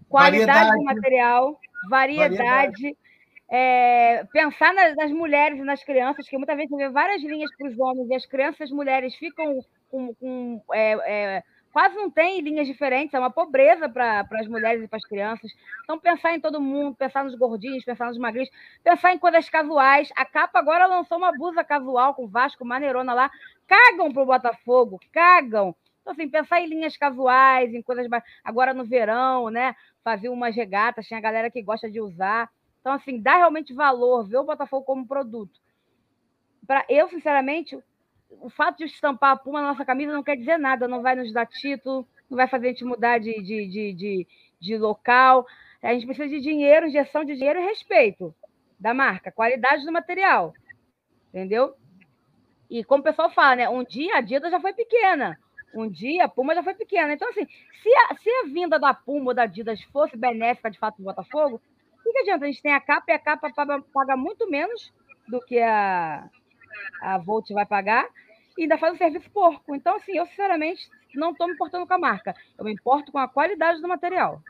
[0.07, 0.77] qualidade Variedade.
[0.77, 1.59] do material,
[1.89, 2.37] variedade.
[2.37, 2.97] Variedade.
[3.49, 7.49] é, pensar nas, nas mulheres e nas crianças, que muitas vezes você vê várias linhas
[7.57, 9.59] para os homens e as crianças e as mulheres ficam
[9.89, 10.13] com.
[10.15, 11.43] com, é, é,
[11.75, 15.51] quase não tem linhas diferentes, é uma pobreza para as mulheres e para as crianças.
[15.83, 18.49] Então, pensar em todo mundo, pensar nos gordinhos, pensar nos magrinhos,
[18.81, 20.07] pensar em coisas casuais.
[20.15, 23.29] A capa agora lançou uma blusa casual com Vasco, maneirona lá.
[23.67, 25.75] Cagam pro Botafogo, cagam.
[25.99, 28.07] Então, assim, pensar em linhas casuais, em coisas.
[28.07, 29.75] ba- Agora no verão, né?
[30.01, 32.49] Fazer umas regatas, tinha galera que gosta de usar.
[32.79, 35.59] Então, assim, dá realmente valor, ver o Botafogo como produto.
[36.65, 37.77] Pra, eu, sinceramente,
[38.41, 41.15] o fato de estampar a Puma na nossa camisa não quer dizer nada, não vai
[41.15, 44.27] nos dar título, não vai fazer a gente mudar de, de, de, de,
[44.59, 45.45] de local.
[45.81, 48.33] A gente precisa de dinheiro, injeção de dinheiro e respeito
[48.79, 50.53] da marca, qualidade do material.
[51.29, 51.75] Entendeu?
[52.69, 53.69] E como o pessoal fala, né?
[53.69, 55.37] Um dia a Adidas já foi pequena.
[55.73, 57.13] Um dia a Puma já foi pequena.
[57.13, 60.79] Então, assim, se a, se a vinda da Puma ou da Adidas fosse benéfica de
[60.79, 61.61] fato do Botafogo,
[61.99, 62.45] o que, adianta?
[62.45, 64.93] A gente tem a capa e a capa paga, paga muito menos
[65.27, 66.29] do que a,
[67.01, 68.07] a Volt vai pagar
[68.57, 69.75] e ainda faz o serviço porco.
[69.75, 72.35] Então, assim, eu sinceramente não estou me importando com a marca.
[72.57, 74.41] Eu me importo com a qualidade do material.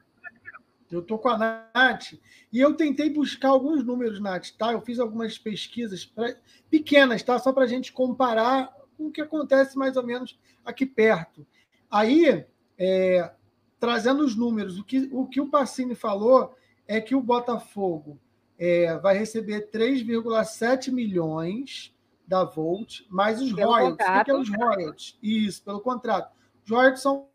[0.91, 2.13] Eu estou com a Nath
[2.53, 4.71] e eu tentei buscar alguns números, Nath, tá?
[4.71, 6.35] Eu fiz algumas pesquisas pra-
[6.69, 7.39] pequenas, tá?
[7.39, 11.45] Só para a gente comparar com o que acontece mais ou menos aqui perto.
[11.89, 12.45] Aí,
[12.77, 13.31] é,
[13.79, 16.55] trazendo os números, o que o, que o Pacini falou
[16.87, 18.19] é que o Botafogo
[18.57, 21.94] é, vai receber 3,7 milhões
[22.27, 23.93] da Volt, mais os Pelo royalties.
[23.93, 24.41] O que é contrato.
[24.41, 25.17] os royalties?
[25.21, 26.31] Isso, pelo contrato.
[26.63, 27.27] Os royalties são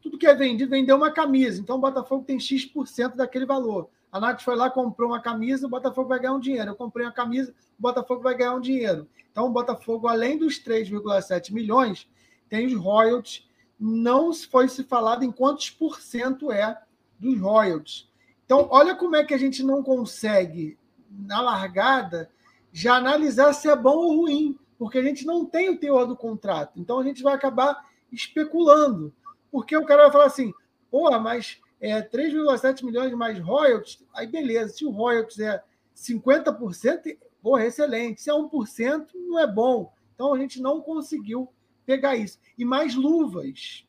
[0.00, 1.60] tudo que é vendido, vendeu uma camisa.
[1.60, 3.88] Então o Botafogo tem X% daquele valor.
[4.10, 6.70] A Nath foi lá, comprou uma camisa, o Botafogo vai ganhar um dinheiro.
[6.70, 9.08] Eu comprei uma camisa, o Botafogo vai ganhar um dinheiro.
[9.30, 12.06] Então o Botafogo, além dos 3,7 milhões,
[12.48, 13.48] tem os royalties.
[13.80, 16.78] Não foi se falado em quantos por cento é
[17.18, 18.08] dos royalties.
[18.44, 20.76] Então, olha como é que a gente não consegue,
[21.10, 22.30] na largada,
[22.72, 26.16] já analisar se é bom ou ruim, porque a gente não tem o teor do
[26.16, 26.80] contrato.
[26.80, 29.12] Então a gente vai acabar especulando.
[29.50, 30.52] Porque o cara vai falar assim,
[30.90, 35.62] porra, mas é 3,7 milhões mais royalties, aí beleza, se o royalties é
[35.94, 38.22] 50%, porra, excelente.
[38.22, 39.92] Se é 1%, não é bom.
[40.14, 41.48] Então a gente não conseguiu
[41.84, 42.38] pegar isso.
[42.56, 43.86] E mais luvas.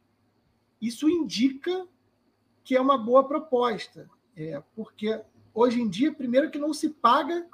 [0.82, 1.88] Isso indica
[2.64, 4.10] que é uma boa proposta.
[4.36, 5.22] É, porque
[5.54, 7.46] hoje em dia, primeiro que não se paga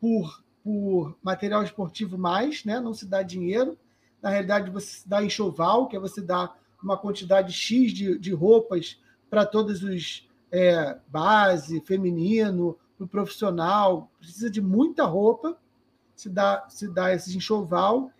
[0.00, 2.80] por, por material esportivo mais, né?
[2.80, 3.78] não se dá dinheiro.
[4.22, 9.00] Na realidade, você dá enxoval, que é você dá uma quantidade X de, de roupas
[9.28, 14.10] para todos os é, base, feminino, para o profissional.
[14.18, 15.56] Precisa de muita roupa,
[16.14, 18.10] se dá, se dá esse enxoval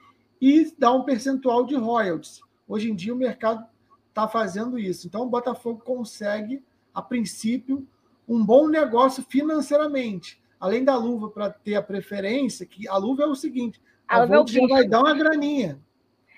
[0.40, 2.40] e dá um percentual de royalties.
[2.68, 3.64] Hoje em dia o mercado
[4.08, 5.06] está fazendo isso.
[5.06, 6.62] Então o Botafogo consegue,
[6.92, 7.86] a princípio,
[8.28, 10.40] um bom negócio financeiramente.
[10.58, 14.22] Além da luva para ter a preferência, que a luva é o seguinte: A a,
[14.22, 14.68] luva é o Volt bicho.
[14.68, 15.80] vai dar uma graninha.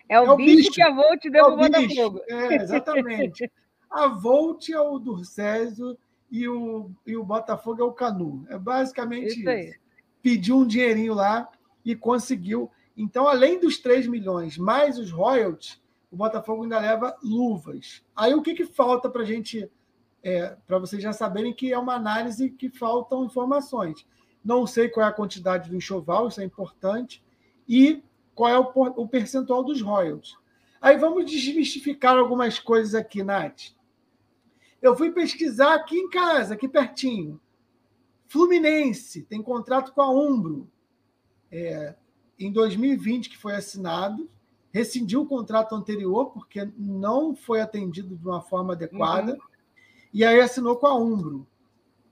[0.09, 0.71] É o, É o bicho, bicho.
[0.73, 1.95] que a Volt É deu o pro bicho.
[1.95, 2.21] Botafogo.
[2.29, 3.53] É, exatamente.
[3.91, 5.97] A Volt é o Durcésio
[6.31, 8.45] e o, e o Botafogo é o Canu.
[8.49, 9.79] É basicamente Isso isso.
[10.23, 11.49] Pediu um dinheirinho lá
[11.85, 12.71] e conseguiu.
[12.97, 15.81] Então, além dos 3 milhões mais os royalties,
[16.11, 18.03] o Botafogo ainda leva luvas.
[18.17, 19.71] Aí o que, que falta para a gente,
[20.23, 24.07] é, para vocês já saberem que é uma análise que faltam informações.
[24.45, 27.23] Não sei qual é a quantidade do enxoval, isso é importante,
[27.69, 28.03] e
[28.35, 28.71] qual é o,
[29.03, 30.37] o percentual dos royalties.
[30.81, 33.73] Aí vamos desmistificar algumas coisas aqui, Nath.
[34.81, 37.41] Eu fui pesquisar aqui em casa, aqui pertinho.
[38.29, 40.71] Fluminense tem contrato com a Umbro.
[41.51, 41.97] É,
[42.39, 44.31] em 2020, que foi assinado,
[44.71, 49.37] rescindiu o contrato anterior, porque não foi atendido de uma forma adequada,
[50.13, 51.47] e aí assinou com a Umbro.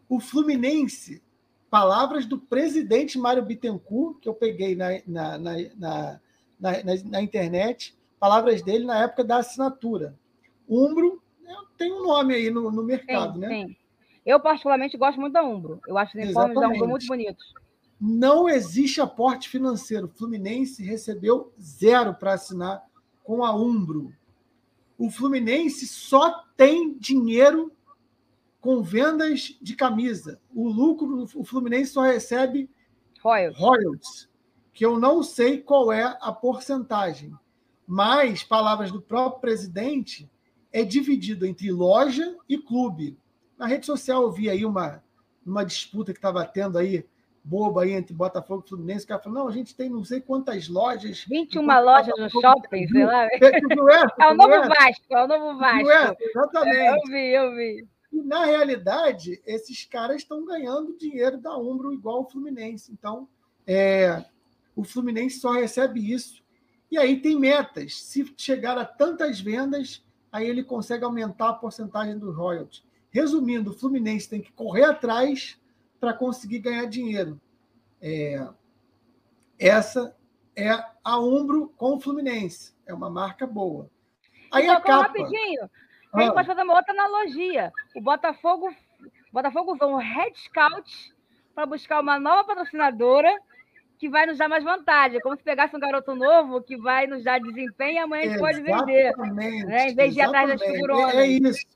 [0.09, 1.23] O Fluminense,
[1.71, 6.21] palavras do presidente Mário Bittencourt, que eu peguei na, na, na,
[6.59, 10.17] na, internet, palavras dele na época da assinatura.
[10.69, 11.23] Umbro
[11.77, 13.67] tem um nome aí no, no mercado, né?
[14.25, 15.81] Eu, particularmente, gosto muito da Umbro.
[15.87, 17.55] Eu acho os uniformes da Umbro muito bonitos.
[18.01, 20.07] Não existe aporte financeiro.
[20.07, 22.85] O Fluminense recebeu zero para assinar
[23.23, 24.13] com a Umbro.
[24.99, 27.73] O Fluminense só tem dinheiro
[28.67, 30.41] com vendas de camisa.
[30.53, 32.69] O lucro, o Fluminense só recebe
[33.23, 33.53] Royal.
[33.53, 34.29] royalties,
[34.73, 37.33] que eu não sei qual é a porcentagem.
[37.87, 40.29] Mas, palavras do próprio presidente,
[40.73, 43.17] é dividido entre loja e clube.
[43.57, 45.01] Na rede social eu vi aí uma,
[45.47, 47.07] uma disputa que estava tendo aí,
[47.45, 49.05] boba aí, entre Botafogo e Fluminense.
[49.05, 51.25] O cara falou, não, a gente tem não sei quantas lojas.
[51.29, 53.29] 21 enquanto lojas no shopping, sei lá.
[53.29, 54.15] Você viu essa?
[54.19, 54.51] É o novo?
[54.51, 55.57] Vasco, é o novo?
[55.57, 55.89] Vasco.
[55.89, 57.11] Eu Exatamente.
[57.13, 57.96] vi, eu vi.
[58.17, 62.91] E, na realidade, esses caras estão ganhando dinheiro da Umbro igual o Fluminense.
[62.91, 63.29] Então,
[63.67, 64.25] é,
[64.75, 66.43] o Fluminense só recebe isso.
[66.91, 68.01] E aí tem metas.
[68.01, 70.03] Se chegar a tantas vendas,
[70.33, 72.83] aí ele consegue aumentar a porcentagem do royalty.
[73.11, 75.61] Resumindo, o Fluminense tem que correr atrás
[76.01, 77.39] para conseguir ganhar dinheiro.
[78.01, 78.49] É,
[79.59, 80.17] essa
[80.55, 80.71] é
[81.05, 82.75] a Umbro com o Fluminense.
[82.87, 83.91] É uma marca boa.
[84.51, 85.03] Aí então, a capa...
[85.03, 85.69] rapidinho,
[86.17, 86.35] a gente ah.
[86.35, 87.73] pode fazer uma outra analogia.
[87.95, 91.15] O Botafogo, o Botafogo usou um Red Scout
[91.55, 93.31] para buscar uma nova patrocinadora
[93.99, 95.21] que vai nos dar mais vantagem.
[95.21, 98.39] Como se pegasse um garoto novo que vai nos dar desempenho e amanhã a gente
[98.39, 99.17] pode vender.
[99.17, 99.91] Né?
[99.91, 101.15] Em vez de ir atrás das figuronas.
[101.15, 101.67] É, é isso.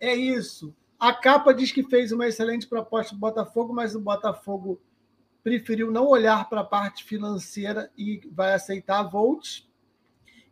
[0.00, 0.74] É isso.
[0.98, 4.80] A capa diz que fez uma excelente proposta do Botafogo, mas o Botafogo
[5.42, 9.62] preferiu não olhar para a parte financeira e vai aceitar a Volt.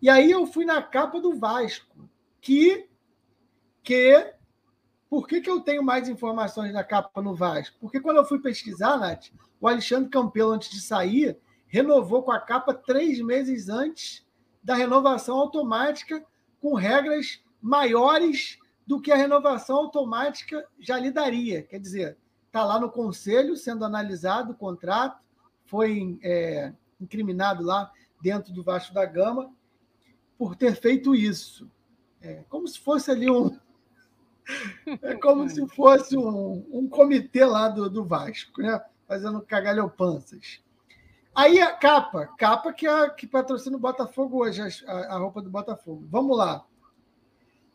[0.00, 2.08] E aí eu fui na capa do Vasco,
[2.42, 2.88] que
[3.82, 4.34] que
[5.08, 7.76] por que, que eu tenho mais informações da capa no Vasco?
[7.80, 9.26] Porque quando eu fui pesquisar, Nath,
[9.60, 14.26] o Alexandre Campelo, antes de sair, renovou com a capa três meses antes
[14.62, 16.24] da renovação automática,
[16.60, 21.62] com regras maiores do que a renovação automática já lhe daria.
[21.62, 22.16] Quer dizer,
[22.46, 25.20] está lá no conselho sendo analisado o contrato,
[25.66, 27.92] foi é, incriminado lá
[28.22, 29.52] dentro do Vasco da Gama
[30.38, 31.70] por ter feito isso.
[32.22, 33.58] É, como se fosse ali um.
[35.00, 38.82] É como se fosse um, um comitê lá do, do Vasco, né?
[39.06, 40.60] fazendo cagalhopanças.
[41.34, 45.48] Aí a capa, capa que, é, que patrocina o Botafogo hoje, a, a roupa do
[45.50, 46.06] Botafogo.
[46.10, 46.66] Vamos lá.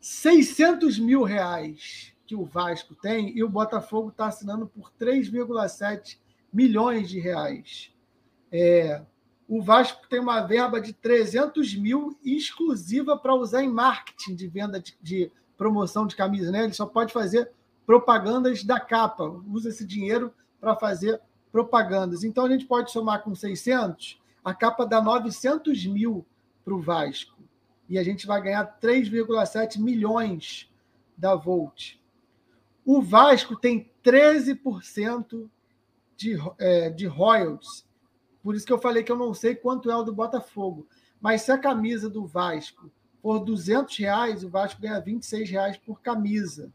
[0.00, 6.18] 600 mil reais que o Vasco tem e o Botafogo está assinando por 3,7
[6.52, 7.92] milhões de reais.
[8.52, 9.02] É,
[9.48, 14.78] o Vasco tem uma verba de 300 mil exclusiva para usar em marketing de venda
[14.78, 16.52] de, de, promoção de camisa.
[16.52, 16.64] Né?
[16.64, 17.50] Ele só pode fazer
[17.86, 21.20] propagandas da capa, usa esse dinheiro para fazer
[21.50, 22.22] propagandas.
[22.22, 26.24] Então a gente pode somar com 600, a capa dá 900 mil
[26.62, 27.36] para o Vasco.
[27.88, 30.70] E a gente vai ganhar 3,7 milhões
[31.16, 31.94] da Volt.
[32.84, 35.48] O Vasco tem 13%
[36.16, 37.87] de, é, de royalties.
[38.42, 40.86] Por isso que eu falei que eu não sei quanto é o do Botafogo.
[41.20, 42.90] Mas se a camisa do Vasco
[43.20, 46.72] for 200 reais, o Vasco ganha 26 reais por camisa.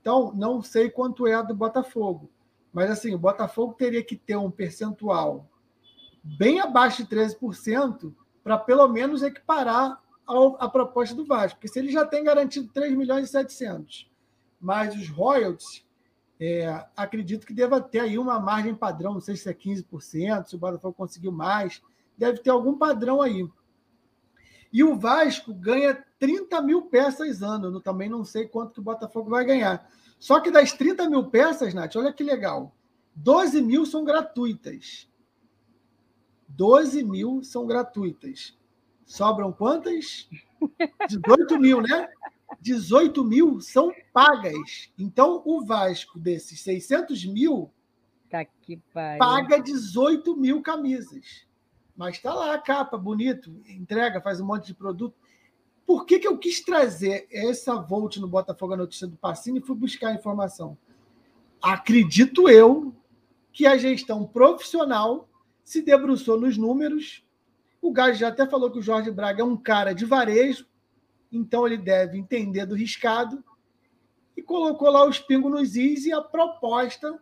[0.00, 2.30] Então, não sei quanto é a do Botafogo.
[2.72, 5.48] Mas, assim, o Botafogo teria que ter um percentual
[6.22, 8.14] bem abaixo de 13%
[8.44, 10.00] para, pelo menos, equiparar
[10.58, 11.58] a proposta do Vasco.
[11.58, 14.08] Porque se ele já tem garantido 3 milhões e 700
[14.60, 15.84] mas os royalties,
[16.38, 20.54] é, acredito que deva ter aí uma margem padrão, não sei se é 15%, se
[20.54, 21.82] o Botafogo conseguiu mais,
[22.16, 23.48] deve ter algum padrão aí.
[24.72, 28.84] E o Vasco ganha 30 mil peças ano, eu também não sei quanto que o
[28.84, 29.88] Botafogo vai ganhar.
[30.18, 32.74] Só que das 30 mil peças, Nath, olha que legal,
[33.14, 35.08] 12 mil são gratuitas.
[36.48, 38.56] 12 mil são gratuitas.
[39.06, 40.28] Sobram quantas?
[41.08, 42.08] 18 mil, né?
[42.60, 44.90] 18 mil são pagas.
[44.98, 47.70] Então, o Vasco, desses 600 mil,
[48.28, 51.46] tá que paga 18 mil camisas.
[51.96, 55.16] Mas está lá a capa, bonito, entrega, faz um monte de produto.
[55.86, 59.62] Por que, que eu quis trazer essa Volt no Botafogo a notícia do Pacini e
[59.62, 60.76] fui buscar informação?
[61.62, 62.94] Acredito eu
[63.52, 65.28] que a gestão profissional
[65.64, 67.24] se debruçou nos números.
[67.80, 70.66] O Gás já até falou que o Jorge Braga é um cara de varejo,
[71.36, 73.42] então ele deve entender do riscado
[74.36, 77.18] e colocou lá os pingos nos is e a proposta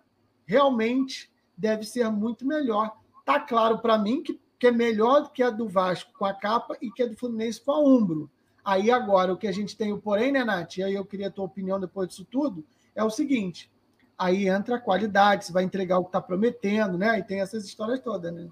[0.46, 2.96] realmente deve ser muito melhor.
[3.24, 6.34] Tá claro para mim que, que é melhor do que a do Vasco com a
[6.34, 8.30] capa e que a do Fluminense com a Umbro.
[8.64, 10.78] Aí agora o que a gente tem o porém, né, Nath?
[10.78, 12.64] E aí eu queria a tua opinião depois disso tudo,
[12.94, 13.70] é o seguinte,
[14.16, 17.18] aí entra a qualidade, você vai entregar o que está prometendo, né?
[17.18, 18.48] E tem essas histórias todas, né?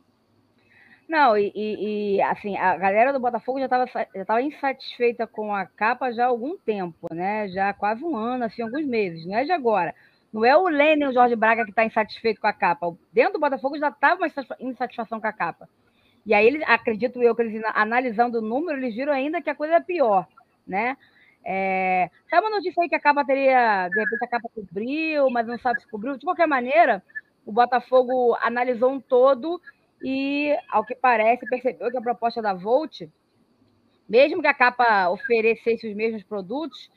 [1.13, 5.55] Não, e, e, e, assim, a galera do Botafogo já estava já tava insatisfeita com
[5.55, 7.49] a capa já há algum tempo, né?
[7.49, 9.95] Já há quase um ano, assim, alguns meses, não é de agora.
[10.33, 12.97] Não é o Lênin o Jorge Braga que está insatisfeito com a capa.
[13.13, 15.69] Dentro do Botafogo já estava uma insatisfação com a capa.
[16.25, 19.55] E aí, eles, acredito eu, que eles, analisando o número, eles viram ainda que a
[19.55, 20.27] coisa é pior,
[20.67, 20.97] né?
[21.45, 25.47] É, sabe uma notícia aí que a capa teria, de repente a capa cobriu, mas
[25.47, 26.17] não sabe se cobriu?
[26.17, 27.03] De qualquer maneira,
[27.45, 29.61] o Botafogo analisou um todo
[30.03, 33.03] e, ao que parece, percebeu que a proposta da Volt,
[34.09, 36.91] mesmo que a capa oferecesse os mesmos produtos,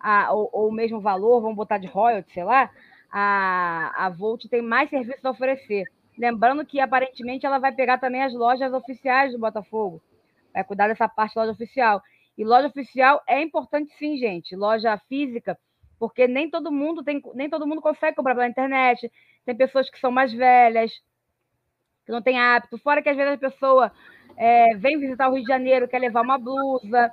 [0.00, 2.70] a, ou, ou, o mesmo valor, vamos botar de royalty, sei lá,
[3.10, 5.84] a, a Volt tem mais serviços a oferecer.
[6.16, 10.00] Lembrando que, aparentemente, ela vai pegar também as lojas oficiais do Botafogo.
[10.52, 12.00] Vai cuidar dessa parte da loja oficial.
[12.38, 14.54] E loja oficial é importante sim, gente.
[14.54, 15.58] Loja física
[15.98, 19.10] porque nem todo mundo tem, nem todo mundo consegue comprar pela internet.
[19.44, 20.92] Tem pessoas que são mais velhas,
[22.04, 22.78] que não têm hábito.
[22.78, 23.92] Fora que às vezes a pessoa
[24.36, 27.10] é, vem visitar o Rio de Janeiro, quer levar uma blusa.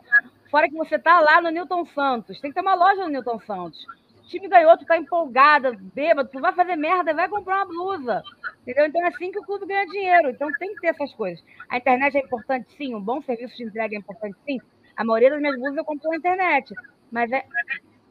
[0.50, 2.40] Fora que você está lá no Newton Santos.
[2.40, 3.86] Tem que ter uma loja no Newton Santos.
[4.20, 8.24] O time ganhou, tu tá empolgada, bêbado, tu vai fazer merda, vai comprar uma blusa.
[8.62, 8.86] Entendeu?
[8.86, 10.30] Então é assim que o clube ganha dinheiro.
[10.30, 11.44] Então tem que ter essas coisas.
[11.70, 12.94] A internet é importante, sim.
[12.94, 14.60] Um bom serviço de entrega é importante, sim.
[14.96, 16.74] A maioria das minhas blusas eu compro na internet.
[17.12, 17.46] Mas é.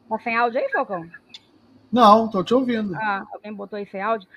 [0.09, 1.09] Tá sem áudio aí, Falcão?
[1.91, 2.93] Não, tô te ouvindo.
[2.95, 4.27] Ah, alguém botou aí sem áudio.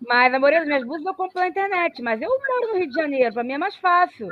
[0.00, 2.00] Mas a maioria minhas blusas eu compro pela internet.
[2.02, 4.28] Mas eu moro no Rio de Janeiro, para mim é mais fácil.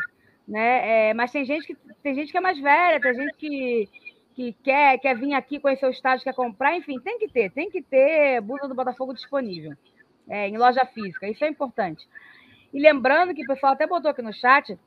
[0.47, 1.11] Né?
[1.11, 3.89] É, mas tem gente, que, tem gente que é mais velha, tem gente que,
[4.35, 7.69] que quer, quer vir aqui conhecer o estádio, quer comprar, enfim, tem que ter, tem
[7.69, 9.77] que ter blusa do Botafogo disponível
[10.29, 12.07] é, em loja física, isso é importante.
[12.73, 14.79] E lembrando que o pessoal até botou aqui no chat,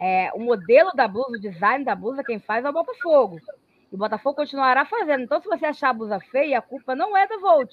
[0.00, 3.40] é, o modelo da blusa, o design da blusa, quem faz é o Botafogo.
[3.90, 5.22] E o Botafogo continuará fazendo.
[5.22, 7.72] Então, se você achar a blusa feia, a culpa não é da Volt,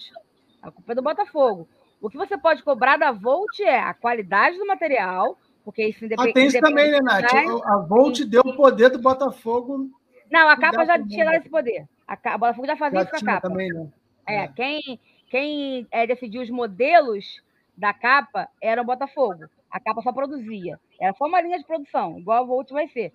[0.62, 1.68] a culpa é do Botafogo.
[2.06, 6.30] O que você pode cobrar da Volt é a qualidade do material, porque isso independe.
[6.30, 7.34] Ah, tem isso também, né, Nath?
[7.66, 9.90] A Volt deu o poder do Botafogo.
[10.30, 11.88] Não, a capa já tinha esse poder.
[12.08, 13.50] A, Botafogo já fazia já isso com a capa.
[13.50, 13.92] Também, né?
[14.28, 14.48] É, é.
[14.50, 15.00] quem,
[15.32, 17.42] quem é, decidiu os modelos
[17.76, 19.46] da capa era o Botafogo.
[19.72, 20.80] A capa só produzia.
[21.02, 23.12] Era só uma linha de produção, igual a Volt vai ser.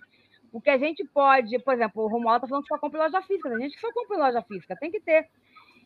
[0.53, 3.03] O que a gente pode, por exemplo, o Romualdo está falando que só compra em
[3.05, 3.51] loja física.
[3.51, 5.29] A gente que só compra em loja física, tem que ter.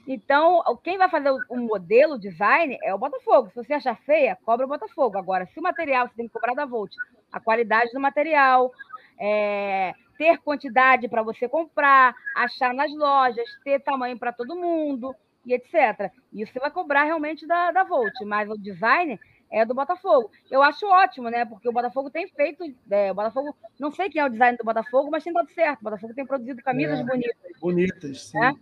[0.06, 3.48] Então, quem vai fazer o modelo, o design, é o Botafogo.
[3.48, 5.16] Se você achar feia, cobra o Botafogo.
[5.16, 6.92] Agora, se o material, você tem que cobrar da Volt.
[7.32, 8.70] A qualidade do material,
[9.18, 15.14] é, ter quantidade para você comprar, achar nas lojas, ter tamanho para todo mundo
[15.44, 16.10] e etc.
[16.32, 19.18] Isso você vai cobrar realmente da, da Volt, mas o design
[19.50, 20.30] é do Botafogo.
[20.50, 21.44] Eu acho ótimo, né?
[21.44, 22.64] Porque o Botafogo tem feito.
[22.90, 25.80] É, o Botafogo, não sei quem é o design do Botafogo, mas tem dado certo.
[25.80, 27.60] O Botafogo tem produzido camisas é, bonitas.
[27.60, 28.38] Bonitas, sim.
[28.38, 28.54] Né?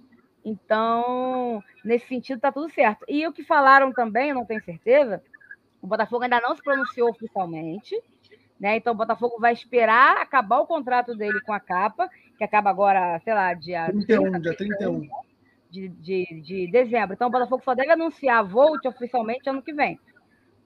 [0.44, 3.04] Então, nesse sentido, está tudo certo.
[3.08, 5.22] E o que falaram também, eu não tenho certeza,
[5.80, 8.00] o Botafogo ainda não se pronunciou oficialmente.
[8.58, 8.76] Né?
[8.76, 12.08] Então, o Botafogo vai esperar acabar o contrato dele com a capa,
[12.38, 15.08] que acaba agora, sei lá, dia 31, 30, dia 31
[15.72, 17.14] de, de, de dezembro.
[17.14, 19.98] Então, o Botafogo só deve anunciar a Volt oficialmente ano que vem.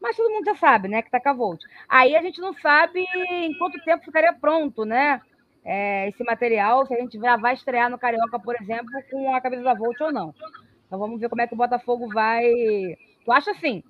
[0.00, 1.62] Mas todo mundo já sabe, né, que tá com a Volt.
[1.88, 5.20] Aí a gente não sabe em quanto tempo ficaria pronto, né?
[5.68, 9.40] É, esse material, se a gente já vai estrear no Carioca, por exemplo, com a
[9.40, 10.32] camisa da Volt ou não.
[10.86, 12.44] Então vamos ver como é que o Botafogo vai.
[13.24, 13.82] Tu acha assim?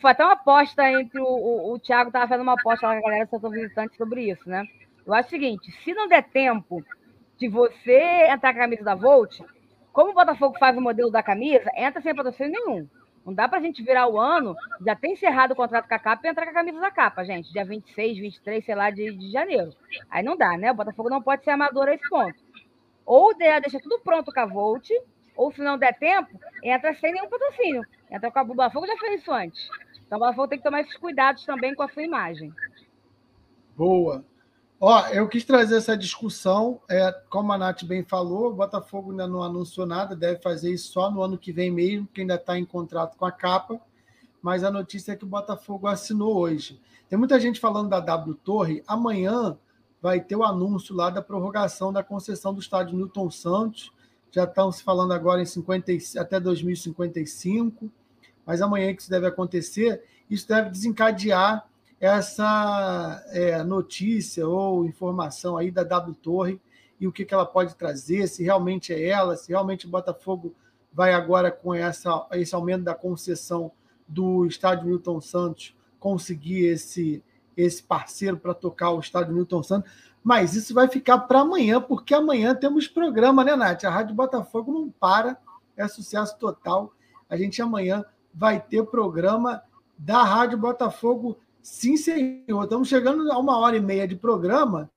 [0.00, 3.06] Foi até uma aposta entre o, o, o Thiago estava fazendo uma aposta lá com
[3.06, 4.64] a galera do visitante sobre isso, né?
[5.06, 6.82] Eu acho o seguinte: se não der tempo
[7.38, 9.38] de você entrar com a camisa da Volt,
[9.92, 12.88] como o Botafogo faz o modelo da camisa, entra sem patrocínio nenhum.
[13.26, 14.54] Não dá para a gente virar o ano,
[14.86, 17.24] já ter encerrado o contrato com a capa e entrar com a camisa da capa,
[17.24, 17.52] gente.
[17.52, 19.74] Dia 26, 23, sei lá, de, de janeiro.
[20.08, 20.70] Aí não dá, né?
[20.70, 22.38] O Botafogo não pode ser amador a esse ponto.
[23.04, 24.88] Ou deixa tudo pronto com a Volt,
[25.36, 27.84] ou se não der tempo, entra sem nenhum patrocínio.
[28.08, 29.68] Entra com a Botafogo já fez isso antes.
[30.06, 32.54] Então o Botafogo tem que tomar esses cuidados também com a sua imagem.
[33.76, 34.24] Boa.
[34.78, 39.26] Ó, eu quis trazer essa discussão, é, como a Nath bem falou, o Botafogo ainda
[39.26, 42.58] não anunciou nada, deve fazer isso só no ano que vem mesmo, que ainda está
[42.58, 43.80] em contrato com a capa,
[44.42, 46.78] mas a notícia é que o Botafogo assinou hoje.
[47.08, 49.56] Tem muita gente falando da W Torre, amanhã
[50.02, 53.90] vai ter o anúncio lá da prorrogação da concessão do estádio Newton Santos,
[54.30, 57.90] já estão se falando agora em 50, até 2055,
[58.44, 61.66] mas amanhã que isso deve acontecer, isso deve desencadear
[62.00, 66.60] essa é, notícia ou informação aí da W Torre
[67.00, 70.54] e o que, que ela pode trazer, se realmente é ela, se realmente o Botafogo
[70.92, 73.70] vai agora com essa, esse aumento da concessão
[74.08, 77.22] do estádio Milton Santos conseguir esse,
[77.56, 79.90] esse parceiro para tocar o estádio Milton Santos.
[80.22, 83.84] Mas isso vai ficar para amanhã, porque amanhã temos programa, né, Nath?
[83.84, 85.38] A Rádio Botafogo não para,
[85.76, 86.92] é sucesso total.
[87.28, 88.04] A gente amanhã
[88.34, 89.62] vai ter programa
[89.98, 92.62] da Rádio Botafogo Sim, senhor.
[92.62, 94.88] Estamos chegando a uma hora e meia de programa.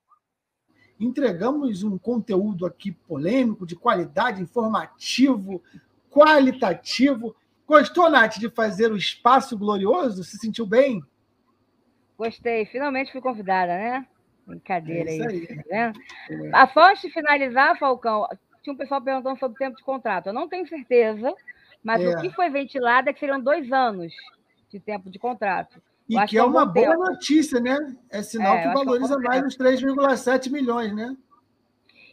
[1.00, 5.60] Entregamos um conteúdo aqui polêmico, de qualidade, informativo,
[6.08, 7.34] qualitativo.
[7.66, 10.22] Gostou, Nath, de fazer o espaço glorioso?
[10.22, 11.02] Se sentiu bem?
[12.16, 12.64] Gostei.
[12.66, 14.06] Finalmente fui convidada, né?
[14.46, 15.46] Brincadeira é isso aí.
[15.48, 15.72] Tá vendo?
[15.72, 15.92] É.
[16.52, 18.28] A de finalizar, Falcão,
[18.62, 20.28] tinha um pessoal perguntando sobre o tempo de contrato.
[20.28, 21.34] Eu não tenho certeza,
[21.82, 22.08] mas é.
[22.08, 24.14] o que foi ventilado é que seriam dois anos
[24.70, 25.82] de tempo de contrato.
[26.10, 27.78] E que é, é uma boa notícia, né?
[28.10, 31.16] É sinal é, que valoriza que mais uns 3,7 milhões, né?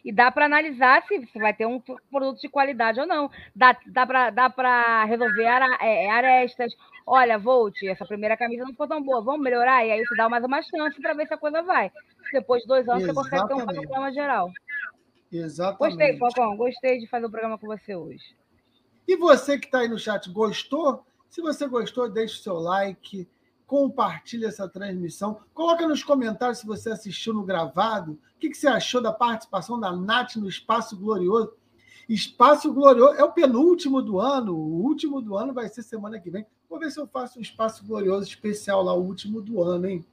[0.05, 3.29] E dá para analisar se, se vai ter um produto de qualidade ou não.
[3.55, 5.43] Dá, dá para resolver
[5.81, 6.71] é, arestas.
[7.07, 9.83] Olha, Volt, essa primeira camisa não ficou tão boa, vamos melhorar?
[9.83, 11.91] E aí você dá mais uma chance para ver se a coisa vai.
[12.31, 13.29] Depois de dois anos, Exatamente.
[13.29, 14.51] você consegue ter um panorama geral.
[15.31, 15.97] Exatamente.
[15.97, 18.23] Gostei, Falcão, gostei de fazer o programa com você hoje.
[19.07, 21.03] E você que está aí no chat, gostou?
[21.29, 23.27] Se você gostou, deixe o seu like,
[23.67, 25.41] compartilhe essa transmissão.
[25.53, 28.13] Coloca nos comentários se você assistiu no gravado.
[28.13, 31.53] O que, que você achou da participação da Nath no Espaço Glorioso?
[32.07, 34.55] Espaço Glorioso é o penúltimo do ano.
[34.55, 36.45] O último do ano vai ser semana que vem.
[36.69, 40.05] Vou ver se eu faço um Espaço Glorioso especial lá, o último do ano, hein?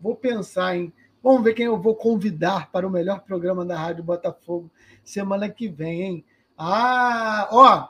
[0.00, 0.92] Vou pensar, hein?
[1.22, 4.70] Vamos ver quem eu vou convidar para o melhor programa da Rádio Botafogo
[5.04, 6.24] semana que vem, hein?
[6.56, 7.88] Ah, ó,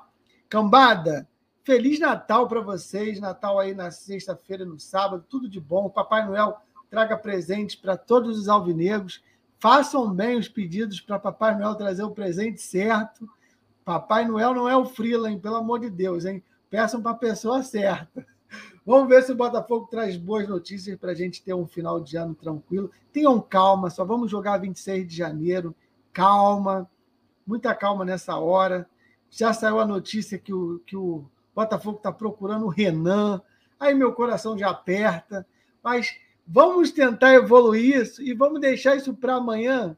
[0.49, 1.29] cambada,
[1.63, 5.91] Feliz Natal para vocês, Natal aí na sexta-feira, no sábado, tudo de bom.
[5.91, 6.57] Papai Noel
[6.89, 9.23] traga presentes para todos os alvinegros.
[9.59, 13.29] Façam bem os pedidos para Papai Noel trazer o presente certo.
[13.85, 16.43] Papai Noel não é o Freeland, pelo amor de Deus, hein?
[16.71, 18.27] Peçam para a pessoa certa.
[18.87, 22.17] Vamos ver se o Botafogo traz boas notícias para a gente ter um final de
[22.17, 22.91] ano tranquilo.
[23.13, 25.77] Tenham calma, só vamos jogar 26 de janeiro.
[26.13, 26.91] Calma,
[27.47, 28.89] muita calma nessa hora.
[29.29, 31.25] Já saiu a notícia que o, que o
[31.55, 33.41] Botafogo está procurando o Renan.
[33.79, 35.47] Aí meu coração já aperta.
[35.83, 36.15] Mas
[36.47, 39.97] vamos tentar evoluir isso e vamos deixar isso para amanhã,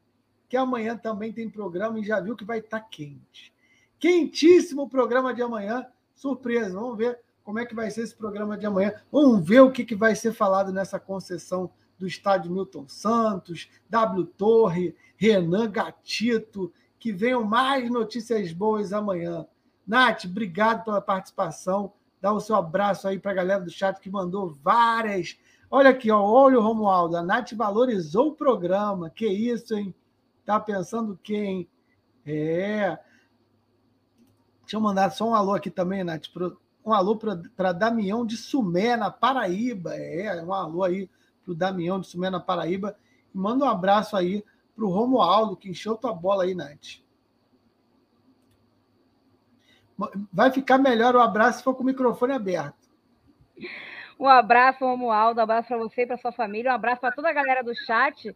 [0.49, 3.53] que amanhã também tem programa e já viu que vai estar tá quente.
[3.99, 5.87] Quentíssimo o programa de amanhã.
[6.15, 8.93] Surpresa, vamos ver como é que vai ser esse programa de amanhã.
[9.11, 14.24] Vamos ver o que, que vai ser falado nessa concessão do estádio Milton Santos, W
[14.24, 19.47] Torre, Renan Gatito, que venham mais notícias boas amanhã.
[19.87, 21.93] Nath, obrigado pela participação.
[22.21, 25.37] Dá o seu abraço aí para a galera do chat que mandou várias.
[25.69, 27.17] Olha aqui, ó, olha o Romualdo.
[27.17, 29.11] A Nath valorizou o programa.
[29.11, 29.95] Que isso, hein?
[30.45, 31.69] Tá pensando quem?
[32.25, 32.99] É.
[34.61, 36.27] Deixa eu mandar só um alô aqui também, Nath.
[36.85, 39.95] Um alô para Damião de Sumé, na Paraíba.
[39.95, 41.11] É, um alô aí
[41.43, 42.97] para o Damião de Sumé, na Paraíba.
[43.35, 44.45] E manda um abraço aí
[44.77, 47.03] para o Romualdo, que encheu tua bola aí, Nath.
[50.32, 52.89] Vai ficar melhor o abraço se for com o microfone aberto.
[54.19, 57.28] Um abraço, Romualdo, um abraço para você e para sua família, um abraço para toda
[57.28, 58.35] a galera do chat.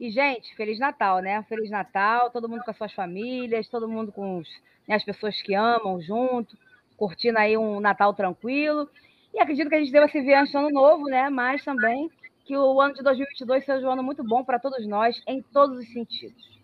[0.00, 1.42] E, gente, Feliz Natal, né?
[1.48, 4.48] Feliz Natal, todo mundo com as suas famílias, todo mundo com os,
[4.86, 6.56] né, as pessoas que amam junto,
[6.96, 8.88] curtindo aí um Natal tranquilo.
[9.32, 11.28] E acredito que a gente deva se ver antes ano novo, né?
[11.30, 12.10] Mas também
[12.44, 15.78] que o ano de 2022 seja um ano muito bom para todos nós, em todos
[15.78, 16.57] os sentidos.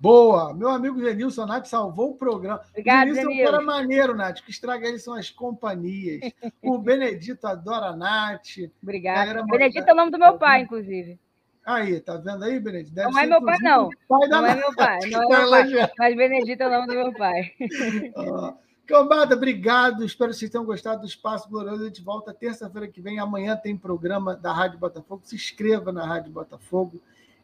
[0.00, 0.54] Boa!
[0.54, 2.60] Meu amigo Genilson Nath salvou o programa.
[2.70, 4.40] Obrigado, Genilson é um cara maneiro, Nath.
[4.42, 6.20] que estraga ele são as companhias.
[6.62, 8.70] o Benedito adora a Nath.
[8.82, 9.44] Obrigado.
[9.46, 11.18] Benedito é o nome do meu pai, inclusive.
[11.66, 12.94] Aí, tá vendo aí, Benedito?
[12.94, 13.90] Deve não é meu pai, não.
[14.08, 15.92] Pai não é meu pai, não é meu pai.
[15.98, 17.52] Mas Benedito é o nome do meu pai.
[18.88, 20.02] Cambada, obrigado.
[20.02, 21.82] Espero que vocês tenham gostado do Espaço Glorioso.
[21.82, 23.18] A gente volta terça-feira que vem.
[23.18, 25.20] Amanhã tem programa da Rádio Botafogo.
[25.24, 26.98] Se inscreva na Rádio Botafogo.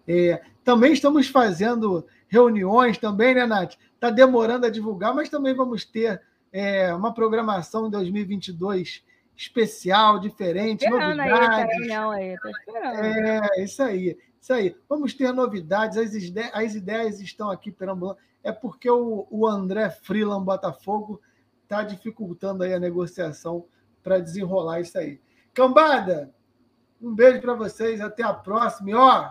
[0.07, 3.75] É, também estamos fazendo reuniões também, né, Nath?
[3.95, 6.21] Está demorando a divulgar, mas também vamos ter
[6.53, 9.05] é, uma programação em 2022
[9.37, 11.91] especial, diferente, esperando novidades.
[11.91, 13.05] Aí, aí, tô esperando.
[13.05, 14.77] É, isso aí, isso aí.
[14.89, 18.19] Vamos ter novidades, as, ideias, as ideias estão aqui perambulando.
[18.43, 21.21] É porque o, o André Freeland Botafogo
[21.63, 23.65] está dificultando aí a negociação
[24.03, 25.19] para desenrolar isso aí.
[25.53, 26.33] Cambada,
[27.01, 28.91] um beijo para vocês, até a próxima.
[28.91, 29.31] E ó,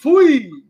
[0.00, 0.69] Fui!